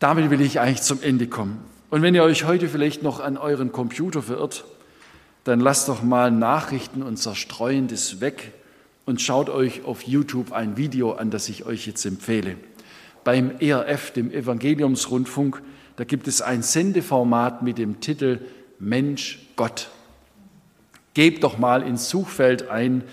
damit 0.00 0.30
will 0.30 0.40
ich 0.40 0.58
eigentlich 0.58 0.82
zum 0.82 1.00
Ende 1.02 1.28
kommen. 1.28 1.62
Und 1.90 2.02
wenn 2.02 2.14
ihr 2.14 2.24
euch 2.24 2.44
heute 2.44 2.68
vielleicht 2.68 3.02
noch 3.02 3.20
an 3.20 3.36
euren 3.36 3.70
Computer 3.70 4.22
verirrt, 4.22 4.64
dann 5.44 5.60
lasst 5.60 5.88
doch 5.88 6.02
mal 6.02 6.30
Nachrichten 6.30 7.02
und 7.02 7.18
Zerstreuendes 7.18 8.20
weg 8.20 8.52
und 9.06 9.20
schaut 9.20 9.50
euch 9.50 9.84
auf 9.84 10.02
YouTube 10.02 10.52
ein 10.52 10.76
Video 10.76 11.12
an, 11.12 11.30
das 11.30 11.48
ich 11.48 11.66
euch 11.66 11.86
jetzt 11.86 12.04
empfehle. 12.04 12.56
Beim 13.24 13.52
ERF, 13.60 14.12
dem 14.12 14.30
Evangeliumsrundfunk, 14.30 15.62
da 15.96 16.04
gibt 16.04 16.28
es 16.28 16.40
ein 16.40 16.62
Sendeformat 16.62 17.62
mit 17.62 17.76
dem 17.76 18.00
Titel 18.00 18.40
Mensch 18.78 19.38
Gott. 19.56 19.88
Gebt 21.12 21.44
doch 21.44 21.58
mal 21.58 21.82
ins 21.82 22.08
Suchfeld 22.08 22.70
ein 22.70 23.04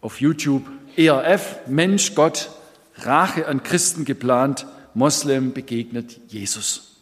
auf 0.00 0.20
YouTube 0.20 0.62
ERF 0.96 1.66
Mensch 1.66 2.14
Gott, 2.14 2.50
Rache 2.98 3.48
an 3.48 3.62
Christen 3.62 4.04
geplant, 4.04 4.66
Moslem 4.96 5.52
begegnet 5.52 6.18
Jesus. 6.28 6.96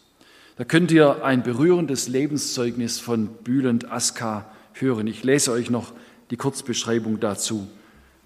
Da 0.57 0.65
könnt 0.65 0.91
ihr 0.91 1.23
ein 1.23 1.43
berührendes 1.43 2.09
Lebenszeugnis 2.09 2.99
von 2.99 3.27
Bülent 3.27 3.89
Askar 3.89 4.51
hören. 4.73 5.07
Ich 5.07 5.23
lese 5.23 5.53
euch 5.53 5.69
noch 5.69 5.93
die 6.29 6.35
Kurzbeschreibung 6.35 7.21
dazu. 7.21 7.69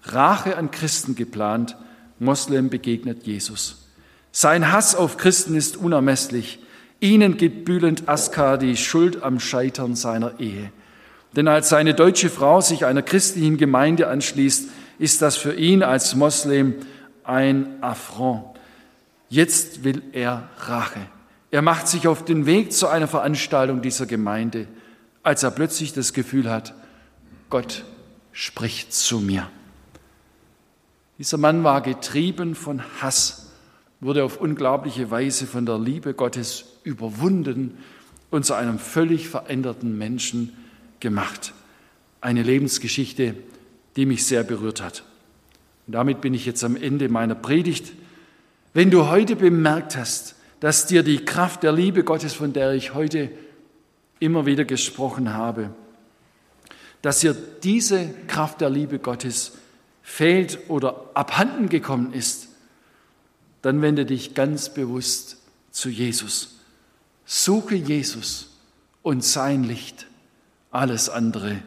Rache 0.02 0.56
an 0.56 0.72
Christen 0.72 1.14
geplant, 1.14 1.76
Moslem 2.18 2.68
begegnet 2.68 3.28
Jesus. 3.28 3.86
Sein 4.32 4.72
Hass 4.72 4.96
auf 4.96 5.18
Christen 5.18 5.54
ist 5.54 5.76
unermesslich. 5.76 6.58
Ihnen 6.98 7.36
gibt 7.36 7.64
Bülent 7.64 8.08
Askar 8.08 8.58
die 8.58 8.76
Schuld 8.76 9.22
am 9.22 9.38
Scheitern 9.38 9.94
seiner 9.94 10.40
Ehe. 10.40 10.72
Denn 11.36 11.46
als 11.46 11.68
seine 11.68 11.94
deutsche 11.94 12.28
Frau 12.28 12.60
sich 12.60 12.86
einer 12.86 13.02
christlichen 13.02 13.56
Gemeinde 13.56 14.08
anschließt, 14.08 14.68
ist 14.98 15.22
das 15.22 15.36
für 15.36 15.54
ihn 15.54 15.84
als 15.84 16.16
Moslem 16.16 16.74
ein 17.22 17.80
Affront. 17.84 18.49
Jetzt 19.30 19.84
will 19.84 20.02
er 20.12 20.50
Rache. 20.58 21.00
Er 21.52 21.62
macht 21.62 21.88
sich 21.88 22.06
auf 22.06 22.24
den 22.24 22.46
Weg 22.46 22.72
zu 22.72 22.88
einer 22.88 23.08
Veranstaltung 23.08 23.80
dieser 23.80 24.06
Gemeinde, 24.06 24.66
als 25.22 25.42
er 25.42 25.52
plötzlich 25.52 25.92
das 25.92 26.12
Gefühl 26.12 26.50
hat, 26.50 26.74
Gott 27.48 27.84
spricht 28.32 28.92
zu 28.92 29.20
mir. 29.20 29.48
Dieser 31.18 31.38
Mann 31.38 31.64
war 31.64 31.80
getrieben 31.80 32.54
von 32.54 32.82
Hass, 33.00 33.52
wurde 34.00 34.24
auf 34.24 34.40
unglaubliche 34.40 35.10
Weise 35.10 35.46
von 35.46 35.66
der 35.66 35.78
Liebe 35.78 36.14
Gottes 36.14 36.64
überwunden 36.82 37.78
und 38.30 38.44
zu 38.44 38.54
einem 38.54 38.78
völlig 38.78 39.28
veränderten 39.28 39.96
Menschen 39.96 40.56
gemacht. 40.98 41.52
Eine 42.20 42.42
Lebensgeschichte, 42.42 43.34
die 43.96 44.06
mich 44.06 44.26
sehr 44.26 44.44
berührt 44.44 44.82
hat. 44.82 45.04
Und 45.86 45.94
damit 45.94 46.20
bin 46.20 46.34
ich 46.34 46.46
jetzt 46.46 46.64
am 46.64 46.76
Ende 46.76 47.08
meiner 47.08 47.34
Predigt. 47.34 47.92
Wenn 48.72 48.90
du 48.90 49.08
heute 49.08 49.34
bemerkt 49.34 49.96
hast, 49.96 50.36
dass 50.60 50.86
dir 50.86 51.02
die 51.02 51.24
Kraft 51.24 51.62
der 51.62 51.72
Liebe 51.72 52.04
Gottes, 52.04 52.34
von 52.34 52.52
der 52.52 52.72
ich 52.72 52.94
heute 52.94 53.30
immer 54.20 54.46
wieder 54.46 54.64
gesprochen 54.64 55.32
habe, 55.32 55.70
dass 57.02 57.20
dir 57.20 57.34
diese 57.34 58.10
Kraft 58.28 58.60
der 58.60 58.70
Liebe 58.70 58.98
Gottes 58.98 59.52
fehlt 60.02 60.58
oder 60.68 61.10
abhanden 61.14 61.68
gekommen 61.68 62.12
ist, 62.12 62.48
dann 63.62 63.82
wende 63.82 64.06
dich 64.06 64.34
ganz 64.34 64.72
bewusst 64.72 65.38
zu 65.70 65.88
Jesus. 65.88 66.58
Suche 67.24 67.74
Jesus 67.74 68.50
und 69.02 69.24
sein 69.24 69.64
Licht. 69.64 70.06
Alles 70.70 71.08
andere 71.08 71.62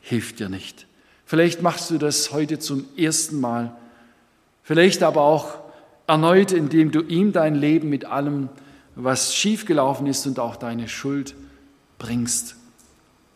hilft 0.00 0.40
dir 0.40 0.48
nicht. 0.48 0.86
Vielleicht 1.24 1.62
machst 1.62 1.90
du 1.90 1.98
das 1.98 2.32
heute 2.32 2.58
zum 2.58 2.84
ersten 2.96 3.40
Mal, 3.40 3.74
vielleicht 4.62 5.02
aber 5.02 5.22
auch 5.22 5.61
erneut, 6.06 6.52
indem 6.52 6.90
du 6.90 7.02
ihm 7.02 7.32
dein 7.32 7.54
Leben 7.54 7.88
mit 7.88 8.04
allem, 8.04 8.48
was 8.94 9.34
schiefgelaufen 9.34 10.06
ist 10.06 10.26
und 10.26 10.38
auch 10.38 10.56
deine 10.56 10.88
Schuld 10.88 11.34
bringst 11.98 12.56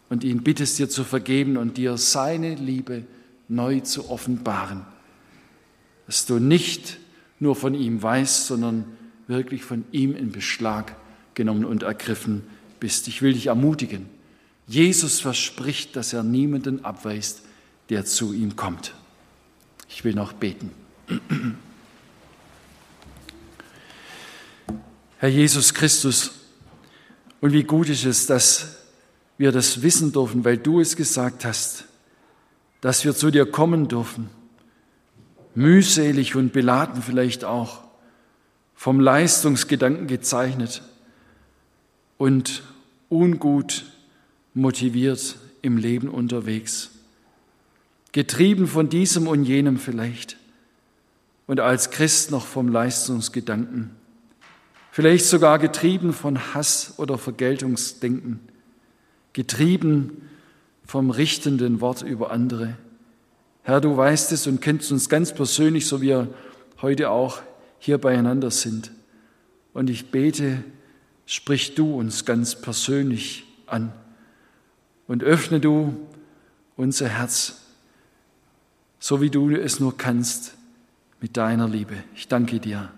und 0.08 0.24
ihn 0.24 0.42
bittest 0.42 0.78
dir 0.78 0.88
zu 0.88 1.04
vergeben 1.04 1.56
und 1.56 1.78
dir 1.78 1.96
seine 1.96 2.54
Liebe 2.54 3.04
neu 3.48 3.80
zu 3.80 4.10
offenbaren, 4.10 4.82
dass 6.06 6.26
du 6.26 6.38
nicht 6.38 6.98
nur 7.38 7.56
von 7.56 7.74
ihm 7.74 8.02
weißt, 8.02 8.46
sondern 8.46 8.84
wirklich 9.26 9.64
von 9.64 9.84
ihm 9.92 10.14
in 10.14 10.32
Beschlag 10.32 10.94
genommen 11.34 11.64
und 11.64 11.82
ergriffen 11.82 12.42
bist. 12.80 13.08
Ich 13.08 13.22
will 13.22 13.32
dich 13.32 13.48
ermutigen. 13.48 14.06
Jesus 14.66 15.20
verspricht, 15.20 15.96
dass 15.96 16.12
er 16.12 16.22
niemanden 16.22 16.84
abweist, 16.84 17.42
der 17.88 18.04
zu 18.04 18.32
ihm 18.32 18.56
kommt. 18.56 18.94
Ich 19.88 20.04
will 20.04 20.14
noch 20.14 20.32
beten. 20.32 20.70
Herr 25.18 25.30
Jesus 25.30 25.72
Christus, 25.72 26.32
und 27.40 27.52
wie 27.52 27.64
gut 27.64 27.88
ist 27.88 28.04
es, 28.04 28.26
dass 28.26 28.76
wir 29.38 29.50
das 29.50 29.82
wissen 29.82 30.12
dürfen, 30.12 30.44
weil 30.44 30.58
du 30.58 30.80
es 30.80 30.94
gesagt 30.96 31.44
hast, 31.44 31.84
dass 32.82 33.04
wir 33.04 33.14
zu 33.14 33.30
dir 33.30 33.50
kommen 33.50 33.88
dürfen, 33.88 34.28
mühselig 35.54 36.36
und 36.36 36.52
beladen 36.52 37.02
vielleicht 37.02 37.44
auch, 37.44 37.82
vom 38.74 39.00
Leistungsgedanken 39.00 40.06
gezeichnet, 40.06 40.82
und 42.18 42.62
ungut 43.08 43.84
motiviert 44.54 45.36
im 45.62 45.76
Leben 45.78 46.08
unterwegs, 46.08 46.90
getrieben 48.12 48.66
von 48.66 48.88
diesem 48.88 49.28
und 49.28 49.44
jenem 49.44 49.78
vielleicht 49.78 50.36
und 51.46 51.60
als 51.60 51.90
Christ 51.90 52.30
noch 52.30 52.46
vom 52.46 52.68
Leistungsgedanken, 52.68 53.90
vielleicht 54.96 55.26
sogar 55.26 55.58
getrieben 55.58 56.14
von 56.14 56.54
Hass 56.54 56.94
oder 56.96 57.18
Vergeltungsdenken, 57.18 58.40
getrieben 59.34 60.22
vom 60.86 61.10
richtenden 61.10 61.82
Wort 61.82 62.00
über 62.00 62.30
andere. 62.30 62.78
Herr, 63.62 63.82
du 63.82 63.94
weißt 63.94 64.32
es 64.32 64.46
und 64.46 64.62
kennst 64.62 64.90
uns 64.92 65.10
ganz 65.10 65.34
persönlich, 65.34 65.86
so 65.86 66.00
wie 66.00 66.06
wir 66.06 66.28
heute 66.80 67.10
auch 67.10 67.42
hier 67.78 67.98
beieinander 67.98 68.50
sind. 68.50 68.90
Und 69.74 69.90
ich 69.90 70.10
bete, 70.10 70.64
sprich 71.26 71.74
du 71.74 71.94
uns 71.94 72.24
ganz 72.24 72.58
persönlich 72.58 73.44
an 73.66 73.92
und 75.08 75.22
öffne 75.22 75.60
du 75.60 75.94
unser 76.74 77.10
Herz, 77.10 77.60
so 78.98 79.20
wie 79.20 79.28
du 79.28 79.54
es 79.54 79.78
nur 79.78 79.94
kannst, 79.98 80.54
mit 81.20 81.36
deiner 81.36 81.68
Liebe. 81.68 81.96
Ich 82.14 82.28
danke 82.28 82.60
dir. 82.60 82.95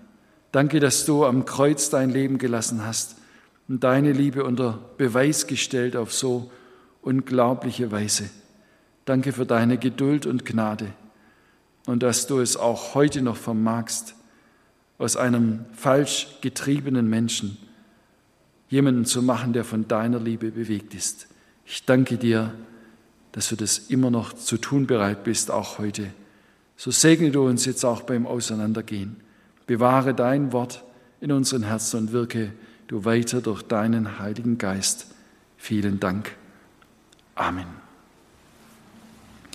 Danke, 0.53 0.81
dass 0.81 1.05
du 1.05 1.25
am 1.25 1.45
Kreuz 1.45 1.91
dein 1.91 2.11
Leben 2.11 2.39
gelassen 2.39 2.85
hast 2.85 3.17
und 3.69 3.85
deine 3.85 4.13
Liebe 4.13 4.45
unter 4.45 4.79
Beweis 4.97 5.47
gestellt 5.47 5.95
auf 5.95 6.13
so 6.13 6.51
unglaubliche 7.03 7.93
Weise. 7.93 8.31
Danke 9.05 9.33
für 9.33 9.47
deine 9.47 9.79
Geduld 9.79 10.27
und 10.27 10.45
Gnade 10.45 10.93
und 11.87 12.03
dass 12.03 12.27
du 12.27 12.41
es 12.41 12.57
auch 12.57 12.95
heute 12.95 13.23
noch 13.23 13.37
vermagst, 13.37 14.15
aus 14.99 15.17
einem 15.17 15.65
falsch 15.73 16.39
getriebenen 16.41 17.09
Menschen 17.09 17.57
jemanden 18.69 19.05
zu 19.05 19.23
machen, 19.23 19.53
der 19.53 19.65
von 19.65 19.89
deiner 19.89 20.19
Liebe 20.19 20.51
bewegt 20.51 20.95
ist. 20.95 21.29
Ich 21.65 21.85
danke 21.85 22.17
dir, 22.17 22.53
dass 23.33 23.49
du 23.49 23.57
das 23.57 23.79
immer 23.79 24.11
noch 24.11 24.33
zu 24.33 24.59
tun 24.59 24.87
bereit 24.87 25.25
bist, 25.25 25.51
auch 25.51 25.79
heute. 25.79 26.09
So 26.77 26.91
segne 26.91 27.31
du 27.31 27.47
uns 27.47 27.65
jetzt 27.65 27.85
auch 27.85 28.03
beim 28.03 28.27
Auseinandergehen. 28.27 29.17
Bewahre 29.69 30.15
dein 30.15 30.53
Wort 30.53 30.83
in 31.21 31.31
unseren 31.31 31.63
Herzen 31.63 32.01
und 32.01 32.13
wirke 32.13 32.53
du 32.89 33.05
weiter 33.05 33.43
durch 33.43 33.63
deinen 33.63 34.19
Heiligen 34.19 34.57
Geist. 34.57 35.09
Vielen 35.59 36.01
Dank. 36.01 36.35
Amen. 37.35 37.67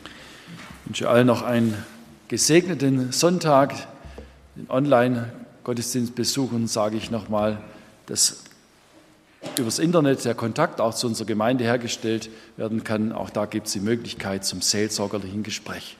Ich 0.03 0.85
wünsche 0.85 1.09
allen 1.09 1.25
noch 1.25 1.41
einen 1.41 1.75
gesegneten 2.27 3.11
Sonntag. 3.11 3.73
Den 4.55 4.69
Online-Gottesdienstbesuchern 4.69 6.67
sage 6.67 6.95
ich 6.95 7.09
nochmal, 7.09 7.57
dass 8.05 8.43
übers 9.57 9.79
Internet 9.79 10.25
der 10.25 10.35
Kontakt 10.35 10.79
auch 10.79 10.93
zu 10.93 11.07
unserer 11.07 11.25
Gemeinde 11.25 11.63
hergestellt 11.63 12.29
werden 12.55 12.83
kann. 12.83 13.13
Auch 13.13 13.31
da 13.31 13.47
gibt 13.47 13.65
es 13.65 13.73
die 13.73 13.79
Möglichkeit 13.79 14.45
zum 14.45 14.61
seelsorgerlichen 14.61 15.41
Gespräch. 15.41 15.97